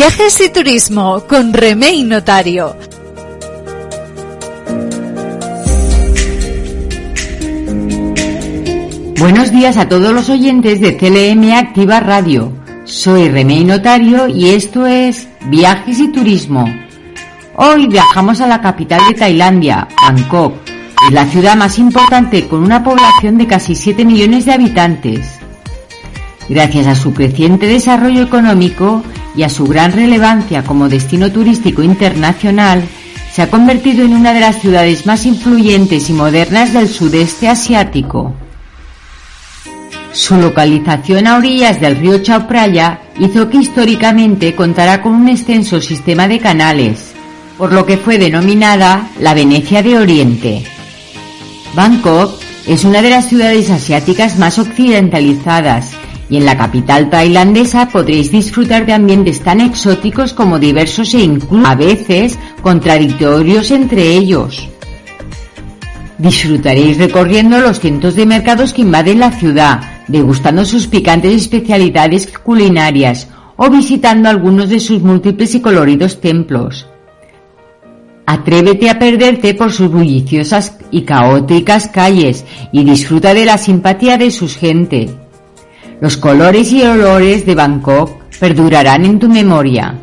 Viajes 0.00 0.40
y 0.40 0.48
turismo 0.48 1.24
con 1.28 1.52
Remey 1.52 2.04
Notario. 2.04 2.74
Buenos 9.18 9.52
días 9.52 9.76
a 9.76 9.90
todos 9.90 10.14
los 10.14 10.30
oyentes 10.30 10.80
de 10.80 10.96
CLM 10.96 11.52
Activa 11.52 12.00
Radio. 12.00 12.50
Soy 12.84 13.28
Remey 13.28 13.62
Notario 13.62 14.26
y 14.26 14.48
esto 14.48 14.86
es 14.86 15.28
Viajes 15.48 15.98
y 15.98 16.08
Turismo. 16.08 16.64
Hoy 17.56 17.86
viajamos 17.86 18.40
a 18.40 18.46
la 18.46 18.62
capital 18.62 19.02
de 19.06 19.18
Tailandia, 19.18 19.86
Bangkok. 20.02 20.54
La 21.12 21.26
ciudad 21.26 21.56
más 21.56 21.78
importante 21.78 22.48
con 22.48 22.62
una 22.62 22.82
población 22.82 23.36
de 23.36 23.46
casi 23.46 23.74
7 23.74 24.06
millones 24.06 24.46
de 24.46 24.52
habitantes. 24.54 25.38
Gracias 26.48 26.86
a 26.86 26.94
su 26.94 27.12
creciente 27.12 27.66
desarrollo 27.66 28.22
económico 28.22 29.02
y 29.36 29.42
a 29.42 29.48
su 29.48 29.66
gran 29.66 29.92
relevancia 29.92 30.64
como 30.64 30.88
destino 30.88 31.30
turístico 31.30 31.82
internacional, 31.82 32.82
se 33.32 33.42
ha 33.42 33.50
convertido 33.50 34.04
en 34.04 34.14
una 34.14 34.32
de 34.34 34.40
las 34.40 34.60
ciudades 34.60 35.06
más 35.06 35.24
influyentes 35.24 36.10
y 36.10 36.12
modernas 36.12 36.72
del 36.72 36.88
sudeste 36.88 37.48
asiático. 37.48 38.34
Su 40.12 40.36
localización 40.36 41.28
a 41.28 41.36
orillas 41.36 41.80
del 41.80 41.96
río 41.96 42.18
Chao 42.18 42.48
Phraya 42.48 43.00
hizo 43.18 43.48
que 43.48 43.58
históricamente 43.58 44.56
contara 44.56 45.02
con 45.02 45.14
un 45.14 45.28
extenso 45.28 45.80
sistema 45.80 46.26
de 46.26 46.40
canales, 46.40 47.12
por 47.56 47.72
lo 47.72 47.86
que 47.86 47.96
fue 47.96 48.18
denominada 48.18 49.08
la 49.20 49.34
Venecia 49.34 49.82
de 49.82 49.96
Oriente. 49.96 50.64
Bangkok 51.76 52.40
es 52.66 52.84
una 52.84 53.02
de 53.02 53.10
las 53.10 53.28
ciudades 53.28 53.70
asiáticas 53.70 54.36
más 54.38 54.58
occidentalizadas 54.58 55.90
y 56.30 56.36
en 56.36 56.46
la 56.46 56.56
capital 56.56 57.10
tailandesa 57.10 57.88
podréis 57.88 58.30
disfrutar 58.30 58.86
de 58.86 58.92
ambientes 58.92 59.40
tan 59.40 59.60
exóticos 59.60 60.32
como 60.32 60.60
diversos 60.60 61.12
e 61.14 61.20
incluso 61.20 61.66
a 61.66 61.74
veces 61.74 62.38
contradictorios 62.62 63.72
entre 63.72 64.16
ellos. 64.16 64.68
Disfrutaréis 66.18 66.98
recorriendo 66.98 67.58
los 67.58 67.80
cientos 67.80 68.14
de 68.14 68.26
mercados 68.26 68.72
que 68.72 68.82
invaden 68.82 69.18
la 69.18 69.32
ciudad, 69.32 69.80
degustando 70.06 70.64
sus 70.64 70.86
picantes 70.86 71.34
especialidades 71.34 72.28
culinarias 72.38 73.28
o 73.56 73.68
visitando 73.68 74.28
algunos 74.28 74.68
de 74.68 74.80
sus 74.80 75.02
múltiples 75.02 75.54
y 75.54 75.60
coloridos 75.60 76.20
templos. 76.20 76.86
Atrévete 78.24 78.88
a 78.88 78.98
perderte 78.98 79.54
por 79.54 79.72
sus 79.72 79.90
bulliciosas 79.90 80.78
y 80.92 81.02
caóticas 81.02 81.88
calles 81.88 82.44
y 82.70 82.84
disfruta 82.84 83.34
de 83.34 83.44
la 83.44 83.58
simpatía 83.58 84.16
de 84.16 84.30
sus 84.30 84.56
gente. 84.56 85.08
Los 86.00 86.16
colores 86.16 86.72
y 86.72 86.82
olores 86.82 87.44
de 87.44 87.54
Bangkok 87.54 88.22
perdurarán 88.38 89.04
en 89.04 89.18
tu 89.18 89.28
memoria. 89.28 89.98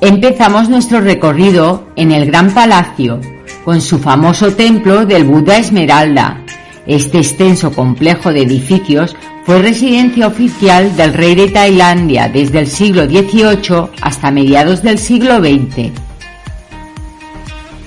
Empezamos 0.00 0.70
nuestro 0.70 1.02
recorrido 1.02 1.88
en 1.96 2.12
el 2.12 2.24
Gran 2.24 2.54
Palacio, 2.54 3.20
con 3.62 3.82
su 3.82 3.98
famoso 3.98 4.52
templo 4.52 5.04
del 5.04 5.24
Buda 5.24 5.58
Esmeralda. 5.58 6.42
Este 6.86 7.18
extenso 7.18 7.72
complejo 7.72 8.32
de 8.32 8.42
edificios 8.42 9.14
fue 9.44 9.60
residencia 9.60 10.28
oficial 10.28 10.96
del 10.96 11.12
rey 11.12 11.34
de 11.34 11.48
Tailandia 11.48 12.30
desde 12.30 12.60
el 12.60 12.68
siglo 12.68 13.04
XVIII 13.04 13.90
hasta 14.00 14.30
mediados 14.30 14.82
del 14.82 14.98
siglo 14.98 15.40
XX. 15.40 15.90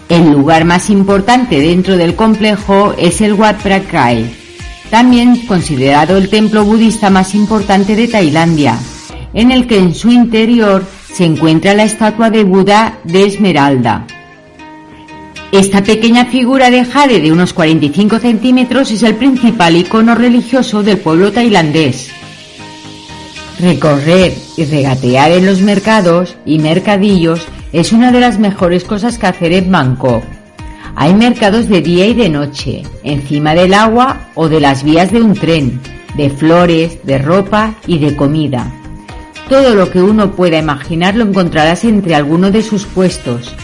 El 0.10 0.32
lugar 0.32 0.64
más 0.64 0.92
importante 0.92 1.60
dentro 1.60 1.98
del 1.98 2.16
complejo 2.16 2.94
es 2.98 3.20
el 3.22 3.34
Wat 3.34 3.62
Phra 3.62 3.80
Krae, 3.82 4.39
también 4.90 5.46
considerado 5.46 6.18
el 6.18 6.30
templo 6.30 6.66
budista 6.66 7.10
más 7.10 7.36
importante 7.36 7.96
de 7.96 8.08
Tailandia, 8.08 8.78
en 9.34 9.52
el 9.52 9.68
que 9.68 9.78
en 9.78 9.94
su 9.94 10.12
interior 10.12 10.86
se 11.14 11.26
encuentra 11.26 11.74
la 11.74 11.84
estatua 11.84 12.30
de 12.30 12.44
Buda 12.44 13.00
de 13.04 13.26
Esmeralda. 13.26 14.06
Esta 15.52 15.84
pequeña 15.84 16.26
figura 16.26 16.70
de 16.70 16.86
jade 16.86 17.20
de 17.20 17.32
unos 17.32 17.54
45 17.54 18.20
centímetros 18.20 18.92
es 18.92 19.02
el 19.02 19.16
principal 19.16 19.76
icono 19.76 20.14
religioso 20.14 20.84
del 20.84 21.00
pueblo 21.00 21.32
tailandés. 21.32 22.12
Recorrer 23.60 24.34
y 24.58 24.66
regatear 24.66 25.32
en 25.32 25.46
los 25.46 25.62
mercados 25.62 26.38
y 26.46 26.60
mercadillos 26.60 27.46
es 27.74 27.92
una 27.92 28.12
de 28.12 28.20
las 28.20 28.40
mejores 28.40 28.84
cosas 28.84 29.18
que 29.18 29.28
hacer 29.28 29.54
en 29.54 29.72
Bangkok. 29.72 30.24
Hay 31.02 31.14
mercados 31.14 31.70
de 31.70 31.82
día 31.82 32.08
y 32.08 32.14
de 32.14 32.28
noche, 32.28 32.84
encima 33.04 33.56
del 33.56 33.74
agua 33.74 34.28
o 34.36 34.50
de 34.50 34.60
las 34.60 34.84
vías 34.84 35.10
de 35.14 35.22
un 35.22 35.34
tren, 35.34 35.80
de 36.16 36.30
flores, 36.30 37.00
de 37.06 37.18
ropa 37.18 37.76
y 37.88 38.00
de 38.00 38.18
comida. 38.18 38.70
Todo 39.48 39.76
lo 39.76 39.90
que 39.92 40.02
uno 40.02 40.34
pueda 40.34 40.58
imaginar 40.58 41.16
lo 41.16 41.24
encontrarás 41.24 41.86
entre 41.86 42.16
alguno 42.16 42.52
de 42.52 42.62
sus 42.62 42.84
puestos. 42.84 43.56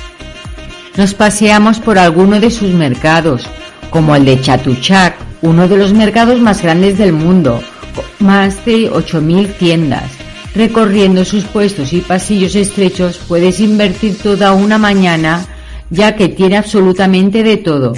Nos 0.96 1.14
paseamos 1.14 1.80
por 1.80 2.00
alguno 2.00 2.40
de 2.40 2.52
sus 2.52 2.70
mercados, 2.70 3.46
como 3.90 4.16
el 4.16 4.24
de 4.24 4.40
Chatuchak, 4.40 5.18
uno 5.42 5.68
de 5.68 5.76
los 5.76 5.92
mercados 5.92 6.40
más 6.40 6.62
grandes 6.62 6.98
del 6.98 7.12
mundo, 7.12 7.62
con 7.94 8.06
más 8.26 8.64
de 8.64 8.90
8.000 8.90 9.58
tiendas. 9.58 10.10
Recorriendo 10.56 11.26
sus 11.26 11.44
puestos 11.44 11.92
y 11.92 12.00
pasillos 12.00 12.56
estrechos 12.56 13.20
puedes 13.28 13.60
invertir 13.60 14.18
toda 14.20 14.54
una 14.54 14.78
mañana 14.78 15.46
ya 15.90 16.16
que 16.16 16.30
tiene 16.30 16.58
absolutamente 16.58 17.44
de 17.44 17.58
todo. 17.58 17.94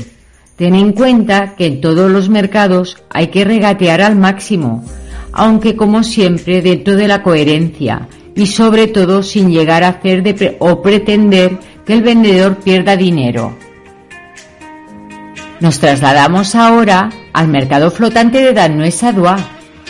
Ten 0.56 0.76
en 0.76 0.94
cuenta 0.94 1.56
que 1.56 1.68
en 1.68 1.82
todos 1.82 2.10
los 2.10 2.30
mercados 2.30 2.98
hay 3.10 3.28
que 3.28 3.46
regatear 3.46 4.02
al 4.02 4.16
máximo, 4.16 4.84
aunque 5.32 5.76
como 5.76 6.04
siempre 6.04 6.62
dentro 6.62 6.96
de 6.96 7.08
la 7.08 7.22
coherencia 7.22 8.08
y 8.36 8.48
sobre 8.48 8.88
todo 8.88 9.24
sin 9.24 9.52
llegar 9.52 9.84
a 9.84 9.90
hacer 9.90 10.24
de 10.24 10.34
pre 10.34 10.58
o 10.60 10.82
pretender 10.82 11.60
que 11.86 11.94
el 11.94 12.02
vendedor 12.02 12.58
pierda 12.58 12.98
dinero. 12.98 13.56
Nos 15.60 15.80
trasladamos 15.80 16.54
ahora 16.56 17.10
al 17.34 17.48
mercado 17.48 17.90
flotante 17.90 18.42
de 18.42 18.54
Danue 18.54 18.94
Dua. 19.16 19.38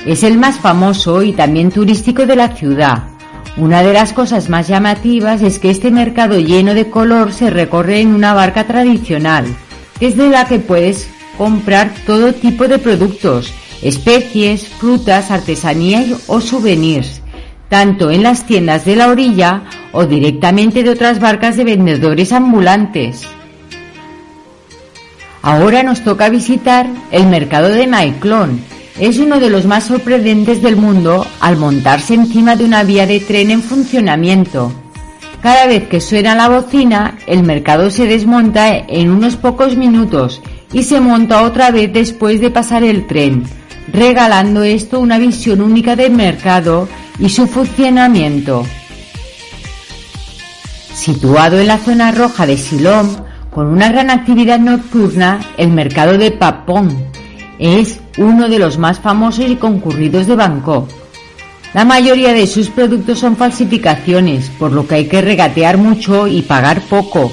Es 0.05 0.23
el 0.23 0.37
más 0.37 0.57
famoso 0.57 1.23
y 1.23 1.33
también 1.33 1.71
turístico 1.71 2.25
de 2.25 2.35
la 2.37 2.49
ciudad. 2.49 3.16
Una 3.57 3.81
de 3.81 3.91
las 3.91 4.13
cosas 4.13 4.49
más 4.49 4.67
llamativas 4.67 5.41
es 5.41 5.57
que 5.57 5.71
este 5.71 5.89
mercado 5.89 6.39
lleno 6.39 6.75
de 6.75 6.91
color 6.91 7.33
se 7.33 7.49
recorre 7.49 8.01
en 8.01 8.13
una 8.13 8.35
barca 8.35 8.67
tradicional, 8.67 9.47
desde 9.99 10.29
la 10.29 10.45
que 10.45 10.59
puedes 10.59 11.09
comprar 11.39 11.91
todo 12.05 12.33
tipo 12.33 12.67
de 12.67 12.77
productos, 12.77 13.51
especies, 13.81 14.67
frutas, 14.67 15.31
artesanía 15.31 16.05
o 16.27 16.39
souvenirs, 16.39 17.21
tanto 17.67 18.11
en 18.11 18.21
las 18.21 18.45
tiendas 18.45 18.85
de 18.85 18.95
la 18.95 19.07
orilla 19.07 19.63
o 19.91 20.05
directamente 20.05 20.83
de 20.83 20.91
otras 20.91 21.19
barcas 21.19 21.57
de 21.57 21.63
vendedores 21.63 22.33
ambulantes. 22.33 23.27
Ahora 25.41 25.81
nos 25.81 26.03
toca 26.03 26.29
visitar 26.29 26.85
el 27.11 27.25
mercado 27.25 27.69
de 27.69 27.87
Maiklon. 27.87 28.76
Es 28.99 29.19
uno 29.19 29.39
de 29.39 29.51
los 29.51 29.65
más 29.65 29.83
sorprendentes 29.83 30.63
del 30.63 30.75
mundo 30.75 31.27
al 31.39 31.55
montarse 31.55 32.15
encima 32.15 32.55
de 32.55 32.65
una 32.65 32.83
vía 32.83 33.05
de 33.05 33.19
tren 33.19 33.51
en 33.51 33.61
funcionamiento. 33.61 34.71
Cada 35.43 35.67
vez 35.67 35.87
que 35.87 36.01
suena 36.01 36.33
la 36.33 36.49
bocina, 36.49 37.15
el 37.27 37.43
mercado 37.43 37.91
se 37.91 38.07
desmonta 38.07 38.75
en 38.75 39.11
unos 39.11 39.35
pocos 39.35 39.77
minutos 39.77 40.41
y 40.73 40.81
se 40.81 40.99
monta 40.99 41.43
otra 41.43 41.69
vez 41.69 41.93
después 41.93 42.41
de 42.41 42.49
pasar 42.49 42.83
el 42.83 43.05
tren, 43.05 43.43
regalando 43.93 44.63
esto 44.63 44.99
una 44.99 45.19
visión 45.19 45.61
única 45.61 45.95
del 45.95 46.13
mercado 46.13 46.89
y 47.19 47.29
su 47.29 47.45
funcionamiento. 47.45 48.65
Situado 50.95 51.59
en 51.59 51.67
la 51.67 51.77
zona 51.77 52.11
roja 52.11 52.47
de 52.47 52.57
Silom, 52.57 53.15
con 53.51 53.67
una 53.67 53.89
gran 53.89 54.09
actividad 54.09 54.59
nocturna, 54.59 55.39
el 55.55 55.69
mercado 55.69 56.17
de 56.17 56.31
Papong 56.31 57.16
es 57.59 57.99
uno 58.17 58.49
de 58.49 58.59
los 58.59 58.77
más 58.77 58.99
famosos 58.99 59.49
y 59.49 59.55
concurridos 59.55 60.27
de 60.27 60.35
Bangkok. 60.35 60.89
La 61.73 61.85
mayoría 61.85 62.33
de 62.33 62.47
sus 62.47 62.69
productos 62.69 63.19
son 63.19 63.35
falsificaciones, 63.35 64.49
por 64.49 64.71
lo 64.71 64.87
que 64.87 64.95
hay 64.95 65.05
que 65.07 65.21
regatear 65.21 65.77
mucho 65.77 66.27
y 66.27 66.41
pagar 66.41 66.81
poco. 66.81 67.31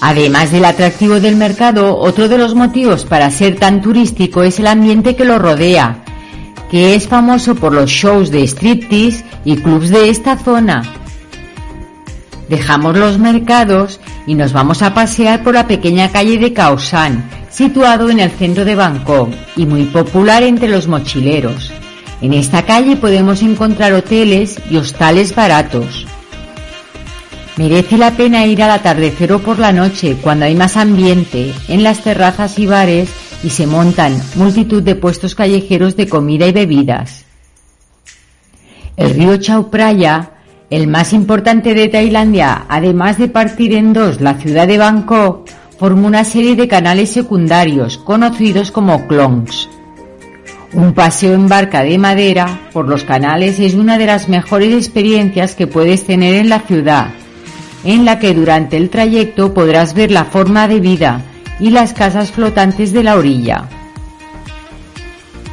Además 0.00 0.50
del 0.50 0.64
atractivo 0.64 1.20
del 1.20 1.36
mercado, 1.36 1.98
otro 1.98 2.28
de 2.28 2.38
los 2.38 2.54
motivos 2.54 3.04
para 3.04 3.30
ser 3.30 3.58
tan 3.58 3.82
turístico 3.82 4.42
es 4.42 4.58
el 4.58 4.66
ambiente 4.66 5.16
que 5.16 5.26
lo 5.26 5.38
rodea, 5.38 6.02
que 6.70 6.94
es 6.94 7.08
famoso 7.08 7.54
por 7.54 7.74
los 7.74 7.90
shows 7.90 8.30
de 8.30 8.44
striptease 8.46 9.24
y 9.44 9.56
clubs 9.56 9.90
de 9.90 10.08
esta 10.08 10.38
zona. 10.38 10.82
Dejamos 12.48 12.96
los 12.96 13.18
mercados 13.18 14.00
y 14.26 14.34
nos 14.34 14.52
vamos 14.52 14.82
a 14.82 14.94
pasear 14.94 15.42
por 15.42 15.54
la 15.54 15.66
pequeña 15.66 16.10
calle 16.10 16.38
de 16.38 16.52
Kaosan, 16.52 17.28
situado 17.50 18.10
en 18.10 18.20
el 18.20 18.30
centro 18.30 18.64
de 18.64 18.74
Bangkok 18.74 19.30
y 19.56 19.66
muy 19.66 19.84
popular 19.84 20.42
entre 20.42 20.68
los 20.68 20.86
mochileros. 20.86 21.72
En 22.22 22.32
esta 22.32 22.64
calle 22.64 22.96
podemos 22.96 23.42
encontrar 23.42 23.92
hoteles 23.92 24.58
y 24.70 24.76
hostales 24.76 25.34
baratos. 25.34 26.06
Merece 27.56 27.98
la 27.98 28.12
pena 28.12 28.46
ir 28.46 28.62
al 28.62 28.70
atardecer 28.70 29.32
o 29.32 29.40
por 29.40 29.58
la 29.58 29.72
noche 29.72 30.16
cuando 30.22 30.44
hay 30.44 30.54
más 30.54 30.76
ambiente 30.76 31.52
en 31.68 31.82
las 31.82 32.02
terrazas 32.02 32.58
y 32.58 32.66
bares 32.66 33.10
y 33.42 33.50
se 33.50 33.66
montan 33.66 34.20
multitud 34.36 34.82
de 34.82 34.94
puestos 34.94 35.34
callejeros 35.34 35.96
de 35.96 36.08
comida 36.08 36.46
y 36.46 36.52
bebidas. 36.52 37.24
El 38.96 39.14
río 39.14 39.36
Chao 39.38 39.70
Phraya, 39.70 40.32
el 40.68 40.86
más 40.86 41.12
importante 41.12 41.74
de 41.74 41.88
Tailandia, 41.88 42.66
además 42.68 43.18
de 43.18 43.28
partir 43.28 43.74
en 43.74 43.92
dos 43.92 44.20
la 44.20 44.34
ciudad 44.34 44.68
de 44.68 44.78
Bangkok, 44.78 45.48
forma 45.80 46.08
una 46.08 46.24
serie 46.24 46.56
de 46.56 46.68
canales 46.68 47.10
secundarios 47.10 47.96
conocidos 47.96 48.70
como 48.70 49.06
clongs. 49.06 49.66
Un 50.74 50.92
paseo 50.92 51.32
en 51.32 51.48
barca 51.48 51.82
de 51.82 51.96
madera 51.96 52.68
por 52.74 52.86
los 52.86 53.02
canales 53.04 53.58
es 53.58 53.72
una 53.72 53.96
de 53.96 54.04
las 54.04 54.28
mejores 54.28 54.74
experiencias 54.74 55.54
que 55.54 55.66
puedes 55.66 56.04
tener 56.04 56.34
en 56.34 56.50
la 56.50 56.60
ciudad, 56.60 57.12
en 57.82 58.04
la 58.04 58.18
que 58.18 58.34
durante 58.34 58.76
el 58.76 58.90
trayecto 58.90 59.54
podrás 59.54 59.94
ver 59.94 60.10
la 60.10 60.26
forma 60.26 60.68
de 60.68 60.80
vida 60.80 61.22
y 61.58 61.70
las 61.70 61.94
casas 61.94 62.30
flotantes 62.30 62.92
de 62.92 63.02
la 63.02 63.16
orilla. 63.16 63.66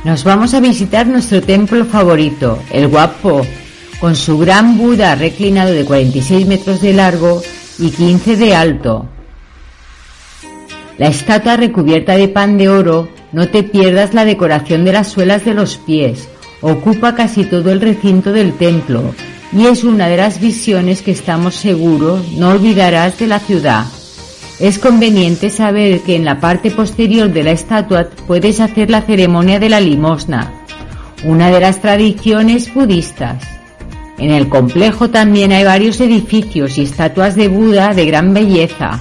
Nos 0.03 0.25
vamos 0.25 0.53
a 0.53 0.59
visitar 0.59 1.07
nuestro 1.07 1.41
templo 1.41 1.86
favorito, 1.86 2.59
el 2.73 2.89
Guapo, 2.89 3.47
con 4.01 4.13
su 4.13 4.38
gran 4.38 4.78
Buda 4.78 5.15
reclinado 5.15 5.71
de 5.71 5.86
46 5.86 6.47
metros 6.47 6.82
de 6.82 6.91
largo 6.91 7.41
y 7.80 7.91
15 7.91 8.36
de 8.36 8.53
alto. 8.53 9.07
La 10.98 11.08
estatua 11.08 11.58
recubierta 11.58 12.18
de 12.18 12.28
pan 12.28 12.58
de 12.58 12.70
oro 12.70 13.10
No 13.32 13.50
te 13.50 13.64
pierdas 13.64 14.14
la 14.14 14.26
decoración 14.26 14.86
de 14.86 14.93
las 14.93 15.10
suelas 15.10 15.45
de 15.45 15.54
los 15.54 15.78
pies. 15.78 16.28
Ocupa 16.62 17.14
casi 17.16 17.43
todo 17.43 17.72
el 17.72 17.82
recinto 17.82 18.32
del 18.32 18.54
templo 18.54 19.14
y 19.54 19.66
es 19.68 19.84
una 19.84 20.08
de 20.08 20.18
las 20.18 20.39
visiones 20.39 21.02
que 21.02 21.12
estamos 21.12 21.56
seguros 21.56 22.32
no 22.34 22.50
olvidarás 22.50 23.18
de 23.18 23.28
la 23.28 23.39
ciudad. 23.39 23.86
Es 24.60 24.80
conveniente 24.80 25.50
saber 25.50 26.02
que 26.02 26.16
en 26.16 26.26
la 26.26 26.39
parte 26.39 26.72
posterior 26.72 27.32
de 27.32 27.43
la 27.43 27.52
estatua 27.52 28.10
puedes 28.26 28.60
hacer 28.60 28.89
la 28.89 29.02
ceremonia 29.02 29.60
de 29.60 29.70
la 29.70 29.80
limosna, 29.80 30.52
una 31.24 31.52
de 31.52 31.60
las 31.60 31.80
tradiciones 31.80 32.74
budistas. 32.74 33.43
En 34.18 34.32
el 34.32 34.50
complejo 34.50 35.12
también 35.12 35.52
hay 35.52 35.64
varios 35.64 36.02
edificios 36.02 36.78
y 36.80 36.82
estatuas 36.82 37.36
de 37.36 37.48
Buda 37.50 37.93
de 37.93 38.06
gran 38.06 38.34
belleza. 38.34 39.00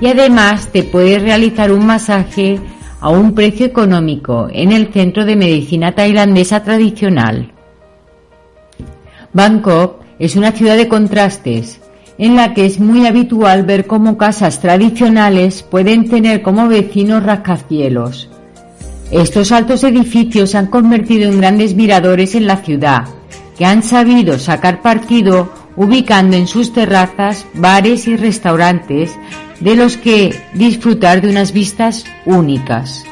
Y 0.00 0.08
además 0.08 0.68
te 0.72 0.82
puedes 0.82 1.22
realizar 1.22 1.72
un 1.72 1.86
masaje 1.86 2.60
a 3.00 3.08
un 3.08 3.34
precio 3.34 3.66
económico 3.66 4.48
en 4.52 4.72
el 4.72 4.92
centro 4.92 5.24
de 5.24 5.36
medicina 5.36 5.94
tailandesa 5.94 6.62
tradicional. 6.62 7.52
Bangkok 9.32 10.00
es 10.18 10.36
una 10.36 10.52
ciudad 10.52 10.76
de 10.76 10.88
contrastes, 10.88 11.80
en 12.18 12.36
la 12.36 12.54
que 12.54 12.64
es 12.64 12.80
muy 12.80 13.06
habitual 13.06 13.64
ver 13.64 13.86
cómo 13.86 14.16
casas 14.16 14.60
tradicionales 14.60 15.62
pueden 15.62 16.08
tener 16.08 16.42
como 16.42 16.68
vecinos 16.68 17.22
rascacielos. 17.22 18.30
Estos 19.10 19.52
altos 19.52 19.84
edificios 19.84 20.50
se 20.50 20.58
han 20.58 20.66
convertido 20.66 21.30
en 21.30 21.38
grandes 21.38 21.74
miradores 21.74 22.34
en 22.34 22.46
la 22.46 22.56
ciudad, 22.56 23.04
que 23.56 23.64
han 23.64 23.82
sabido 23.82 24.38
sacar 24.38 24.82
partido 24.82 25.52
ubicando 25.76 26.36
en 26.36 26.46
sus 26.46 26.72
terrazas 26.72 27.46
bares 27.54 28.08
y 28.08 28.16
restaurantes 28.16 29.16
de 29.60 29.76
los 29.76 29.96
que 29.96 30.38
disfrutar 30.54 31.20
de 31.20 31.30
unas 31.30 31.52
vistas 31.52 32.04
únicas. 32.24 33.04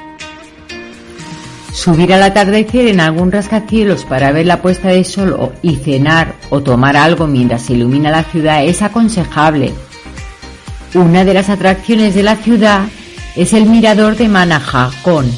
Subir 1.72 2.12
al 2.14 2.22
atardecer 2.22 2.86
en 2.86 3.00
algún 3.00 3.32
rascacielos 3.32 4.04
para 4.04 4.30
ver 4.30 4.46
la 4.46 4.62
puesta 4.62 4.88
de 4.88 5.02
sol 5.04 5.52
y 5.62 5.76
cenar 5.76 6.34
o 6.50 6.62
tomar 6.62 6.96
algo 6.96 7.26
mientras 7.26 7.62
se 7.62 7.72
ilumina 7.72 8.10
la 8.10 8.22
ciudad 8.22 8.64
es 8.64 8.80
aconsejable. 8.82 9.72
Una 10.94 11.24
de 11.24 11.34
las 11.34 11.50
atracciones 11.50 12.14
de 12.14 12.22
la 12.22 12.36
ciudad 12.36 12.82
es 13.34 13.52
el 13.52 13.66
mirador 13.66 14.16
de 14.16 14.28
Manajacón, 14.28 15.28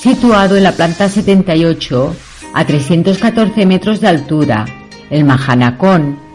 situado 0.00 0.56
en 0.56 0.64
la 0.64 0.72
planta 0.72 1.08
78 1.08 2.16
a 2.52 2.64
314 2.64 3.66
metros 3.66 4.00
de 4.00 4.08
altura. 4.08 4.64
El 5.10 5.24
Mahanacón 5.24 6.25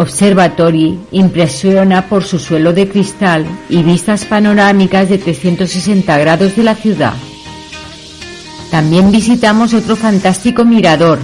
Observatory 0.00 0.98
impresiona 1.10 2.08
por 2.08 2.24
su 2.24 2.38
suelo 2.38 2.72
de 2.72 2.88
cristal 2.88 3.44
y 3.68 3.82
vistas 3.82 4.24
panorámicas 4.24 5.10
de 5.10 5.18
360 5.18 6.16
grados 6.16 6.56
de 6.56 6.62
la 6.62 6.74
ciudad. 6.74 7.12
También 8.70 9.10
visitamos 9.10 9.74
otro 9.74 9.96
fantástico 9.96 10.64
mirador, 10.64 11.18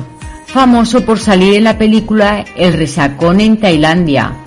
famoso 0.44 1.06
por 1.06 1.18
salir 1.18 1.54
en 1.54 1.64
la 1.64 1.78
película 1.78 2.44
El 2.54 2.74
Resacón 2.74 3.40
en 3.40 3.56
Tailandia. 3.56 4.44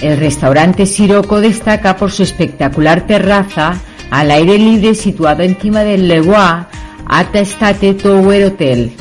El 0.00 0.18
restaurante 0.18 0.84
Sirocco 0.84 1.40
destaca 1.40 1.96
por 1.96 2.10
su 2.10 2.24
espectacular 2.24 3.06
terraza 3.06 3.76
al 4.10 4.32
aire 4.32 4.58
libre 4.58 4.96
situado 4.96 5.44
encima 5.44 5.84
del 5.84 6.08
Lewa 6.08 6.66
Ata 7.06 7.38
State 7.38 7.94
Tower 7.94 8.44
Hotel. 8.44 8.92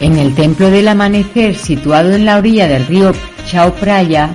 En 0.00 0.16
el 0.16 0.34
Templo 0.34 0.70
del 0.70 0.86
Amanecer, 0.86 1.56
situado 1.56 2.12
en 2.12 2.24
la 2.24 2.36
orilla 2.38 2.68
del 2.68 2.86
río 2.86 3.12
Chao 3.46 3.74
Phraya, 3.74 4.30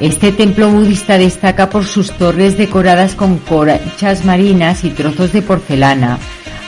este 0.00 0.32
templo 0.32 0.68
budista 0.68 1.16
destaca 1.16 1.70
por 1.70 1.84
sus 1.84 2.10
torres 2.12 2.58
decoradas 2.58 3.14
con 3.14 3.38
conchas 3.38 4.24
marinas 4.24 4.82
y 4.84 4.90
trozos 4.90 5.32
de 5.32 5.42
porcelana, 5.42 6.18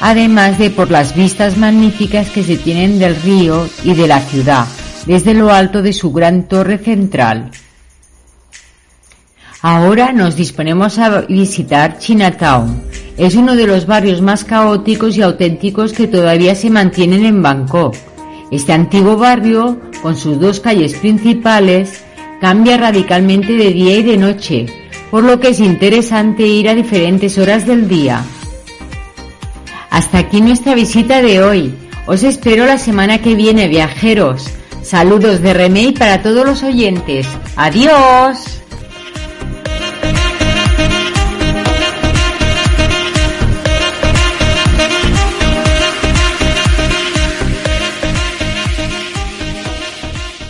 además 0.01 0.59
de 0.59 0.71
por 0.71 0.91
las 0.91 1.17
vistas 1.17 1.59
magníficas 1.59 2.31
que 2.31 2.45
se 2.45 2.57
tienen 2.57 2.99
del 2.99 3.17
río 3.17 3.69
y 3.83 3.95
de 3.95 4.07
la 4.07 4.21
ciudad, 4.21 4.67
desde 5.05 5.35
lo 5.35 5.53
alto 5.53 5.83
de 5.83 5.93
su 5.93 6.13
gran 6.13 6.45
torre 6.45 6.79
central. 6.79 7.51
Ahora 9.61 10.13
nos 10.13 10.37
disponemos 10.37 11.01
a 11.01 11.23
visitar 11.23 11.99
Chinatown. 11.99 12.83
Es 13.17 13.35
uno 13.35 13.57
de 13.57 13.67
los 13.67 13.87
barrios 13.87 14.23
más 14.23 14.45
caóticos 14.45 15.17
y 15.17 15.23
auténticos 15.23 15.93
que 15.93 16.07
todavía 16.07 16.55
se 16.55 16.71
mantienen 16.71 17.25
en 17.25 17.43
Bangkok. 17.43 17.97
Este 18.51 18.73
antiguo 18.73 19.17
barrio, 19.17 19.79
con 20.03 20.17
sus 20.17 20.41
dos 20.41 20.61
calles 20.61 20.95
principales, 20.95 22.05
cambia 22.41 22.77
radicalmente 22.77 23.53
de 23.53 23.73
día 23.73 23.97
y 23.97 24.03
de 24.03 24.17
noche, 24.17 24.67
por 25.11 25.25
lo 25.25 25.39
que 25.39 25.49
es 25.49 25.61
interesante 25.61 26.47
ir 26.47 26.69
a 26.69 26.75
diferentes 26.75 27.37
horas 27.39 27.67
del 27.67 27.89
día. 27.89 28.25
Hasta 29.91 30.19
aquí 30.19 30.41
nuestra 30.41 30.75
visita 30.75 31.21
de 31.23 31.43
hoy. 31.43 31.75
Os 32.07 32.23
espero 32.23 32.65
la 32.65 32.79
semana 32.79 33.19
que 33.19 33.35
viene, 33.35 33.69
viajeros. 33.69 34.49
Saludos 34.83 35.43
de 35.43 35.53
Remey 35.53 35.93
para 35.93 36.23
todos 36.23 36.47
los 36.47 36.63
oyentes. 36.63 37.27
Adiós. 37.57 38.63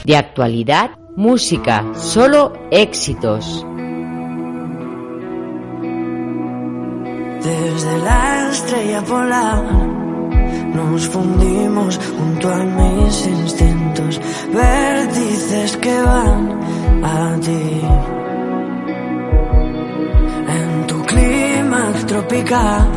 De 0.09 0.17
actualidad, 0.17 0.93
música, 1.17 1.85
solo 1.93 2.55
éxitos. 2.71 3.67
Desde 7.45 7.99
la 8.05 8.49
estrella 8.51 9.03
polar 9.03 9.65
nos 10.75 11.07
fundimos 11.09 12.01
junto 12.19 12.49
a 12.49 12.65
mis 12.65 13.27
instintos, 13.27 14.19
vértices 14.51 15.77
que 15.77 16.01
van 16.01 16.59
a 17.05 17.39
ti. 17.41 17.83
En 20.59 20.87
tu 20.87 21.03
clima 21.03 21.93
tropical 22.07 22.89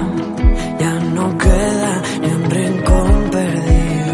ya 0.80 0.94
no 1.14 1.38
queda 1.38 2.02
ni 2.22 2.28
un 2.28 2.50
rincón 2.50 3.30
perdido. 3.30 4.14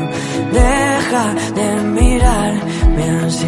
Deja 0.52 1.34
de 1.54 1.84
mirarme 1.91 2.77
Si 3.38 3.46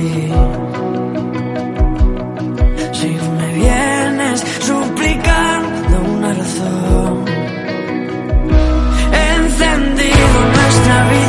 me 3.37 3.53
vienes 3.55 4.39
suplicando 4.59 5.95
una 6.15 6.31
razón, 6.31 7.25
encendido 9.11 10.45
nuestra 10.53 10.93
habitación 11.01 11.28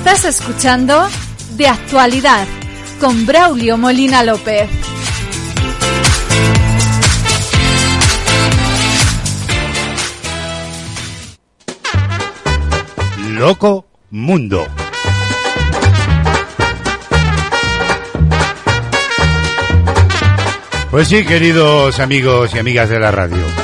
Estás 0.00 0.24
escuchando 0.24 1.06
De 1.58 1.68
Actualidad 1.68 2.48
con 2.98 3.26
Braulio 3.26 3.76
Molina 3.76 4.24
López. 4.24 4.66
Loco 13.28 13.84
Mundo. 14.08 14.66
Pues 20.90 21.08
sí, 21.08 21.26
queridos 21.26 22.00
amigos 22.00 22.54
y 22.54 22.58
amigas 22.58 22.88
de 22.88 22.98
la 22.98 23.10
radio. 23.10 23.59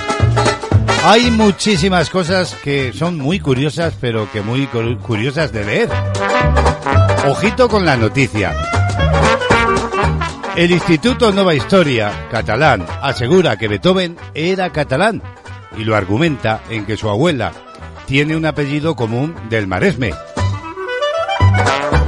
Hay 1.09 1.31
muchísimas 1.31 2.11
cosas 2.11 2.57
que 2.65 2.93
son 2.93 3.17
muy 3.19 3.39
curiosas, 3.39 3.95
pero 4.01 4.29
que 4.33 4.41
muy 4.43 4.67
cu- 4.67 4.99
curiosas 4.99 5.53
de 5.53 5.65
leer. 5.65 5.89
Ojito 7.29 7.69
con 7.69 7.85
la 7.85 7.97
noticia. 7.97 8.55
El 10.57 10.71
Instituto 10.73 11.31
Nova 11.33 11.55
Historia 11.55 12.11
catalán 12.31 12.85
asegura 13.03 13.57
que 13.57 13.69
Beethoven 13.69 14.17
era 14.35 14.73
catalán 14.73 15.23
y 15.79 15.85
lo 15.85 15.95
argumenta 15.95 16.63
en 16.71 16.85
que 16.87 16.97
su 16.97 17.09
abuela 17.09 17.53
tiene 18.07 18.35
un 18.37 18.47
apellido 18.47 18.97
común 18.97 19.35
del 19.49 19.67
Maresme. 19.69 20.13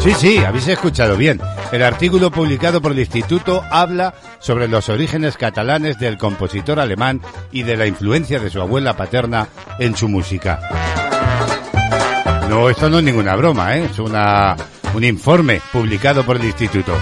Sí, 0.00 0.12
sí, 0.14 0.38
habéis 0.38 0.66
escuchado 0.68 1.16
bien. 1.16 1.40
El 1.70 1.82
artículo 1.82 2.30
publicado 2.30 2.80
por 2.80 2.92
el 2.92 3.00
Instituto 3.00 3.62
habla 3.70 4.14
sobre 4.38 4.68
los 4.68 4.88
orígenes 4.88 5.36
catalanes 5.36 5.98
del 5.98 6.16
compositor 6.16 6.80
alemán 6.80 7.20
y 7.52 7.62
de 7.62 7.76
la 7.76 7.86
influencia 7.86 8.40
de 8.40 8.48
su 8.48 8.60
abuela 8.60 8.96
paterna 8.96 9.48
en 9.78 9.94
su 9.94 10.08
música. 10.08 10.60
No, 12.48 12.70
esto 12.70 12.88
no 12.88 12.98
es 12.98 13.04
ninguna 13.04 13.36
broma, 13.36 13.76
¿eh? 13.76 13.84
es 13.90 13.98
una, 13.98 14.56
un 14.94 15.04
informe 15.04 15.60
publicado 15.70 16.24
por 16.24 16.36
el 16.36 16.44
Instituto. 16.44 16.94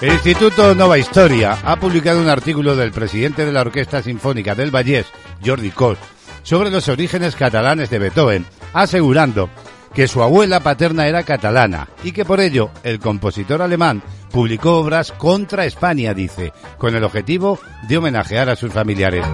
El 0.00 0.14
Instituto 0.14 0.74
Nova 0.74 0.98
Historia 0.98 1.58
ha 1.62 1.76
publicado 1.76 2.20
un 2.20 2.28
artículo 2.28 2.74
del 2.74 2.90
presidente 2.90 3.46
de 3.46 3.52
la 3.52 3.60
Orquesta 3.60 4.02
Sinfónica 4.02 4.56
del 4.56 4.72
Vallès, 4.74 5.06
Jordi 5.44 5.70
Cos, 5.70 5.98
sobre 6.42 6.70
los 6.70 6.88
orígenes 6.88 7.36
catalanes 7.36 7.90
de 7.90 8.00
Beethoven, 8.00 8.44
asegurando 8.72 9.50
que 9.94 10.08
su 10.08 10.22
abuela 10.22 10.60
paterna 10.60 11.06
era 11.06 11.22
catalana 11.22 11.88
y 12.02 12.12
que 12.12 12.24
por 12.24 12.40
ello 12.40 12.70
el 12.82 12.98
compositor 12.98 13.62
alemán 13.62 14.02
publicó 14.30 14.78
obras 14.78 15.12
contra 15.12 15.64
España, 15.64 16.14
dice, 16.14 16.52
con 16.78 16.94
el 16.94 17.04
objetivo 17.04 17.58
de 17.88 17.98
homenajear 17.98 18.48
a 18.48 18.56
sus 18.56 18.72
familiares. 18.72 19.26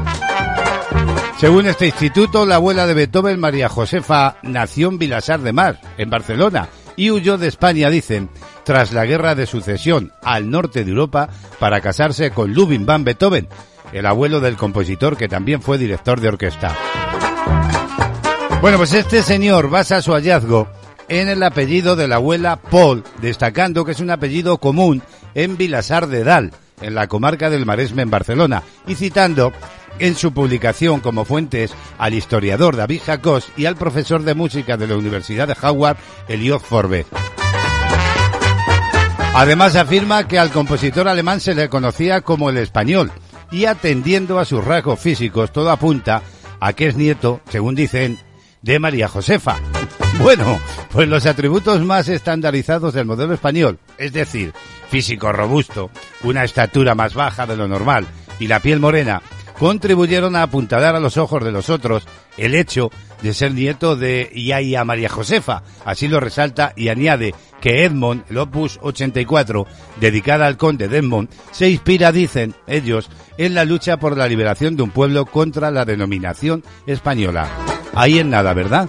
Según 1.39 1.67
este 1.67 1.87
instituto, 1.87 2.47
la 2.47 2.55
abuela 2.55 2.87
de 2.87 2.95
Beethoven, 2.95 3.39
María 3.39 3.69
Josefa, 3.69 4.37
nació 4.43 4.89
en 4.89 4.99
Vilasar 4.99 5.41
de 5.41 5.53
Mar, 5.53 5.81
en 5.99 6.09
Barcelona, 6.09 6.69
y 6.97 7.11
huyó 7.11 7.37
de 7.37 7.49
España, 7.49 7.91
dicen, 7.91 8.31
tras 8.65 8.93
la 8.93 9.05
guerra 9.05 9.35
de 9.35 9.47
sucesión 9.47 10.13
al 10.23 10.51
norte 10.51 10.83
de 10.83 10.91
Europa 10.91 11.29
para 11.59 11.83
casarse 11.83 12.31
con 12.31 12.55
Lubin 12.55 12.87
van 12.87 13.05
Beethoven, 13.05 13.49
el 13.93 14.07
abuelo 14.07 14.41
del 14.41 14.57
compositor 14.57 15.19
que 15.19 15.29
también 15.29 15.61
fue 15.61 15.77
director 15.77 16.21
de 16.21 16.29
orquesta. 16.29 16.75
Bueno, 18.61 18.79
pues 18.79 18.95
este 18.95 19.23
señor 19.23 19.71
basa 19.71 20.03
su 20.03 20.13
hallazgo 20.13 20.67
en 21.09 21.29
el 21.29 21.43
apellido 21.43 21.95
de 21.95 22.09
la 22.09 22.17
abuela 22.17 22.57
Paul, 22.57 23.05
destacando 23.21 23.85
que 23.85 23.93
es 23.93 24.01
un 24.01 24.11
apellido 24.11 24.59
común 24.59 25.03
en 25.35 25.57
Vilasar 25.57 26.09
de 26.09 26.25
Dal, 26.25 26.53
en 26.81 26.95
la 26.95 27.07
comarca 27.07 27.51
del 27.51 27.67
Maresme 27.67 28.03
en 28.03 28.11
Barcelona, 28.11 28.63
y 28.87 28.95
citando 28.95 29.53
en 29.99 30.17
su 30.17 30.33
publicación 30.33 31.01
como 31.01 31.25
fuentes 31.25 31.73
al 31.99 32.15
historiador 32.15 32.77
David 32.77 33.03
Jacos 33.05 33.49
y 33.57 33.67
al 33.67 33.77
profesor 33.77 34.23
de 34.23 34.35
música 34.35 34.77
de 34.77 34.87
la 34.87 34.97
Universidad 34.97 35.47
de 35.47 35.57
Howard, 35.63 35.99
Eliot 36.29 36.63
Forbes. 36.63 37.07
Además 39.35 39.77
afirma 39.77 40.27
que 40.27 40.39
al 40.39 40.51
compositor 40.51 41.09
alemán 41.09 41.41
se 41.41 41.55
le 41.55 41.69
conocía 41.69 42.23
como 42.23 42.49
el 42.49 42.57
español 42.57 43.13
y 43.53 43.67
atendiendo 43.67 44.39
a 44.39 44.45
sus 44.45 44.65
rasgos 44.65 44.99
físicos 44.99 45.53
todo 45.53 45.71
apunta 45.71 46.23
a 46.59 46.73
que 46.73 46.87
es 46.87 46.97
nieto, 46.97 47.41
según 47.51 47.75
dicen, 47.75 48.19
de 48.67 48.81
María 48.81 49.09
Josefa. 49.09 49.59
Bueno, 50.21 50.61
pues 50.91 51.09
los 51.09 51.25
atributos 51.25 51.81
más 51.83 52.09
estandarizados 52.09 52.93
del 52.93 53.07
modelo 53.07 53.33
español, 53.33 53.79
es 53.97 54.13
decir, 54.13 54.53
físico 54.91 55.33
robusto, 55.33 55.91
una 56.25 56.43
estatura 56.43 56.95
más 56.95 57.15
baja 57.15 57.47
de 57.47 57.57
lo 57.57 57.69
normal 57.69 58.07
y 58.41 58.49
la 58.49 58.61
piel 58.61 58.81
morena, 58.81 59.23
contribuyeron 59.57 60.35
a 60.35 60.43
apuntalar 60.43 60.97
a 60.97 61.01
los 61.01 61.17
ojos 61.17 61.45
de 61.45 61.53
los 61.53 61.71
otros 61.71 62.07
el 62.37 62.57
hecho 62.57 62.91
de 63.23 63.35
ser 63.35 63.55
nieto 63.55 63.95
de 63.95 64.33
Yaya 64.35 64.85
María 64.85 65.09
Josefa. 65.09 65.63
Así 65.85 66.09
lo 66.09 66.19
resalta 66.19 66.73
y 66.77 66.89
añade 66.89 67.35
que 67.61 67.85
Edmond, 67.85 68.25
el 68.31 68.39
Opus 68.39 68.81
84, 68.83 69.65
dedicada 70.01 70.47
al 70.47 70.57
conde 70.57 70.89
de 70.89 70.99
Edmond, 70.99 71.31
se 71.53 71.71
inspira, 71.71 72.11
dicen 72.11 72.55
ellos, 72.67 73.11
en 73.39 73.55
la 73.55 73.65
lucha 73.65 73.99
por 73.99 74.17
la 74.17 74.27
liberación 74.27 74.77
de 74.77 74.83
un 74.83 74.91
pueblo 74.91 75.25
contra 75.25 75.71
la 75.71 75.85
denominación 75.85 76.65
española. 76.87 77.76
Ahí 77.97 78.19
en 78.19 78.31
nada, 78.31 78.53
¿verdad? 78.55 78.89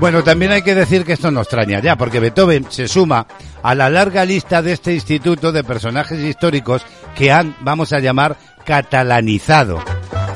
Bueno, 0.00 0.22
también 0.22 0.52
hay 0.52 0.62
que 0.62 0.74
decir 0.74 1.04
que 1.04 1.14
esto 1.14 1.30
no 1.30 1.40
extraña 1.40 1.80
ya, 1.80 1.96
porque 1.96 2.20
Beethoven 2.20 2.66
se 2.70 2.88
suma 2.88 3.26
a 3.62 3.74
la 3.74 3.90
larga 3.90 4.24
lista 4.24 4.62
de 4.62 4.72
este 4.72 4.94
instituto 4.94 5.50
de 5.50 5.64
personajes 5.64 6.20
históricos 6.20 6.86
que 7.14 7.32
han, 7.32 7.56
vamos 7.60 7.92
a 7.92 8.00
llamar, 8.00 8.36
catalanizado. 8.64 9.82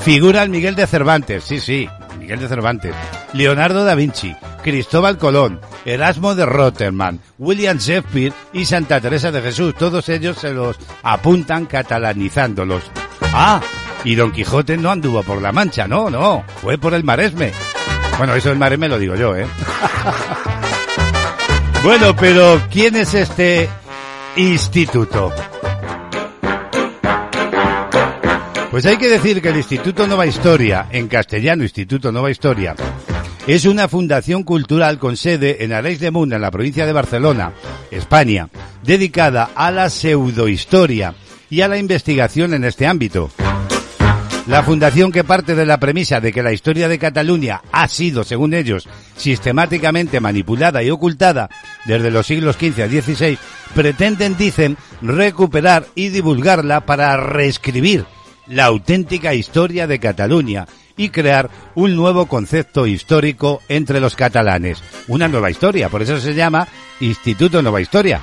Figuran 0.01 0.51
Miguel 0.51 0.75
de 0.75 0.87
Cervantes, 0.87 1.45
sí, 1.45 1.61
sí, 1.61 1.89
Miguel 2.19 2.41
de 2.41 2.49
Cervantes, 2.49 2.95
Leonardo 3.33 3.85
da 3.85 3.95
Vinci, 3.95 4.35
Cristóbal 4.63 5.19
Colón, 5.19 5.61
Erasmo 5.85 6.35
de 6.35 6.47
Rotterdam, 6.47 7.19
William 7.39 7.79
Shakespeare 7.79 8.33
y 8.53 8.65
Santa 8.65 9.01
Teresa 9.01 9.31
de 9.31 9.43
Jesús. 9.43 9.75
Todos 9.75 10.09
ellos 10.09 10.39
se 10.39 10.53
los 10.53 10.77
apuntan 11.03 11.67
catalanizándolos. 11.67 12.85
Ah, 13.33 13.61
y 14.05 14.15
Don 14.15 14.33
Quijote 14.33 14.77
no 14.77 14.91
anduvo 14.91 15.23
por 15.23 15.41
la 15.43 15.53
Mancha, 15.53 15.89
no, 15.89 16.11
no, 16.11 16.45
fue 16.63 16.79
por 16.79 16.95
el 16.95 17.05
Maresme. 17.05 17.53
Bueno, 18.17 18.35
eso 18.35 18.49
del 18.49 18.59
Maresme 18.59 18.89
lo 18.89 18.99
digo 18.99 19.15
yo, 19.15 19.37
¿eh? 19.37 19.47
bueno, 21.83 22.15
pero 22.17 22.61
¿quién 22.71 22.97
es 22.97 23.15
este 23.15 23.69
instituto? 24.37 25.33
Pues 28.71 28.85
hay 28.85 28.99
que 28.99 29.09
decir 29.09 29.41
que 29.41 29.49
el 29.49 29.57
Instituto 29.57 30.07
Nueva 30.07 30.27
Historia, 30.27 30.87
en 30.91 31.09
castellano 31.09 31.63
Instituto 31.63 32.13
Nueva 32.13 32.31
Historia, 32.31 32.77
es 33.47 33.65
una 33.65 33.89
fundación 33.89 34.43
cultural 34.43 34.99
con 34.99 35.17
sede 35.17 35.65
en 35.65 35.73
Arenys 35.73 36.01
de 36.01 36.11
Munt, 36.11 36.35
en 36.35 36.43
la 36.43 36.51
provincia 36.51 36.85
de 36.85 36.93
Barcelona, 36.93 37.53
España, 37.91 38.51
dedicada 38.83 39.51
a 39.55 39.71
la 39.71 39.89
pseudohistoria 39.89 41.15
y 41.49 41.63
a 41.63 41.69
la 41.69 41.79
investigación 41.79 42.53
en 42.53 42.65
este 42.65 42.87
ámbito. 42.87 43.31
La 44.49 44.63
fundación 44.63 45.13
que 45.13 45.25
parte 45.25 45.55
de 45.55 45.67
la 45.67 45.79
premisa 45.79 46.23
de 46.23 46.33
que 46.33 46.43
la 46.43 46.55
historia 46.55 46.89
de 46.89 46.99
Cataluña 46.99 47.61
ha 47.71 47.87
sido, 47.87 48.25
según 48.25 48.55
ellos, 48.55 48.89
sistemáticamente 49.15 50.21
manipulada 50.21 50.83
y 50.83 50.89
ocultada 50.89 51.51
desde 51.85 52.11
los 52.11 52.27
siglos 52.27 52.57
XV 52.57 52.83
a 52.83 52.89
XVI, 52.89 53.39
pretenden, 53.75 54.39
dicen, 54.39 54.79
recuperar 55.03 55.85
y 55.95 56.09
divulgarla 56.09 56.87
para 56.87 57.19
reescribir 57.19 58.07
la 58.47 58.65
auténtica 58.65 59.35
historia 59.35 59.87
de 59.87 59.99
Cataluña 59.99 60.67
y 60.97 61.11
crear 61.11 61.51
un 61.75 61.95
nuevo 61.95 62.25
concepto 62.25 62.87
histórico 62.87 63.61
entre 63.69 64.01
los 64.01 64.17
catalanes. 64.17 64.83
Una 65.09 65.29
nueva 65.29 65.51
historia, 65.51 65.91
por 65.91 66.01
eso 66.01 66.19
se 66.19 66.35
llama 66.35 66.67
Instituto 67.01 67.61
Nueva 67.61 67.83
Historia. 67.83 68.23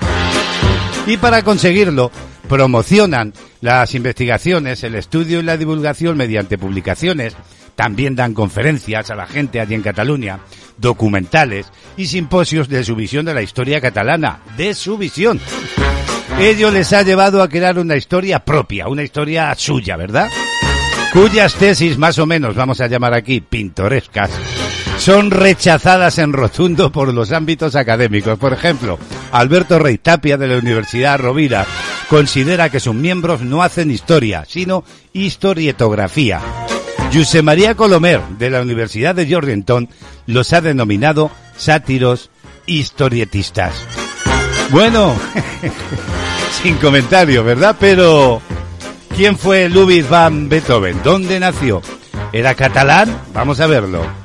Y 1.07 1.17
para 1.17 1.43
conseguirlo, 1.43 2.11
promocionan 2.49 3.33
las 3.61 3.93
investigaciones, 3.93 4.83
el 4.83 4.95
estudio 4.95 5.39
y 5.39 5.43
la 5.43 5.57
divulgación 5.57 6.17
mediante 6.17 6.57
publicaciones, 6.57 7.35
también 7.75 8.15
dan 8.15 8.33
conferencias 8.33 9.11
a 9.11 9.15
la 9.15 9.27
gente 9.27 9.59
allí 9.59 9.75
en 9.75 9.81
Cataluña, 9.81 10.39
documentales 10.77 11.67
y 11.97 12.07
simposios 12.07 12.69
de 12.69 12.83
su 12.83 12.95
visión 12.95 13.25
de 13.25 13.33
la 13.33 13.41
historia 13.41 13.81
catalana, 13.81 14.39
de 14.57 14.73
su 14.73 14.97
visión. 14.97 15.39
Ello 16.39 16.71
les 16.71 16.91
ha 16.93 17.03
llevado 17.03 17.43
a 17.43 17.49
crear 17.49 17.77
una 17.77 17.95
historia 17.95 18.39
propia, 18.39 18.87
una 18.87 19.03
historia 19.03 19.53
suya, 19.55 19.97
¿verdad? 19.97 20.29
Cuyas 21.13 21.53
tesis, 21.55 21.97
más 21.97 22.17
o 22.19 22.25
menos, 22.25 22.55
vamos 22.55 22.81
a 22.81 22.87
llamar 22.87 23.13
aquí, 23.13 23.41
pintorescas, 23.41 24.31
son 24.97 25.31
rechazadas 25.31 26.17
en 26.17 26.33
rotundo 26.33 26.91
por 26.91 27.13
los 27.13 27.31
ámbitos 27.31 27.75
académicos. 27.75 28.37
Por 28.39 28.53
ejemplo, 28.53 28.97
Alberto 29.31 29.79
Rey 29.79 29.97
Tapia 29.97 30.37
de 30.37 30.47
la 30.47 30.57
Universidad 30.57 31.19
Rovira 31.19 31.65
considera 32.09 32.69
que 32.69 32.79
sus 32.79 32.95
miembros 32.95 33.41
no 33.41 33.61
hacen 33.61 33.91
historia, 33.91 34.45
sino 34.47 34.83
historietografía. 35.13 36.41
José 37.13 37.41
María 37.41 37.75
Colomer 37.75 38.21
de 38.39 38.49
la 38.49 38.61
Universidad 38.61 39.15
de 39.15 39.25
Georgetown 39.25 39.89
los 40.25 40.53
ha 40.53 40.61
denominado 40.61 41.31
sátiros 41.55 42.29
historietistas. 42.65 43.73
Bueno, 44.71 45.15
Sin 46.61 46.77
comentario, 46.77 47.43
¿verdad? 47.43 47.75
Pero, 47.79 48.41
¿quién 49.15 49.37
fue 49.37 49.69
Ludwig 49.69 50.07
van 50.07 50.49
Beethoven? 50.49 51.01
¿Dónde 51.03 51.39
nació? 51.39 51.81
¿Era 52.31 52.55
catalán? 52.55 53.15
Vamos 53.33 53.59
a 53.59 53.67
verlo. 53.67 54.24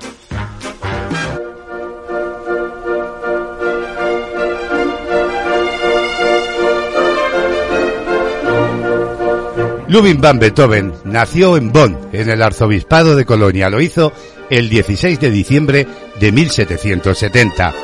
Ludwig 9.91 10.21
van 10.21 10.39
Beethoven 10.39 10.93
nació 11.03 11.57
en 11.57 11.73
Bonn, 11.73 11.99
en 12.13 12.31
el 12.31 12.43
arzobispado 12.43 13.17
de 13.17 13.25
Colonia. 13.25 13.69
Lo 13.71 13.81
hizo 13.81 14.13
el 14.49 14.69
16 14.69 15.19
de 15.19 15.33
diciembre 15.33 15.85
de 16.21 16.31
1770. 16.31 17.75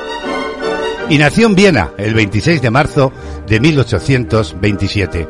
Y 1.09 1.19
nació 1.19 1.49
en 1.49 1.57
Viena 1.57 1.91
el 1.99 2.15
26 2.15 2.63
de 2.63 2.71
marzo 2.71 3.13
de 3.49 3.59
1827. 3.59 5.29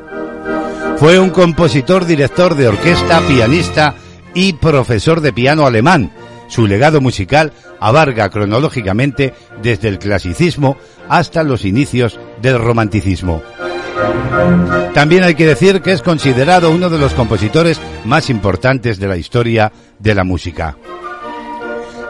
Fue 0.98 1.18
un 1.18 1.30
compositor, 1.30 2.04
director 2.04 2.54
de 2.54 2.68
orquesta, 2.68 3.22
pianista 3.26 3.94
y 4.34 4.52
profesor 4.52 5.22
de 5.22 5.32
piano 5.32 5.64
alemán. 5.64 6.12
Su 6.46 6.66
legado 6.66 7.00
musical 7.00 7.54
abarca 7.80 8.28
cronológicamente 8.28 9.32
desde 9.62 9.88
el 9.88 9.98
clasicismo 9.98 10.76
hasta 11.08 11.42
los 11.42 11.64
inicios 11.64 12.20
del 12.42 12.58
romanticismo. 12.58 13.42
También 14.94 15.24
hay 15.24 15.34
que 15.34 15.46
decir 15.46 15.82
que 15.82 15.92
es 15.92 16.02
considerado 16.02 16.70
uno 16.70 16.88
de 16.88 16.98
los 16.98 17.14
compositores 17.14 17.80
más 18.04 18.30
importantes 18.30 18.98
de 18.98 19.08
la 19.08 19.16
historia 19.16 19.72
de 19.98 20.14
la 20.14 20.24
música. 20.24 20.76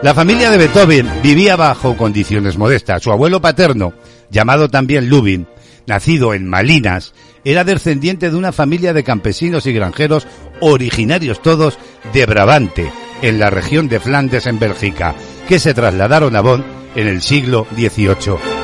La 0.03 0.13
familia 0.13 0.51
de 0.51 0.57
Beethoven 0.57 1.09
vivía 1.23 1.55
bajo 1.55 1.97
condiciones 1.97 2.57
modestas. 2.57 3.01
Su 3.01 3.11
abuelo 3.11 3.41
paterno, 3.41 3.93
llamado 4.29 4.69
también 4.69 5.09
Lubin, 5.09 5.47
nacido 5.87 6.33
en 6.33 6.47
Malinas, 6.47 7.13
era 7.43 7.63
descendiente 7.63 8.29
de 8.29 8.35
una 8.35 8.51
familia 8.51 8.93
de 8.93 9.03
campesinos 9.03 9.65
y 9.65 9.73
granjeros 9.73 10.27
originarios 10.59 11.41
todos 11.41 11.79
de 12.13 12.25
Brabante, 12.25 12.91
en 13.21 13.39
la 13.39 13.49
región 13.49 13.87
de 13.89 13.99
Flandes 13.99 14.45
en 14.45 14.59
Bélgica, 14.59 15.15
que 15.47 15.59
se 15.59 15.73
trasladaron 15.73 16.35
a 16.35 16.41
Bonn 16.41 16.63
en 16.95 17.07
el 17.07 17.21
siglo 17.21 17.65
XVIII. 17.75 18.56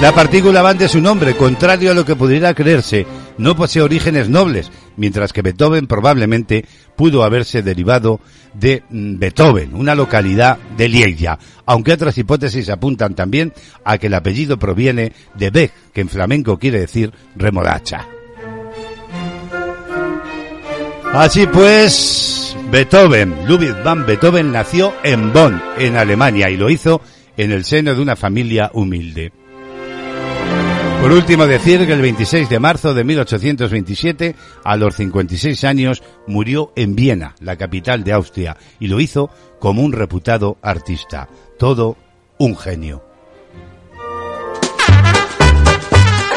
La 0.00 0.14
partícula 0.14 0.62
van 0.62 0.78
de 0.78 0.88
su 0.88 1.00
nombre, 1.00 1.36
contrario 1.36 1.90
a 1.90 1.94
lo 1.94 2.06
que 2.06 2.16
pudiera 2.16 2.54
creerse, 2.54 3.06
no 3.36 3.54
posee 3.54 3.82
orígenes 3.82 4.30
nobles, 4.30 4.70
mientras 4.96 5.32
que 5.32 5.42
Beethoven 5.42 5.86
probablemente 5.86 6.64
pudo 6.96 7.22
haberse 7.22 7.62
derivado 7.62 8.18
de 8.54 8.82
mm, 8.88 9.18
Beethoven, 9.18 9.74
una 9.74 9.94
localidad 9.94 10.58
de 10.76 10.88
Lieja, 10.88 11.38
aunque 11.66 11.92
otras 11.92 12.16
hipótesis 12.16 12.70
apuntan 12.70 13.14
también 13.14 13.52
a 13.84 13.98
que 13.98 14.06
el 14.06 14.14
apellido 14.14 14.58
proviene 14.58 15.12
de 15.34 15.50
Beck, 15.50 15.72
que 15.92 16.00
en 16.00 16.08
flamenco 16.08 16.58
quiere 16.58 16.80
decir 16.80 17.12
remolacha. 17.36 18.06
Así 21.12 21.46
pues, 21.46 22.56
Beethoven, 22.70 23.34
Ludwig 23.46 23.82
van 23.82 24.06
Beethoven 24.06 24.52
nació 24.52 24.94
en 25.02 25.32
Bonn, 25.32 25.60
en 25.76 25.96
Alemania, 25.96 26.48
y 26.48 26.56
lo 26.56 26.70
hizo 26.70 27.02
en 27.36 27.52
el 27.52 27.64
seno 27.64 27.94
de 27.94 28.00
una 28.00 28.16
familia 28.16 28.70
humilde. 28.72 29.32
Por 31.00 31.12
último, 31.12 31.46
decir 31.46 31.86
que 31.86 31.94
el 31.94 32.02
26 32.02 32.50
de 32.50 32.60
marzo 32.60 32.92
de 32.92 33.04
1827, 33.04 34.36
a 34.62 34.76
los 34.76 34.96
56 34.96 35.64
años, 35.64 36.02
murió 36.26 36.72
en 36.76 36.94
Viena, 36.94 37.34
la 37.40 37.56
capital 37.56 38.04
de 38.04 38.12
Austria, 38.12 38.56
y 38.78 38.86
lo 38.86 39.00
hizo 39.00 39.30
como 39.58 39.82
un 39.82 39.92
reputado 39.92 40.58
artista. 40.60 41.26
Todo 41.58 41.96
un 42.38 42.54
genio. 42.56 43.02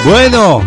Bueno, 0.06 0.62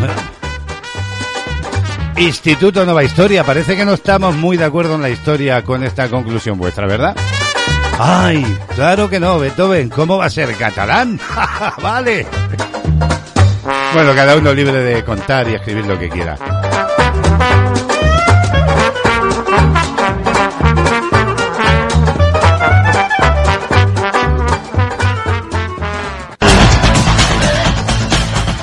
Instituto 2.19 2.85
Nueva 2.85 3.03
Historia, 3.03 3.45
parece 3.45 3.77
que 3.77 3.85
no 3.85 3.95
estamos 3.95 4.37
muy 4.37 4.59
de 4.59 4.65
acuerdo 4.65 4.95
en 4.95 5.03
la 5.03 5.11
historia 5.11 5.63
con 5.63 5.83
esta 5.85 6.09
conclusión 6.11 6.59
vuestra, 6.59 6.87
¿verdad? 6.87 7.17
Ay, 7.99 8.45
claro 8.75 9.09
que 9.09 9.19
no, 9.19 9.39
Beethoven, 9.39 9.89
¿cómo 9.89 10.19
va 10.19 10.27
a 10.27 10.31
ser 10.31 10.55
catalán? 10.55 11.19
vale. 11.83 12.27
Bueno, 13.93 14.15
cada 14.15 14.37
uno 14.37 14.53
libre 14.53 14.79
de 14.81 15.05
contar 15.05 15.49
y 15.49 15.55
escribir 15.55 15.87
lo 15.87 15.99
que 15.99 16.09
quiera. 16.09 16.37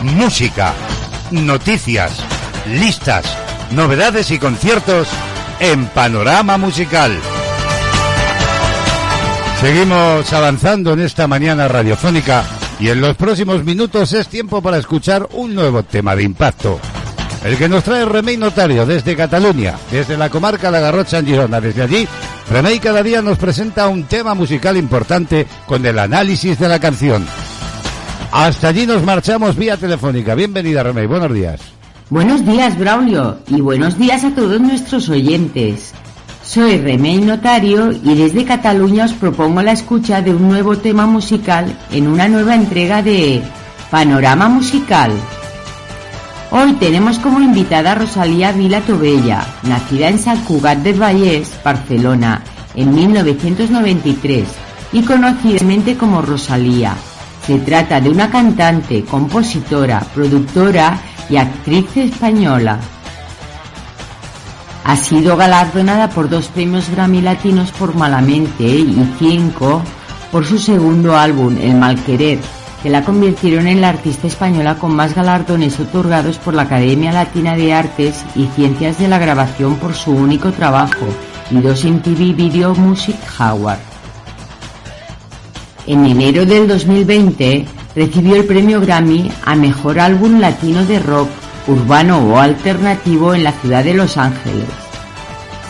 Música, 0.01 0.73
noticias, 1.31 2.23
listas, 2.67 3.25
novedades 3.71 4.31
y 4.31 4.39
conciertos 4.39 5.07
en 5.59 5.87
Panorama 5.87 6.57
Musical. 6.57 7.11
Seguimos 9.59 10.31
avanzando 10.33 10.93
en 10.93 11.01
esta 11.01 11.27
mañana 11.27 11.67
radiofónica 11.67 12.43
y 12.83 12.89
en 12.89 12.99
los 12.99 13.15
próximos 13.15 13.63
minutos 13.63 14.11
es 14.11 14.27
tiempo 14.27 14.61
para 14.61 14.77
escuchar 14.77 15.29
un 15.35 15.55
nuevo 15.55 15.83
tema 15.83 16.17
de 16.17 16.23
impacto. 16.23 16.81
El 17.41 17.57
que 17.57 17.69
nos 17.69 17.81
trae 17.81 18.03
Remey 18.03 18.35
Notario 18.35 18.85
desde 18.85 19.15
Cataluña, 19.15 19.75
desde 19.89 20.17
la 20.17 20.29
comarca 20.29 20.69
La 20.69 20.81
Garrocha 20.81 21.19
en 21.19 21.25
Girona. 21.25 21.61
Desde 21.61 21.81
allí, 21.81 22.05
Remey 22.49 22.79
cada 22.79 23.01
día 23.01 23.21
nos 23.21 23.37
presenta 23.37 23.87
un 23.87 24.03
tema 24.03 24.33
musical 24.33 24.75
importante 24.75 25.47
con 25.65 25.85
el 25.85 25.97
análisis 25.97 26.59
de 26.59 26.67
la 26.67 26.77
canción. 26.77 27.25
Hasta 28.33 28.67
allí 28.67 28.85
nos 28.85 29.01
marchamos 29.01 29.55
vía 29.55 29.77
telefónica. 29.77 30.35
Bienvenida 30.35 30.83
Remey, 30.83 31.05
buenos 31.05 31.33
días. 31.33 31.61
Buenos 32.09 32.45
días, 32.45 32.77
Braulio, 32.77 33.39
y 33.47 33.61
buenos 33.61 33.97
días 33.97 34.25
a 34.25 34.35
todos 34.35 34.59
nuestros 34.59 35.07
oyentes. 35.07 35.93
Soy 36.45 36.77
Remey 36.77 37.19
Notario 37.21 37.91
y 37.91 38.15
desde 38.15 38.43
Cataluña 38.43 39.05
os 39.05 39.13
propongo 39.13 39.61
la 39.61 39.71
escucha 39.71 40.21
de 40.21 40.35
un 40.35 40.49
nuevo 40.49 40.77
tema 40.77 41.05
musical 41.07 41.65
en 41.89 42.05
una 42.05 42.27
nueva 42.27 42.53
entrega 42.53 43.01
de 43.01 43.41
Panorama 43.89 44.49
Musical. 44.49 45.11
Hoy 46.51 46.73
tenemos 46.73 47.17
como 47.19 47.39
invitada 47.39 47.93
a 47.93 47.95
Rosalía 47.95 48.51
Vila 48.51 48.81
Tobella, 48.81 49.45
nacida 49.63 50.09
en 50.09 50.19
Sant 50.19 50.43
Cugat 50.43 50.79
del 50.79 51.01
Vallès, 51.01 51.49
Barcelona, 51.63 52.43
en 52.75 52.93
1993 52.93 54.43
y 54.91 55.01
conocidamente 55.01 55.95
como 55.95 56.21
Rosalía. 56.21 56.93
Se 57.47 57.57
trata 57.59 58.01
de 58.01 58.09
una 58.09 58.29
cantante, 58.29 59.05
compositora, 59.05 60.01
productora 60.13 60.99
y 61.29 61.37
actriz 61.37 61.95
española. 61.95 62.79
Ha 64.85 64.95
sido 64.97 65.37
galardonada 65.37 66.09
por 66.09 66.29
dos 66.29 66.47
premios 66.47 66.89
Grammy 66.89 67.21
Latinos 67.21 67.71
por 67.71 67.95
Malamente 67.95 68.63
y 68.63 69.13
cinco 69.17 69.81
por 70.31 70.45
su 70.45 70.57
segundo 70.57 71.15
álbum, 71.15 71.57
El 71.61 71.75
Malquerer, 71.75 72.39
que 72.81 72.89
la 72.89 73.03
convirtieron 73.03 73.67
en 73.67 73.79
la 73.79 73.89
artista 73.89 74.27
española 74.27 74.75
con 74.75 74.95
más 74.95 75.15
galardones 75.15 75.79
otorgados 75.79 76.37
por 76.37 76.53
la 76.53 76.63
Academia 76.63 77.13
Latina 77.13 77.55
de 77.55 77.73
Artes 77.73 78.25
y 78.35 78.47
Ciencias 78.47 78.99
de 78.99 79.07
la 79.07 79.19
Grabación 79.19 79.77
por 79.77 79.93
su 79.93 80.11
único 80.11 80.51
trabajo, 80.51 81.05
y 81.49 81.61
dos 81.61 81.85
MTV 81.85 82.35
Video 82.35 82.75
Music 82.75 83.15
Award. 83.37 83.79
En 85.85 86.05
enero 86.05 86.45
del 86.45 86.67
2020 86.67 87.65
recibió 87.95 88.35
el 88.35 88.45
premio 88.45 88.81
Grammy 88.81 89.31
a 89.45 89.55
Mejor 89.55 89.99
Álbum 89.99 90.39
Latino 90.39 90.83
de 90.85 90.99
Rock, 90.99 91.29
Urbano 91.67 92.17
o 92.19 92.39
Alternativo 92.39 93.33
en 93.33 93.43
la 93.43 93.51
ciudad 93.53 93.83
de 93.83 93.93
Los 93.93 94.17
Ángeles, 94.17 94.65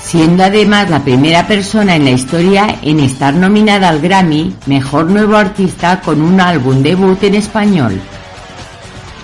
siendo 0.03 0.43
además 0.43 0.89
la 0.89 1.03
primera 1.03 1.47
persona 1.47 1.95
en 1.95 2.05
la 2.05 2.11
historia 2.11 2.79
en 2.81 2.99
estar 2.99 3.33
nominada 3.33 3.89
al 3.89 4.01
Grammy 4.01 4.55
Mejor 4.65 5.05
Nuevo 5.05 5.35
Artista 5.35 6.01
con 6.01 6.21
un 6.21 6.41
álbum 6.41 6.81
debut 6.81 7.23
en 7.23 7.35
español. 7.35 8.01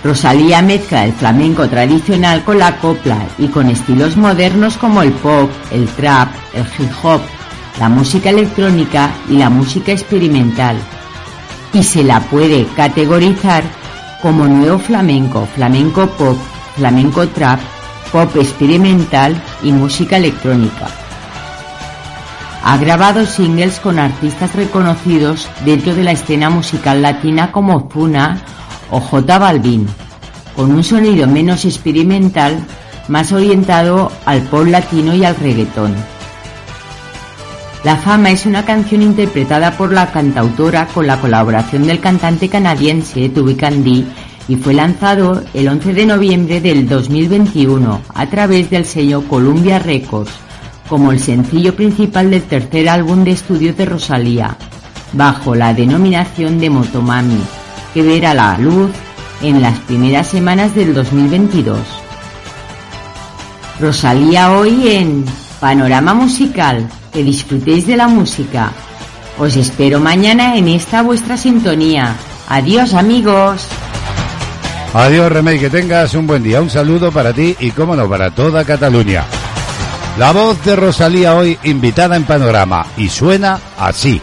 Rosalía 0.02 0.62
mezcla 0.62 1.04
el 1.04 1.12
flamenco 1.12 1.68
tradicional 1.68 2.42
con 2.42 2.58
la 2.58 2.76
copla 2.76 3.18
y 3.36 3.48
con 3.48 3.68
estilos 3.68 4.16
modernos 4.16 4.78
como 4.78 5.02
el 5.02 5.12
pop, 5.12 5.50
el 5.70 5.86
trap, 5.88 6.28
el 6.54 6.64
hip 6.78 6.90
hop, 7.02 7.20
la 7.78 7.88
música 7.88 8.30
electrónica 8.30 9.10
y 9.28 9.34
la 9.34 9.50
música 9.50 9.92
experimental. 9.92 10.76
Y 11.72 11.82
se 11.82 12.02
la 12.02 12.20
puede 12.20 12.64
categorizar 12.74 13.62
como 14.22 14.46
nuevo 14.46 14.78
flamenco, 14.78 15.46
flamenco 15.54 16.06
pop, 16.06 16.38
flamenco 16.80 17.28
trap, 17.28 17.60
pop 18.10 18.34
experimental 18.36 19.36
y 19.62 19.70
música 19.70 20.16
electrónica. 20.16 20.86
Ha 22.64 22.78
grabado 22.78 23.26
singles 23.26 23.78
con 23.80 23.98
artistas 23.98 24.54
reconocidos 24.54 25.46
dentro 25.66 25.94
de 25.94 26.04
la 26.04 26.12
escena 26.12 26.48
musical 26.48 27.02
latina 27.02 27.52
como 27.52 27.90
Zuna 27.92 28.40
o 28.90 28.98
J 28.98 29.38
Balvin, 29.38 29.86
con 30.56 30.72
un 30.72 30.82
sonido 30.82 31.26
menos 31.26 31.66
experimental, 31.66 32.64
más 33.08 33.30
orientado 33.30 34.10
al 34.24 34.40
pop 34.40 34.64
latino 34.66 35.14
y 35.14 35.26
al 35.26 35.36
reggaetón. 35.36 35.94
La 37.84 37.96
fama 37.96 38.30
es 38.30 38.46
una 38.46 38.64
canción 38.64 39.02
interpretada 39.02 39.72
por 39.72 39.92
la 39.92 40.10
cantautora 40.10 40.86
con 40.86 41.06
la 41.06 41.18
colaboración 41.18 41.86
del 41.86 42.00
cantante 42.00 42.48
canadiense 42.48 43.28
Tubi 43.28 43.54
Candy 43.54 44.06
y 44.50 44.56
fue 44.56 44.74
lanzado 44.74 45.44
el 45.54 45.68
11 45.68 45.94
de 45.94 46.06
noviembre 46.06 46.60
del 46.60 46.88
2021 46.88 48.00
a 48.12 48.26
través 48.26 48.68
del 48.68 48.84
sello 48.84 49.22
Columbia 49.28 49.78
Records 49.78 50.32
como 50.88 51.12
el 51.12 51.20
sencillo 51.20 51.76
principal 51.76 52.32
del 52.32 52.42
tercer 52.42 52.88
álbum 52.88 53.22
de 53.22 53.30
estudio 53.30 53.72
de 53.74 53.84
Rosalía, 53.84 54.56
bajo 55.12 55.54
la 55.54 55.72
denominación 55.72 56.58
de 56.58 56.68
Motomami, 56.68 57.40
que 57.94 58.02
verá 58.02 58.34
la 58.34 58.58
luz 58.58 58.90
en 59.40 59.62
las 59.62 59.78
primeras 59.78 60.26
semanas 60.26 60.74
del 60.74 60.94
2022. 60.94 61.78
Rosalía 63.78 64.50
hoy 64.50 64.88
en 64.88 65.24
Panorama 65.60 66.12
Musical, 66.12 66.88
que 67.12 67.22
disfrutéis 67.22 67.86
de 67.86 67.96
la 67.96 68.08
música. 68.08 68.72
Os 69.38 69.54
espero 69.54 70.00
mañana 70.00 70.56
en 70.56 70.66
esta 70.66 71.02
vuestra 71.02 71.36
sintonía. 71.36 72.16
Adiós 72.48 72.94
amigos. 72.94 73.68
Adiós, 74.92 75.30
Remey, 75.30 75.60
que 75.60 75.70
tengas 75.70 76.14
un 76.14 76.26
buen 76.26 76.42
día. 76.42 76.60
Un 76.60 76.68
saludo 76.68 77.12
para 77.12 77.32
ti 77.32 77.54
y, 77.60 77.70
cómo 77.70 77.94
no, 77.94 78.08
para 78.08 78.32
toda 78.32 78.64
Cataluña. 78.64 79.24
La 80.18 80.32
voz 80.32 80.62
de 80.64 80.74
Rosalía 80.74 81.36
hoy 81.36 81.56
invitada 81.62 82.16
en 82.16 82.24
Panorama 82.24 82.84
y 82.96 83.08
suena 83.08 83.60
así. 83.78 84.20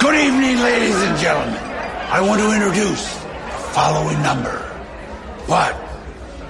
Good 0.00 0.14
evening, 0.14 0.56
ladies 0.62 0.96
and 0.96 1.18
gentlemen. 1.18 1.60
I 2.10 2.22
want 2.22 2.40
to 2.40 2.50
introduce 2.54 3.12
the 3.12 3.72
following 3.74 4.22
number. 4.22 4.58
But 5.46 5.76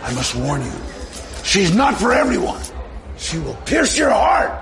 I 0.05 0.15
must 0.15 0.37
warn 0.37 0.63
you, 0.63 0.73
she's 1.43 1.75
not 1.75 1.97
for 1.97 2.13
everyone. 2.13 2.61
She 3.17 3.39
will 3.39 3.57
pierce 3.67 3.99
your 3.99 4.11
heart, 4.11 4.53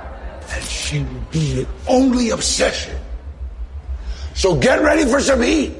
and 0.51 0.65
she 0.65 1.01
will 1.01 1.27
be 1.31 1.41
your 1.57 1.67
only 1.87 2.31
obsession. 2.31 2.97
So 4.37 4.55
get 4.55 4.83
ready 4.83 5.07
for 5.07 5.19
some 5.19 5.41
heat. 5.41 5.73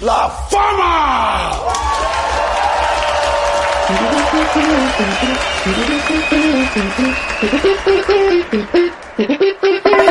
La 0.00 0.28
Fama! 0.48 1.50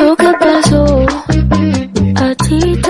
Lo 0.02 0.16
que 0.16 0.32
pasó, 0.38 1.06
a 2.16 2.34
ti 2.44 2.76
te 2.82 2.89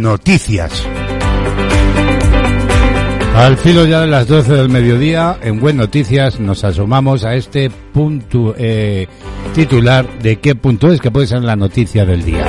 Noticias. 0.00 0.86
Al 3.36 3.56
filo 3.56 3.84
ya 3.86 4.00
de 4.00 4.06
las 4.06 4.26
12 4.26 4.52
del 4.52 4.68
mediodía, 4.68 5.38
en 5.42 5.60
Buen 5.60 5.76
Noticias 5.76 6.38
nos 6.40 6.64
asomamos 6.64 7.24
a 7.24 7.34
este 7.34 7.70
punto 7.70 8.54
eh, 8.56 9.06
titular 9.54 10.06
de 10.18 10.36
qué 10.36 10.54
punto 10.54 10.90
es 10.92 11.00
que 11.00 11.10
puede 11.10 11.26
ser 11.26 11.42
la 11.42 11.56
noticia 11.56 12.04
del 12.04 12.24
día. 12.24 12.46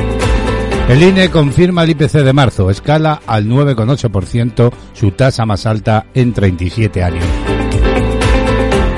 El 0.89 1.01
INE 1.01 1.29
confirma 1.29 1.83
el 1.83 1.91
IPC 1.91 2.11
de 2.23 2.33
marzo, 2.33 2.69
escala 2.69 3.21
al 3.25 3.45
9,8%, 3.45 4.71
su 4.93 5.11
tasa 5.11 5.45
más 5.45 5.65
alta 5.65 6.07
en 6.13 6.33
37 6.33 7.03
años. 7.03 7.25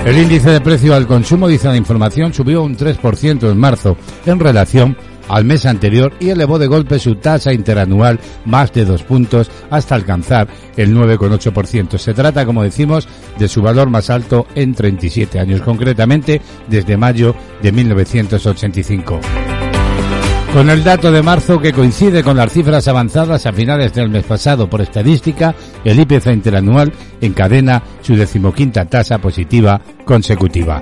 El 0.05 0.17
índice 0.17 0.51
de 0.51 0.61
precio 0.61 0.93
al 0.93 1.07
consumo, 1.07 1.47
dice 1.47 1.67
la 1.67 1.77
información, 1.77 2.33
subió 2.33 2.61
un 2.61 2.77
3% 2.77 3.49
en 3.49 3.57
marzo 3.57 3.97
en 4.25 4.39
relación 4.39 4.97
al 5.29 5.45
mes 5.45 5.65
anterior 5.65 6.13
y 6.19 6.29
elevó 6.29 6.59
de 6.59 6.67
golpe 6.67 6.99
su 6.99 7.15
tasa 7.15 7.53
interanual 7.53 8.19
más 8.45 8.71
de 8.73 8.85
dos 8.85 9.03
puntos 9.03 9.49
hasta 9.69 9.95
alcanzar 9.95 10.47
el 10.77 10.95
9,8%. 10.95 11.97
Se 11.97 12.13
trata, 12.13 12.45
como 12.45 12.63
decimos, 12.63 13.07
de 13.37 13.47
su 13.47 13.61
valor 13.61 13.89
más 13.89 14.09
alto 14.09 14.47
en 14.55 14.73
37 14.73 15.39
años, 15.39 15.61
concretamente 15.61 16.41
desde 16.67 16.97
mayo 16.97 17.35
de 17.61 17.71
1985. 17.71 19.19
Con 20.55 20.69
el 20.69 20.85
dato 20.85 21.11
de 21.11 21.21
marzo 21.21 21.59
que 21.59 21.73
coincide 21.73 22.23
con 22.23 22.37
las 22.37 22.53
cifras 22.53 22.87
avanzadas 22.87 23.45
a 23.45 23.51
finales 23.51 23.93
del 23.93 24.09
mes 24.09 24.23
pasado 24.23 24.69
por 24.69 24.79
estadística, 24.79 25.53
el 25.83 25.99
IPC 25.99 26.27
interanual 26.27 26.93
encadena 27.19 27.83
su 28.01 28.15
decimoquinta 28.15 28.85
tasa 28.85 29.17
positiva 29.17 29.81
consecutiva. 30.05 30.81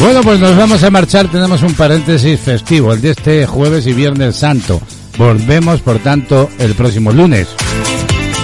Bueno, 0.00 0.20
pues 0.22 0.40
nos 0.40 0.56
vamos 0.56 0.82
a 0.82 0.90
marchar. 0.90 1.28
Tenemos 1.28 1.62
un 1.62 1.74
paréntesis 1.74 2.40
festivo, 2.40 2.92
el 2.92 3.00
de 3.00 3.10
este 3.10 3.46
jueves 3.46 3.86
y 3.86 3.92
viernes 3.92 4.36
santo. 4.36 4.80
Volvemos, 5.16 5.80
por 5.80 5.98
tanto, 5.98 6.50
el 6.58 6.74
próximo 6.74 7.12
lunes. 7.12 7.48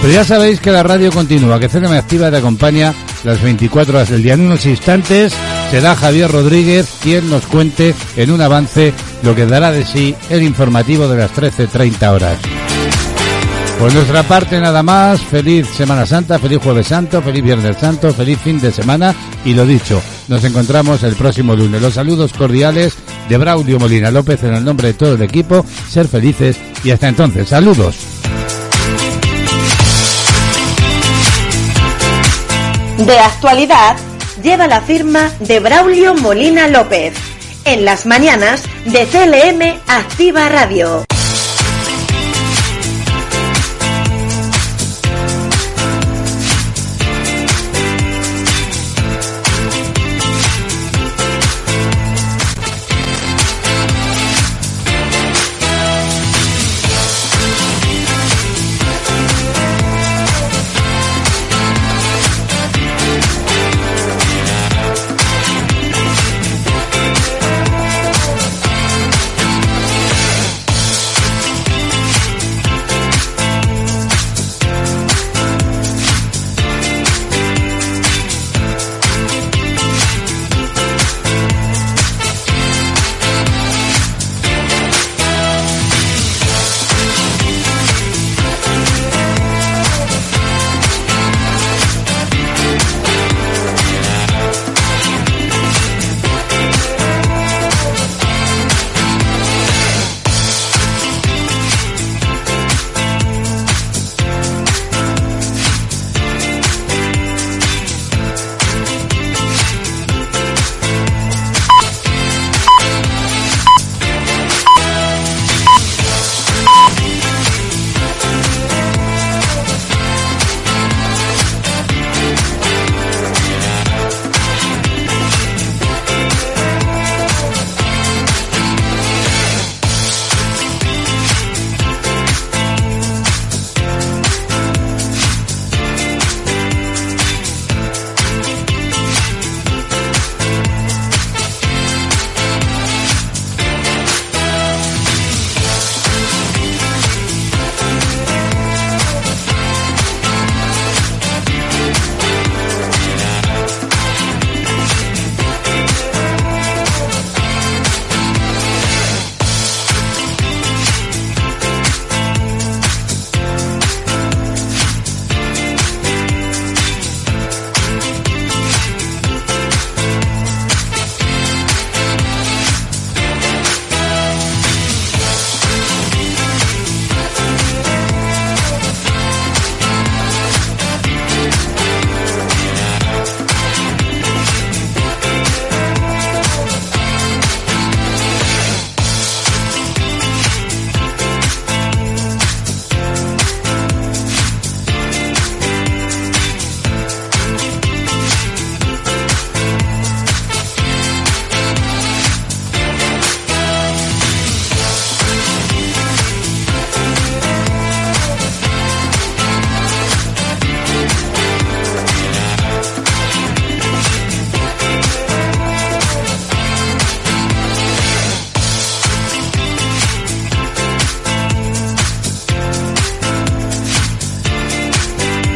Pero 0.01 0.13
ya 0.13 0.25
sabéis 0.25 0.61
que 0.61 0.71
la 0.71 0.85
radio 0.85 1.11
continúa, 1.11 1.59
que 1.59 1.69
CLM 1.69 1.93
Activa 1.93 2.31
te 2.31 2.37
acompaña 2.37 2.95
las 3.25 3.43
24 3.43 3.97
horas 3.97 4.11
del 4.11 4.23
día. 4.23 4.35
En 4.35 4.43
unos 4.43 4.65
instantes 4.67 5.35
será 5.71 5.97
Javier 5.97 6.31
Rodríguez 6.31 6.89
quien 7.03 7.29
nos 7.29 7.47
cuente 7.47 7.95
en 8.17 8.31
un 8.31 8.41
avance 8.41 8.93
lo 9.23 9.35
que 9.35 9.47
dará 9.47 9.73
de 9.73 9.85
sí 9.85 10.15
el 10.31 10.43
informativo 10.43 11.09
de 11.09 11.17
las 11.19 11.33
13.30 11.35 12.13
horas. 12.13 12.39
Por 13.79 13.93
nuestra 13.93 14.23
parte 14.25 14.61
nada 14.61 14.83
más, 14.83 15.21
feliz 15.21 15.69
Semana 15.69 16.05
Santa, 16.05 16.39
feliz 16.39 16.59
Jueves 16.63 16.89
Santo, 16.89 17.23
feliz 17.23 17.43
Viernes 17.45 17.77
Santo, 17.77 18.13
feliz 18.13 18.39
fin 18.39 18.61
de 18.61 18.73
semana 18.73 19.15
y 19.45 19.55
lo 19.55 19.65
dicho, 19.65 20.03
nos 20.29 20.45
encontramos 20.45 21.03
el 21.03 21.17
próximo 21.17 21.57
lunes. 21.57 21.83
Los 21.83 21.95
saludos 21.95 22.33
cordiales 22.33 22.95
de 23.29 23.37
Braulio 23.37 23.79
Molina 23.79 24.11
López 24.11 24.43
en 24.45 24.55
el 24.55 24.65
nombre 24.65 24.89
de 24.89 24.95
todo 24.95 25.15
el 25.15 25.23
equipo, 25.23 25.65
ser 25.89 26.07
felices 26.07 26.57
y 26.85 26.91
hasta 26.91 27.09
entonces, 27.09 27.49
saludos. 27.49 27.97
De 32.99 33.19
actualidad 33.19 33.97
lleva 34.43 34.67
la 34.67 34.81
firma 34.81 35.31
de 35.41 35.61
Braulio 35.61 36.15
Molina 36.15 36.69
López 36.69 37.15
en 37.65 37.85
las 37.85 38.07
mañanas 38.07 38.63
de 38.87 39.07
CLM 39.07 39.81
Activa 39.87 40.49
Radio. 40.49 41.08